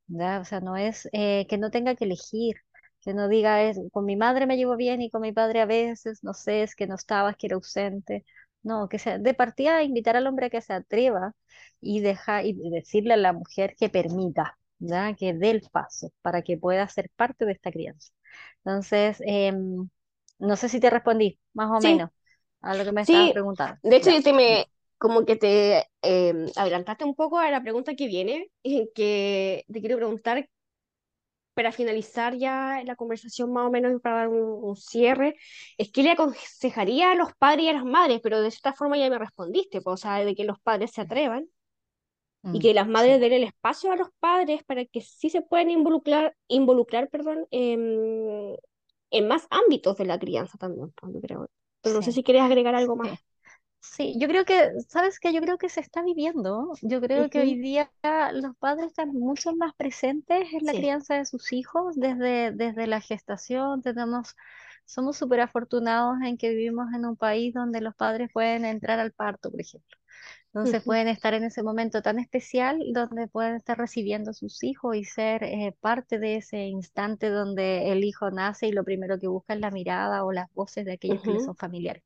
¿ya? 0.08 0.39
O 0.39 0.45
sea, 0.45 0.60
no 0.62 0.75
es 0.77 1.10
eh, 1.13 1.47
que 1.49 1.58
no 1.58 1.71
tenga 1.71 1.95
que 1.95 2.05
elegir, 2.05 2.55
que 3.01 3.13
no 3.13 3.27
diga, 3.27 3.63
es, 3.63 3.79
con 3.91 4.05
mi 4.05 4.15
madre 4.15 4.45
me 4.47 4.58
llevo 4.58 4.75
bien 4.77 5.01
y 5.01 5.10
con 5.10 5.21
mi 5.21 5.31
padre 5.31 5.62
a 5.62 5.65
veces, 5.65 6.23
no 6.23 6.34
sé, 6.34 6.63
es 6.63 6.75
que 6.75 6.88
no 6.88 6.95
estaba, 6.95 7.31
es 7.31 7.38
que 7.38 7.47
era 7.47 7.55
ausente. 7.55 8.25
No, 8.63 8.89
que 8.89 8.97
sea 8.99 9.19
de 9.19 9.34
partida 9.36 9.84
invitar 9.84 10.15
al 10.17 10.25
hombre 10.27 10.47
a 10.47 10.49
que 10.49 10.62
se 10.62 10.73
atreva 10.73 11.34
y 11.81 11.99
deja 12.01 12.43
y 12.43 12.53
decirle 12.71 13.13
a 13.13 13.17
la 13.17 13.31
mujer 13.34 13.75
que 13.77 13.89
permita, 13.89 14.58
¿ya? 14.79 15.13
Que 15.15 15.34
dé 15.36 15.51
el 15.51 15.62
paso 15.71 16.12
para 16.23 16.41
que 16.41 16.58
pueda 16.58 16.88
ser 16.88 17.12
parte 17.15 17.45
de 17.45 17.51
esta 17.53 17.71
crianza. 17.71 18.12
Entonces, 18.63 19.17
em, 19.25 19.88
no 20.39 20.55
sé 20.55 20.69
si 20.69 20.79
te 20.79 20.89
respondí, 20.89 21.39
más 21.53 21.69
o 21.71 21.79
Sí, 21.79 21.81
menos, 21.81 22.10
a 22.65 22.75
lo 22.75 22.86
que 22.86 22.91
me 22.91 23.01
estabas 23.01 23.30
sí, 23.30 23.34
preguntando. 23.34 23.80
de 23.84 23.95
hecho 23.97 24.10
Ya, 24.10 24.12
yo 24.12 24.23
te 24.23 24.34
me, 24.34 24.67
como 24.97 25.25
que 25.25 25.36
te 25.36 25.89
eh, 26.01 26.45
adelantaste 26.56 27.06
un 27.06 27.15
poco 27.15 27.39
a 27.39 27.51
la 27.51 27.62
pregunta 27.62 27.95
que 27.95 28.08
viene, 28.08 28.51
que 28.95 29.65
te 29.71 29.80
quiero 29.82 29.97
preguntar 29.97 30.49
para 31.54 31.71
finalizar 31.71 32.36
ya 32.36 32.82
la 32.86 32.95
conversación 32.97 33.54
más 33.54 33.67
o 33.67 33.71
menos 33.71 33.93
y 33.95 33.99
para 33.99 34.17
dar 34.17 34.28
un, 34.30 34.41
un 34.63 34.75
cierre, 34.75 35.36
es 35.78 35.89
que 35.91 36.04
le 36.04 36.12
aconsejaría 36.12 37.12
a 37.12 37.15
los 37.15 37.34
padres 37.36 37.65
y 37.65 37.69
a 37.69 37.73
las 37.73 37.86
madres, 37.86 38.19
pero 38.21 38.41
de 38.41 38.51
cierta 38.51 38.73
forma 38.73 38.97
ya 38.97 39.10
me 39.10 39.17
respondiste, 39.19 39.82
pues, 39.82 39.93
o 39.93 39.97
sea, 39.97 40.23
de 40.25 40.36
que 40.36 40.43
los 40.43 40.60
padres 40.60 40.91
se 40.91 41.01
atrevan 41.01 41.47
y 42.51 42.60
Mm, 42.60 42.62
que 42.62 42.73
las 42.73 42.88
madres 42.88 43.19
sí. 43.19 43.21
den 43.21 43.34
el 43.34 43.43
espacio 43.43 43.91
a 43.91 43.95
los 43.97 44.10
padres 44.19 44.63
para 44.63 44.86
que 44.86 45.01
sí 45.01 45.30
se 45.30 45.41
puedan 45.41 45.69
involucrar, 45.71 46.36
involucrar, 46.47 47.10
perdón, 47.10 47.45
en, 47.51 48.56
en 49.12 49.28
más 49.28 49.47
ámbitos 49.49 49.97
de 49.97 50.06
la 50.06 50.19
crianza 50.19 50.58
también, 50.58 50.91
pues, 50.91 51.13
yo 51.13 51.21
creo. 51.21 51.49
Pero 51.86 51.95
no 51.95 52.02
sé 52.04 52.12
si 52.12 52.24
quieres 52.24 52.43
agregar 52.43 52.76
algo 52.76 52.95
más. 52.98 53.12
sí. 53.12 53.21
Sí, 53.82 54.15
yo 54.19 54.28
creo 54.28 54.45
que, 54.45 54.71
¿sabes 54.89 55.19
qué? 55.19 55.34
Yo 55.34 55.41
creo 55.41 55.58
que 55.60 55.69
se 55.69 55.80
está 55.82 56.04
viviendo. 56.04 56.74
Yo 56.82 57.02
creo 57.02 57.30
que 57.30 57.39
hoy 57.41 57.58
día 57.58 57.91
los 58.34 58.56
padres 58.58 58.88
están 58.88 59.09
mucho 59.14 59.55
más 59.55 59.74
presentes 59.76 60.53
en 60.53 60.66
la 60.66 60.74
Sí. 60.74 60.78
crianza 60.78 61.16
de 61.18 61.26
sus 61.26 61.53
hijos 61.53 61.95
desde, 61.97 62.51
desde 62.53 62.88
la 62.88 63.01
gestación. 63.01 63.82
Tenemos 63.84 64.36
somos 64.86 65.17
súper 65.17 65.41
afortunados 65.41 66.17
en 66.23 66.38
que 66.38 66.49
vivimos 66.49 66.88
en 66.95 67.05
un 67.05 67.15
país 67.17 67.53
donde 67.53 67.81
los 67.81 67.95
padres 67.95 68.29
pueden 68.33 68.65
entrar 68.65 68.99
al 68.99 69.11
parto, 69.11 69.51
por 69.51 69.61
ejemplo. 69.61 69.97
Entonces 70.47 70.83
pueden 70.83 71.07
estar 71.09 71.33
en 71.33 71.43
ese 71.43 71.63
momento 71.63 72.01
tan 72.01 72.19
especial 72.19 72.79
donde 72.93 73.27
pueden 73.27 73.55
estar 73.55 73.77
recibiendo 73.77 74.31
a 74.31 74.33
sus 74.33 74.63
hijos 74.63 74.95
y 74.95 75.03
ser 75.03 75.43
eh, 75.43 75.75
parte 75.81 76.17
de 76.19 76.38
ese 76.38 76.59
instante 76.65 77.29
donde 77.29 77.91
el 77.91 78.03
hijo 78.03 78.31
nace 78.31 78.67
y 78.67 78.71
lo 78.71 78.83
primero 78.86 79.19
que 79.19 79.27
busca 79.27 79.53
es 79.53 79.59
la 79.59 79.71
mirada 79.71 80.23
o 80.23 80.31
las 80.31 80.51
voces 80.53 80.86
de 80.86 80.93
aquellos 80.93 81.21
que 81.23 81.31
le 81.33 81.39
son 81.41 81.55
familiares. 81.57 82.03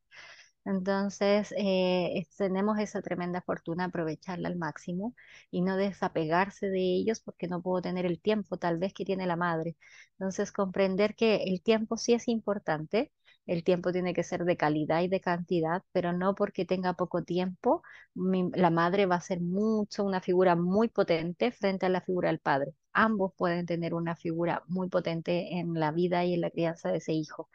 Entonces, 0.69 1.51
eh, 1.57 2.27
tenemos 2.37 2.77
esa 2.77 3.01
tremenda 3.01 3.41
fortuna, 3.41 3.85
aprovecharla 3.85 4.49
al 4.49 4.55
máximo 4.57 5.15
y 5.49 5.61
no 5.61 5.75
desapegarse 5.77 6.67
de 6.69 6.79
ellos 6.79 7.21
porque 7.21 7.47
no 7.47 7.61
puedo 7.63 7.81
tener 7.81 8.05
el 8.05 8.21
tiempo 8.21 8.57
tal 8.57 8.77
vez 8.77 8.93
que 8.93 9.03
tiene 9.05 9.25
la 9.25 9.35
madre. 9.35 9.77
Entonces, 10.19 10.51
comprender 10.51 11.15
que 11.15 11.37
el 11.45 11.63
tiempo 11.63 11.97
sí 11.97 12.13
es 12.13 12.27
importante, 12.27 13.11
el 13.47 13.63
tiempo 13.63 13.91
tiene 13.91 14.13
que 14.13 14.23
ser 14.23 14.45
de 14.45 14.57
calidad 14.57 15.01
y 15.01 15.07
de 15.07 15.19
cantidad, 15.21 15.83
pero 15.91 16.13
no 16.13 16.35
porque 16.35 16.65
tenga 16.65 16.93
poco 16.93 17.23
tiempo, 17.23 17.81
la 18.13 18.69
madre 18.69 19.07
va 19.07 19.15
a 19.15 19.21
ser 19.21 19.41
mucho, 19.41 20.03
una 20.03 20.21
figura 20.21 20.55
muy 20.55 20.87
potente 20.89 21.51
frente 21.51 21.87
a 21.87 21.89
la 21.89 22.01
figura 22.01 22.29
del 22.29 22.39
padre. 22.39 22.73
Ambos 22.93 23.33
pueden 23.37 23.65
tener 23.65 23.93
una 23.95 24.15
figura 24.15 24.63
muy 24.67 24.87
potente 24.89 25.57
en 25.57 25.73
la 25.73 25.91
vida 25.91 26.23
y 26.25 26.35
en 26.35 26.41
la 26.41 26.51
crianza 26.51 26.91
de 26.91 26.97
ese 26.99 27.13
hijo. 27.13 27.49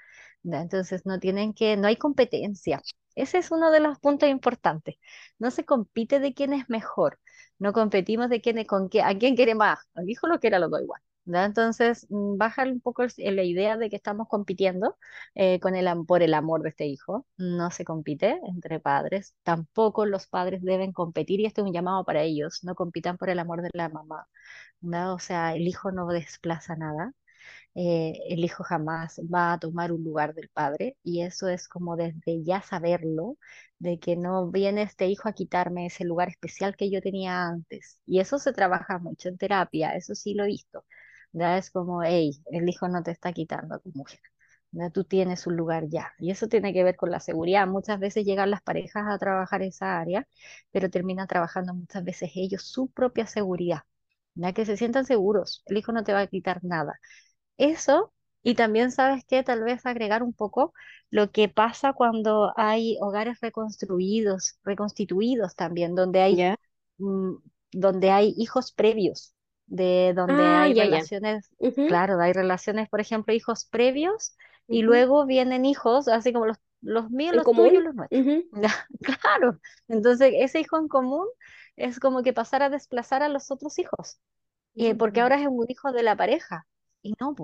Entonces 0.44 1.06
no 1.06 1.18
tienen 1.20 1.54
que, 1.54 1.76
no 1.76 1.86
hay 1.88 1.96
competencia. 1.96 2.80
Ese 3.14 3.38
es 3.38 3.50
uno 3.50 3.70
de 3.70 3.80
los 3.80 3.98
puntos 3.98 4.28
importantes. 4.28 4.96
No 5.38 5.50
se 5.50 5.64
compite 5.64 6.20
de 6.20 6.34
quién 6.34 6.52
es 6.52 6.68
mejor. 6.68 7.18
No 7.58 7.72
competimos 7.72 8.28
de 8.28 8.40
quién 8.40 8.58
es 8.58 8.66
con 8.66 8.88
qué, 8.88 9.02
a 9.02 9.16
quién 9.16 9.36
quiere 9.36 9.54
más. 9.54 9.78
Al 9.94 10.08
hijo 10.08 10.26
lo 10.26 10.40
quiere 10.40 10.56
a 10.56 10.58
los 10.58 10.70
dos 10.70 10.80
igual. 10.82 11.00
Entonces, 11.26 12.06
mm, 12.10 12.36
baja 12.36 12.64
un 12.64 12.80
poco 12.80 13.02
la 13.16 13.42
idea 13.42 13.76
de 13.78 13.88
que 13.88 13.96
estamos 13.96 14.28
compitiendo 14.28 14.98
eh, 15.34 15.58
con 15.60 15.74
el, 15.74 15.88
por 16.06 16.22
el 16.22 16.34
amor 16.34 16.62
de 16.62 16.68
este 16.70 16.86
hijo. 16.86 17.26
No 17.38 17.70
se 17.70 17.84
compite 17.84 18.40
entre 18.46 18.78
padres. 18.80 19.34
Tampoco 19.42 20.04
los 20.06 20.26
padres 20.26 20.62
deben 20.62 20.92
competir 20.92 21.40
y 21.40 21.46
este 21.46 21.60
es 21.62 21.66
un 21.66 21.72
llamado 21.72 22.04
para 22.04 22.22
ellos. 22.22 22.62
No 22.64 22.74
compitan 22.74 23.16
por 23.16 23.30
el 23.30 23.38
amor 23.38 23.62
de 23.62 23.70
la 23.72 23.88
mamá. 23.88 24.26
O 25.14 25.18
sea, 25.18 25.54
el 25.54 25.66
hijo 25.66 25.90
no 25.92 26.06
desplaza 26.08 26.76
nada. 26.76 27.12
Eh, 27.74 28.14
el 28.28 28.44
hijo 28.44 28.62
jamás 28.64 29.20
va 29.32 29.52
a 29.54 29.58
tomar 29.58 29.92
un 29.92 30.04
lugar 30.04 30.34
del 30.34 30.48
padre 30.50 30.96
y 31.02 31.22
eso 31.22 31.48
es 31.48 31.68
como 31.68 31.96
desde 31.96 32.42
ya 32.44 32.62
saberlo, 32.62 33.36
de 33.78 33.98
que 33.98 34.16
no 34.16 34.50
viene 34.50 34.82
este 34.82 35.06
hijo 35.08 35.28
a 35.28 35.32
quitarme 35.32 35.86
ese 35.86 36.04
lugar 36.04 36.28
especial 36.28 36.76
que 36.76 36.90
yo 36.90 37.00
tenía 37.02 37.46
antes. 37.46 38.00
Y 38.06 38.20
eso 38.20 38.38
se 38.38 38.52
trabaja 38.52 38.98
mucho 38.98 39.28
en 39.28 39.38
terapia, 39.38 39.94
eso 39.96 40.14
sí 40.14 40.34
lo 40.34 40.44
he 40.44 40.46
visto. 40.48 40.84
Ya 41.32 41.58
es 41.58 41.70
como, 41.70 42.02
hey, 42.02 42.32
el 42.52 42.68
hijo 42.68 42.88
no 42.88 43.02
te 43.02 43.10
está 43.10 43.32
quitando 43.32 43.74
a 43.74 43.78
tu 43.80 43.90
mujer. 43.94 44.20
¿ya? 44.72 44.90
Tú 44.90 45.04
tienes 45.04 45.46
un 45.46 45.56
lugar 45.56 45.84
ya. 45.88 46.12
Y 46.18 46.30
eso 46.30 46.48
tiene 46.48 46.72
que 46.72 46.84
ver 46.84 46.96
con 46.96 47.10
la 47.10 47.20
seguridad. 47.20 47.66
Muchas 47.66 47.98
veces 48.00 48.24
llegan 48.24 48.50
las 48.50 48.62
parejas 48.62 49.04
a 49.08 49.18
trabajar 49.18 49.62
esa 49.62 49.98
área, 50.00 50.26
pero 50.72 50.90
terminan 50.90 51.26
trabajando 51.26 51.74
muchas 51.74 52.04
veces 52.04 52.30
ellos 52.34 52.62
su 52.64 52.88
propia 52.90 53.26
seguridad. 53.26 53.80
Ya 54.34 54.52
que 54.52 54.66
se 54.66 54.76
sientan 54.76 55.04
seguros, 55.06 55.62
el 55.66 55.76
hijo 55.78 55.92
no 55.92 56.02
te 56.04 56.12
va 56.12 56.20
a 56.20 56.26
quitar 56.26 56.64
nada. 56.64 56.98
Eso, 57.56 58.12
y 58.42 58.54
también 58.54 58.90
sabes 58.90 59.24
que 59.24 59.42
tal 59.42 59.62
vez 59.64 59.86
agregar 59.86 60.22
un 60.22 60.32
poco 60.32 60.74
lo 61.10 61.30
que 61.30 61.48
pasa 61.48 61.92
cuando 61.92 62.52
hay 62.56 62.96
hogares 63.00 63.40
reconstruidos, 63.40 64.58
reconstituidos 64.64 65.54
también, 65.54 65.94
donde 65.94 66.20
hay, 66.20 66.46
mm, 66.98 67.34
donde 67.72 68.10
hay 68.10 68.34
hijos 68.36 68.72
previos, 68.72 69.34
de 69.66 70.12
donde 70.14 70.42
ah, 70.44 70.62
hay 70.62 70.74
relaciones, 70.74 71.50
claro, 71.86 72.20
hay 72.20 72.32
relaciones, 72.32 72.88
por 72.88 73.00
ejemplo, 73.00 73.32
hijos 73.34 73.66
previos, 73.66 74.36
y 74.68 74.82
luego 74.82 75.26
vienen 75.26 75.64
hijos, 75.64 76.08
así 76.08 76.32
como 76.32 76.46
los, 76.46 76.58
los 76.80 77.10
míos, 77.10 77.34
los 77.36 77.50
tuyos, 77.52 77.82
los 77.82 77.94
nuestros. 77.94 78.26
Claro, 79.22 79.58
entonces 79.88 80.32
ese 80.36 80.60
hijo 80.60 80.78
en 80.78 80.88
común 80.88 81.26
es 81.76 82.00
como 82.00 82.22
que 82.22 82.32
pasar 82.32 82.62
a 82.62 82.70
desplazar 82.70 83.22
a 83.22 83.28
los 83.28 83.50
otros 83.50 83.78
hijos, 83.78 84.18
eh, 84.76 84.94
porque 84.94 85.20
ahora 85.20 85.40
es 85.40 85.48
un 85.48 85.66
hijo 85.68 85.92
de 85.92 86.02
la 86.02 86.16
pareja. 86.16 86.66
Y 87.04 87.14
no, 87.20 87.34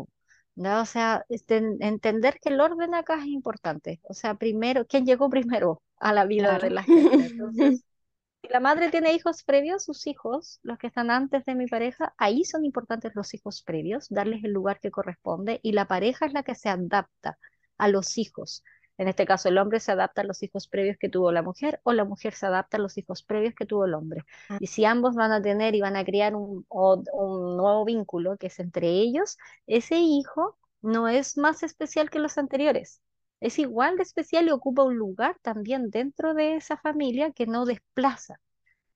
¿no? 0.57 0.81
O 0.81 0.85
sea, 0.87 1.25
este, 1.29 1.57
entender 1.81 2.39
que 2.41 2.49
el 2.51 2.61
orden 2.61 2.95
acá 2.95 3.19
es 3.19 3.27
importante. 3.27 4.01
O 4.05 4.15
sea, 4.15 4.35
primero, 4.37 4.87
¿quién 4.87 5.05
llegó 5.07 5.29
primero 5.31 5.83
a 5.99 6.13
la 6.13 6.25
vida 6.25 6.59
de 6.59 6.71
la 6.71 6.83
gente? 6.83 7.27
Entonces, 7.27 7.85
si 8.43 8.49
la 8.49 8.61
madre 8.61 8.91
tiene 8.91 9.13
hijos 9.13 9.45
previos, 9.45 9.85
sus 9.85 10.07
hijos, 10.07 10.61
los 10.63 10.79
que 10.79 10.87
están 10.89 11.11
antes 11.11 11.45
de 11.45 11.55
mi 11.55 11.67
pareja, 11.67 12.15
ahí 12.19 12.45
son 12.45 12.65
importantes 12.65 13.13
los 13.15 13.35
hijos 13.35 13.63
previos, 13.63 14.09
darles 14.09 14.43
el 14.45 14.53
lugar 14.53 14.81
que 14.81 14.91
corresponde 14.91 15.61
y 15.63 15.73
la 15.73 15.87
pareja 15.87 16.27
es 16.27 16.33
la 16.33 16.43
que 16.43 16.55
se 16.55 16.71
adapta 16.71 17.39
a 17.79 17.89
los 17.89 18.19
hijos. 18.19 18.65
En 19.01 19.09
este 19.09 19.25
caso, 19.25 19.49
el 19.49 19.57
hombre 19.57 19.81
se 19.81 19.93
adapta 19.93 20.21
a 20.21 20.25
los 20.25 20.43
hijos 20.43 20.69
previos 20.69 20.99
que 20.99 21.09
tuvo 21.09 21.33
la 21.33 21.43
mujer 21.43 21.81
o 21.85 21.95
la 21.95 22.05
mujer 22.05 22.35
se 22.35 22.45
adapta 22.45 22.77
a 22.77 22.81
los 22.81 22.99
hijos 22.99 23.23
previos 23.23 23.55
que 23.55 23.65
tuvo 23.65 23.87
el 23.87 23.95
hombre. 23.95 24.27
Ah. 24.51 24.59
Y 24.61 24.67
si 24.67 24.85
ambos 24.85 25.15
van 25.15 25.33
a 25.33 25.41
tener 25.41 25.75
y 25.75 25.81
van 25.81 25.97
a 25.97 26.05
crear 26.05 26.35
un, 26.35 26.67
un 26.69 27.57
nuevo 27.57 27.87
vínculo 27.87 28.37
que 28.37 28.49
es 28.49 28.59
entre 28.59 28.89
ellos, 28.91 29.39
ese 29.67 29.97
hijo 29.97 30.59
no 30.83 31.09
es 31.09 31.39
más 31.39 31.63
especial 31.63 32.11
que 32.11 32.19
los 32.19 32.37
anteriores. 32.37 33.01
Es 33.41 33.59
igual 33.59 33.97
de 33.97 34.03
especial 34.03 34.49
y 34.49 34.51
ocupa 34.51 34.85
un 34.85 34.99
lugar 34.99 35.39
también 35.41 35.89
dentro 35.89 36.35
de 36.35 36.57
esa 36.57 36.77
familia 36.77 37.33
que 37.33 37.47
no 37.47 37.65
desplaza. 37.65 38.39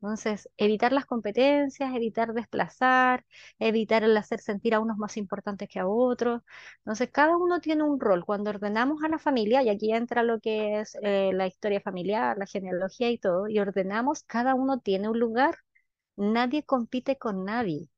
Entonces, 0.05 0.51
evitar 0.59 0.93
las 0.93 1.07
competencias, 1.07 1.95
evitar 1.95 2.35
desplazar, 2.35 3.25
evitar 3.59 4.05
el 4.05 4.15
hacer 4.19 4.41
sentir 4.41 4.75
a 4.75 4.81
unos 4.81 4.99
más 4.99 5.17
importantes 5.17 5.67
que 5.69 5.81
a 5.81 5.87
otros. 5.89 6.43
Entonces, 6.79 7.11
cada 7.11 7.37
uno 7.39 7.61
tiene 7.61 7.85
un 7.85 7.99
rol. 7.99 8.25
Cuando 8.27 8.51
ordenamos 8.51 9.03
a 9.03 9.09
la 9.09 9.19
familia, 9.19 9.63
y 9.63 9.71
aquí 9.71 9.93
entra 9.95 10.23
lo 10.23 10.41
que 10.41 10.81
es 10.81 10.97
eh, 11.03 11.31
la 11.35 11.47
historia 11.47 11.81
familiar, 11.81 12.37
la 12.39 12.47
genealogía 12.47 13.11
y 13.11 13.19
todo, 13.19 13.49
y 13.49 13.59
ordenamos, 13.59 14.25
cada 14.25 14.55
uno 14.55 14.79
tiene 14.81 15.09
un 15.09 15.19
lugar. 15.19 15.57
Nadie 16.17 16.65
compite 16.65 17.19
con 17.19 17.45
nadie. 17.45 17.89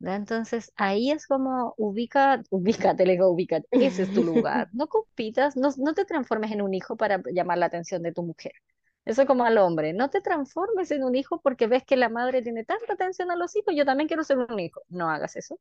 Entonces 0.00 0.72
ahí 0.76 1.10
es 1.12 1.26
como 1.26 1.74
ubica, 1.78 2.42
ubícate, 2.50 3.06
le 3.06 3.12
digo, 3.12 3.28
ubícate, 3.30 3.68
ese 3.78 4.02
es 4.04 4.12
tu 4.12 4.24
lugar. 4.24 4.68
No 4.74 4.88
compitas, 4.88 5.56
no, 5.56 5.70
no 5.78 5.94
te 5.94 6.04
transformes 6.04 6.52
en 6.52 6.62
un 6.62 6.74
hijo 6.74 6.96
para 6.96 7.22
llamar 7.32 7.58
la 7.58 7.66
atención 7.66 8.02
de 8.02 8.12
tu 8.12 8.22
mujer. 8.24 8.52
Eso 9.04 9.26
como 9.26 9.44
al 9.44 9.58
hombre, 9.58 9.92
no 9.92 10.08
te 10.10 10.20
transformes 10.20 10.90
en 10.90 11.04
un 11.04 11.14
hijo 11.14 11.40
porque 11.40 11.66
ves 11.66 11.84
que 11.84 11.96
la 11.96 12.08
madre 12.08 12.42
tiene 12.42 12.64
tanta 12.64 12.94
atención 12.94 13.30
a 13.30 13.36
los 13.36 13.54
hijos, 13.56 13.74
yo 13.76 13.84
también 13.84 14.08
quiero 14.08 14.24
ser 14.24 14.38
un 14.38 14.58
hijo. 14.60 14.82
No 14.88 15.10
hagas 15.10 15.36
eso. 15.36 15.58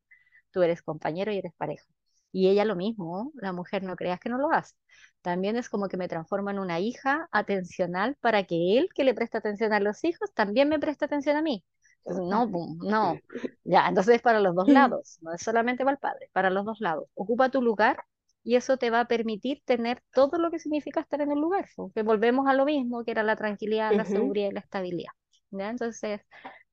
Tú 0.51 0.61
eres 0.63 0.81
compañero 0.81 1.31
y 1.31 1.37
eres 1.39 1.53
pareja. 1.57 1.85
Y 2.31 2.49
ella 2.49 2.65
lo 2.65 2.75
mismo, 2.75 3.31
la 3.35 3.51
mujer 3.53 3.83
no 3.83 3.95
creas 3.95 4.19
que 4.19 4.29
no 4.29 4.37
lo 4.37 4.51
hace. 4.51 4.75
También 5.21 5.55
es 5.57 5.69
como 5.69 5.87
que 5.87 5.97
me 5.97 6.07
transforma 6.07 6.51
en 6.51 6.59
una 6.59 6.79
hija 6.79 7.27
atencional 7.31 8.15
para 8.21 8.43
que 8.45 8.77
él 8.79 8.89
que 8.95 9.03
le 9.03 9.13
presta 9.13 9.37
atención 9.39 9.73
a 9.73 9.79
los 9.79 10.03
hijos 10.03 10.33
también 10.33 10.69
me 10.69 10.79
preste 10.79 11.05
atención 11.05 11.37
a 11.37 11.41
mí. 11.41 11.63
no, 12.05 12.49
no. 12.81 13.19
Ya, 13.63 13.87
entonces 13.87 14.15
es 14.15 14.21
para 14.21 14.39
los 14.39 14.55
dos 14.55 14.67
lados, 14.69 15.17
no 15.21 15.33
es 15.33 15.41
solamente 15.41 15.83
para 15.83 15.93
el 15.95 15.99
padre, 15.99 16.29
para 16.33 16.49
los 16.49 16.65
dos 16.65 16.79
lados. 16.81 17.07
Ocupa 17.15 17.49
tu 17.49 17.61
lugar 17.61 18.03
y 18.43 18.55
eso 18.55 18.77
te 18.77 18.89
va 18.89 19.01
a 19.01 19.05
permitir 19.07 19.61
tener 19.65 20.01
todo 20.11 20.37
lo 20.37 20.51
que 20.51 20.59
significa 20.59 21.01
estar 21.01 21.21
en 21.21 21.31
el 21.31 21.39
lugar, 21.39 21.67
que 21.95 22.03
volvemos 22.03 22.47
a 22.47 22.53
lo 22.53 22.65
mismo, 22.65 23.03
que 23.03 23.11
era 23.11 23.23
la 23.23 23.35
tranquilidad, 23.35 23.93
la 23.93 24.05
seguridad 24.05 24.49
y 24.49 24.53
la 24.53 24.59
estabilidad. 24.59 25.11
Entonces, 25.51 26.21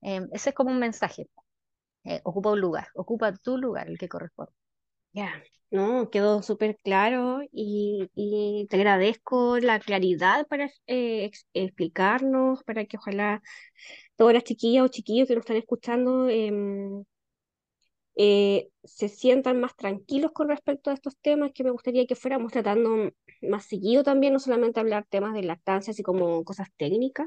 em, 0.00 0.28
ese 0.32 0.50
es 0.50 0.54
como 0.54 0.70
un 0.70 0.78
mensaje. 0.78 1.28
Eh, 2.04 2.20
ocupa 2.24 2.50
un 2.50 2.60
lugar, 2.60 2.88
ocupa 2.94 3.32
tu 3.34 3.58
lugar, 3.58 3.88
el 3.88 3.98
que 3.98 4.08
corresponde. 4.08 4.52
Ya, 5.12 5.32
no, 5.70 6.10
quedó 6.10 6.42
súper 6.42 6.76
claro 6.82 7.40
y, 7.52 8.08
y, 8.14 8.66
te 8.68 8.76
agradezco 8.76 9.58
la 9.58 9.78
claridad 9.80 10.46
para 10.48 10.68
eh, 10.86 11.30
explicarnos, 11.52 12.62
para 12.64 12.84
que 12.86 12.96
ojalá 12.96 13.42
todas 14.16 14.34
las 14.34 14.44
chiquillas 14.44 14.84
o 14.84 14.88
chiquillos 14.88 15.28
que 15.28 15.34
nos 15.34 15.42
están 15.42 15.56
escuchando 15.56 16.28
em, 16.28 17.04
eh, 18.22 18.68
se 18.84 19.08
sientan 19.08 19.60
más 19.60 19.74
tranquilos 19.76 20.32
con 20.32 20.48
respecto 20.48 20.90
a 20.90 20.92
estos 20.92 21.16
temas 21.22 21.52
que 21.54 21.64
me 21.64 21.70
gustaría 21.70 22.06
que 22.06 22.14
fuéramos 22.14 22.52
tratando 22.52 23.12
más 23.40 23.64
seguido 23.64 24.02
también, 24.04 24.34
no 24.34 24.38
solamente 24.38 24.78
hablar 24.78 25.06
temas 25.08 25.32
de 25.32 25.42
lactancia, 25.42 25.92
así 25.92 26.02
como 26.02 26.44
cosas 26.44 26.68
técnicas, 26.76 27.26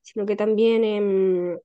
sino 0.00 0.24
que 0.24 0.34
también 0.34 0.84
em, 0.84 1.58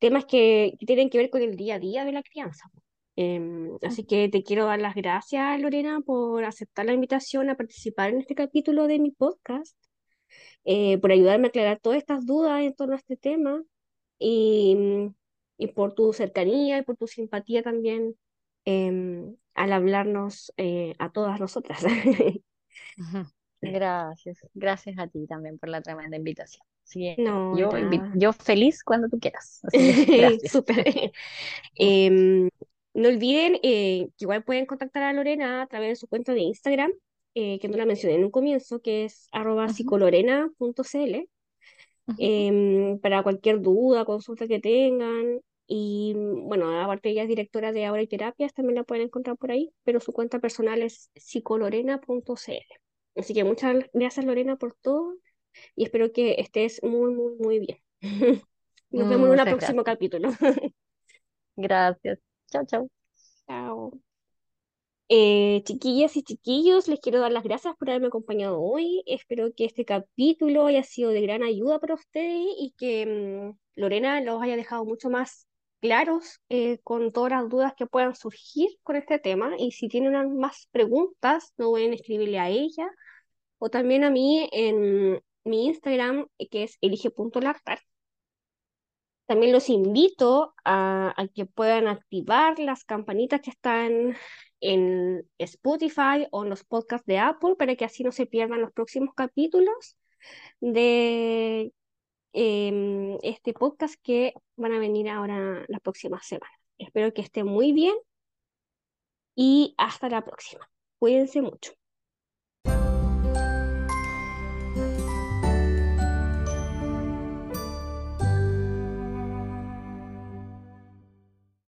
temas 0.00 0.26
que, 0.26 0.74
tienen 0.86 1.08
que 1.08 1.16
ver 1.16 1.30
con 1.30 1.40
el 1.40 1.56
día 1.56 1.76
a 1.76 1.78
día 1.78 2.04
de 2.04 2.12
la 2.12 2.22
crianza. 2.22 2.68
Em, 3.16 3.70
así 3.82 4.04
que 4.04 4.28
te 4.28 4.42
quiero 4.42 4.66
dar 4.66 4.80
las 4.82 4.94
gracias, 4.94 5.58
Lorena, 5.62 6.02
por 6.02 6.44
aceptar 6.44 6.84
la 6.84 6.92
invitación 6.92 7.48
a 7.48 7.56
participar 7.56 8.10
en 8.10 8.20
este 8.20 8.34
capítulo 8.34 8.86
de 8.86 8.98
mi 8.98 9.12
podcast, 9.12 9.78
eh, 10.64 10.98
por 10.98 11.10
ayudarme 11.12 11.46
a 11.46 11.48
aclarar 11.48 11.80
todas 11.80 11.98
estas 11.98 12.26
dudas 12.26 12.62
en 12.62 12.74
torno 12.74 12.94
a 12.94 12.98
este 12.98 13.16
tema. 13.16 13.62
Y 14.18 14.76
y 15.56 15.68
por 15.68 15.94
tu 15.94 16.12
cercanía 16.12 16.78
y 16.78 16.82
por 16.82 16.96
tu 16.96 17.06
simpatía 17.06 17.62
también 17.62 18.16
em, 18.64 19.36
al 19.54 19.72
hablarnos 19.72 20.52
eh, 20.56 20.94
a 20.98 21.10
todas 21.10 21.40
nosotras. 21.40 21.84
Gracias, 23.72 24.38
gracias 24.52 24.98
a 24.98 25.06
ti 25.06 25.26
también 25.26 25.58
por 25.58 25.68
la 25.68 25.80
tremenda 25.80 26.16
invitación. 26.16 26.62
no, 27.18 27.58
yo, 27.58 27.70
yo 28.14 28.32
feliz 28.32 28.84
cuando 28.84 29.08
tú 29.08 29.18
quieras. 29.18 29.62
Em, 31.76 32.50
no 32.94 33.08
olviden 33.08 33.54
eh, 33.62 34.08
que 34.16 34.24
igual 34.24 34.44
pueden 34.44 34.66
contactar 34.66 35.02
a 35.02 35.12
Lorena 35.12 35.62
a 35.62 35.66
través 35.66 35.90
de 35.90 35.96
su 35.96 36.06
cuenta 36.06 36.32
de 36.34 36.40
Instagram, 36.40 36.92
eh, 37.34 37.58
que 37.58 37.68
no 37.68 37.76
la 37.76 37.86
mencioné 37.86 38.16
en 38.16 38.24
un 38.24 38.30
comienzo, 38.30 38.80
que 38.80 39.04
es 39.04 39.28
arroba 39.32 39.68
psicolorena.cl, 39.68 41.28
Em, 42.16 42.98
para 43.00 43.22
cualquier 43.22 43.60
duda, 43.60 44.04
consulta 44.04 44.46
que 44.46 44.60
tengan. 44.60 45.40
Y 45.66 46.14
mm, 46.14 46.48
bueno, 46.48 46.70
aparte 46.82 47.10
ella 47.10 47.22
es 47.22 47.28
directora 47.28 47.72
de 47.72 47.86
Ahora 47.86 48.02
y 48.02 48.06
Terapias, 48.06 48.52
también 48.54 48.76
la 48.76 48.84
pueden 48.84 49.04
encontrar 49.06 49.36
por 49.36 49.50
ahí, 49.52 49.72
pero 49.84 50.00
su 50.00 50.12
cuenta 50.12 50.38
personal 50.40 50.82
es 50.82 51.10
psicolorena.cl. 51.16 52.66
Así 53.16 53.34
que 53.34 53.44
muchas 53.44 53.76
gracias 53.92 54.26
Lorena 54.26 54.56
por 54.56 54.74
todo 54.82 55.14
y 55.76 55.84
espero 55.84 56.12
que 56.12 56.36
estés 56.40 56.82
muy, 56.82 57.14
muy, 57.14 57.34
muy 57.38 57.58
bien. 57.60 57.78
Nos 58.90 59.08
vemos 59.08 59.26
Mm, 59.26 59.28
en 59.28 59.32
un 59.34 59.38
Muchas 59.38 59.48
próximo 59.48 59.84
capítulo. 59.84 60.30
Gracias. 61.56 62.18
Chao, 62.50 62.64
chao. 62.66 62.88
Chao. 63.46 63.98
Eh, 65.08 65.62
chiquillas 65.64 66.16
y 66.16 66.22
chiquillos, 66.22 66.88
les 66.88 66.98
quiero 67.00 67.20
dar 67.20 67.30
las 67.30 67.44
gracias 67.44 67.76
por 67.76 67.90
haberme 67.90 68.06
acompañado 68.08 68.60
hoy. 68.60 69.02
Espero 69.06 69.52
que 69.54 69.66
este 69.66 69.84
capítulo 69.84 70.66
haya 70.66 70.82
sido 70.82 71.10
de 71.10 71.20
gran 71.20 71.42
ayuda 71.42 71.78
para 71.78 71.94
ustedes 71.94 72.46
y 72.58 72.74
que 72.78 73.52
mm, 73.54 73.80
Lorena 73.80 74.20
los 74.22 74.42
haya 74.42 74.56
dejado 74.56 74.84
mucho 74.86 75.10
más 75.10 75.46
claros 75.80 76.40
eh, 76.48 76.78
con 76.82 77.12
todas 77.12 77.32
las 77.32 77.48
dudas 77.50 77.74
que 77.76 77.86
puedan 77.86 78.14
surgir 78.14 78.70
con 78.82 78.96
este 78.96 79.18
tema. 79.18 79.52
Y 79.58 79.72
si 79.72 79.88
tienen 79.88 80.38
más 80.38 80.68
preguntas, 80.72 81.52
no 81.58 81.70
pueden 81.70 81.92
escribirle 81.92 82.38
a 82.38 82.48
ella 82.48 82.90
o 83.58 83.68
también 83.70 84.04
a 84.04 84.10
mí 84.10 84.48
en 84.52 85.20
mi 85.44 85.66
Instagram, 85.66 86.28
que 86.50 86.64
es 86.64 86.78
elige.lactar. 86.80 87.80
También 89.26 89.52
los 89.52 89.70
invito 89.70 90.54
a 90.64 91.14
que 91.34 91.46
puedan 91.46 91.88
activar 91.88 92.58
las 92.58 92.84
campanitas 92.84 93.40
que 93.40 93.50
están 93.50 94.16
en 94.60 95.28
Spotify 95.38 96.26
o 96.30 96.44
en 96.44 96.50
los 96.50 96.64
podcasts 96.64 97.06
de 97.06 97.18
Apple 97.18 97.56
para 97.56 97.76
que 97.76 97.84
así 97.84 98.04
no 98.04 98.12
se 98.12 98.26
pierdan 98.26 98.60
los 98.60 98.72
próximos 98.72 99.14
capítulos 99.14 99.96
de 100.60 101.72
em, 102.32 103.18
este 103.22 103.52
podcast 103.52 103.94
que 104.02 104.34
van 104.56 104.72
a 104.72 104.78
venir 104.78 105.08
ahora 105.08 105.64
las 105.68 105.80
próximas 105.80 106.26
semanas. 106.26 106.58
Espero 106.78 107.12
que 107.12 107.22
estén 107.22 107.46
muy 107.46 107.72
bien 107.72 107.94
y 109.36 109.74
hasta 109.78 110.08
la 110.08 110.24
próxima. 110.24 110.68
Cuídense 110.98 111.42
mucho. 111.42 111.72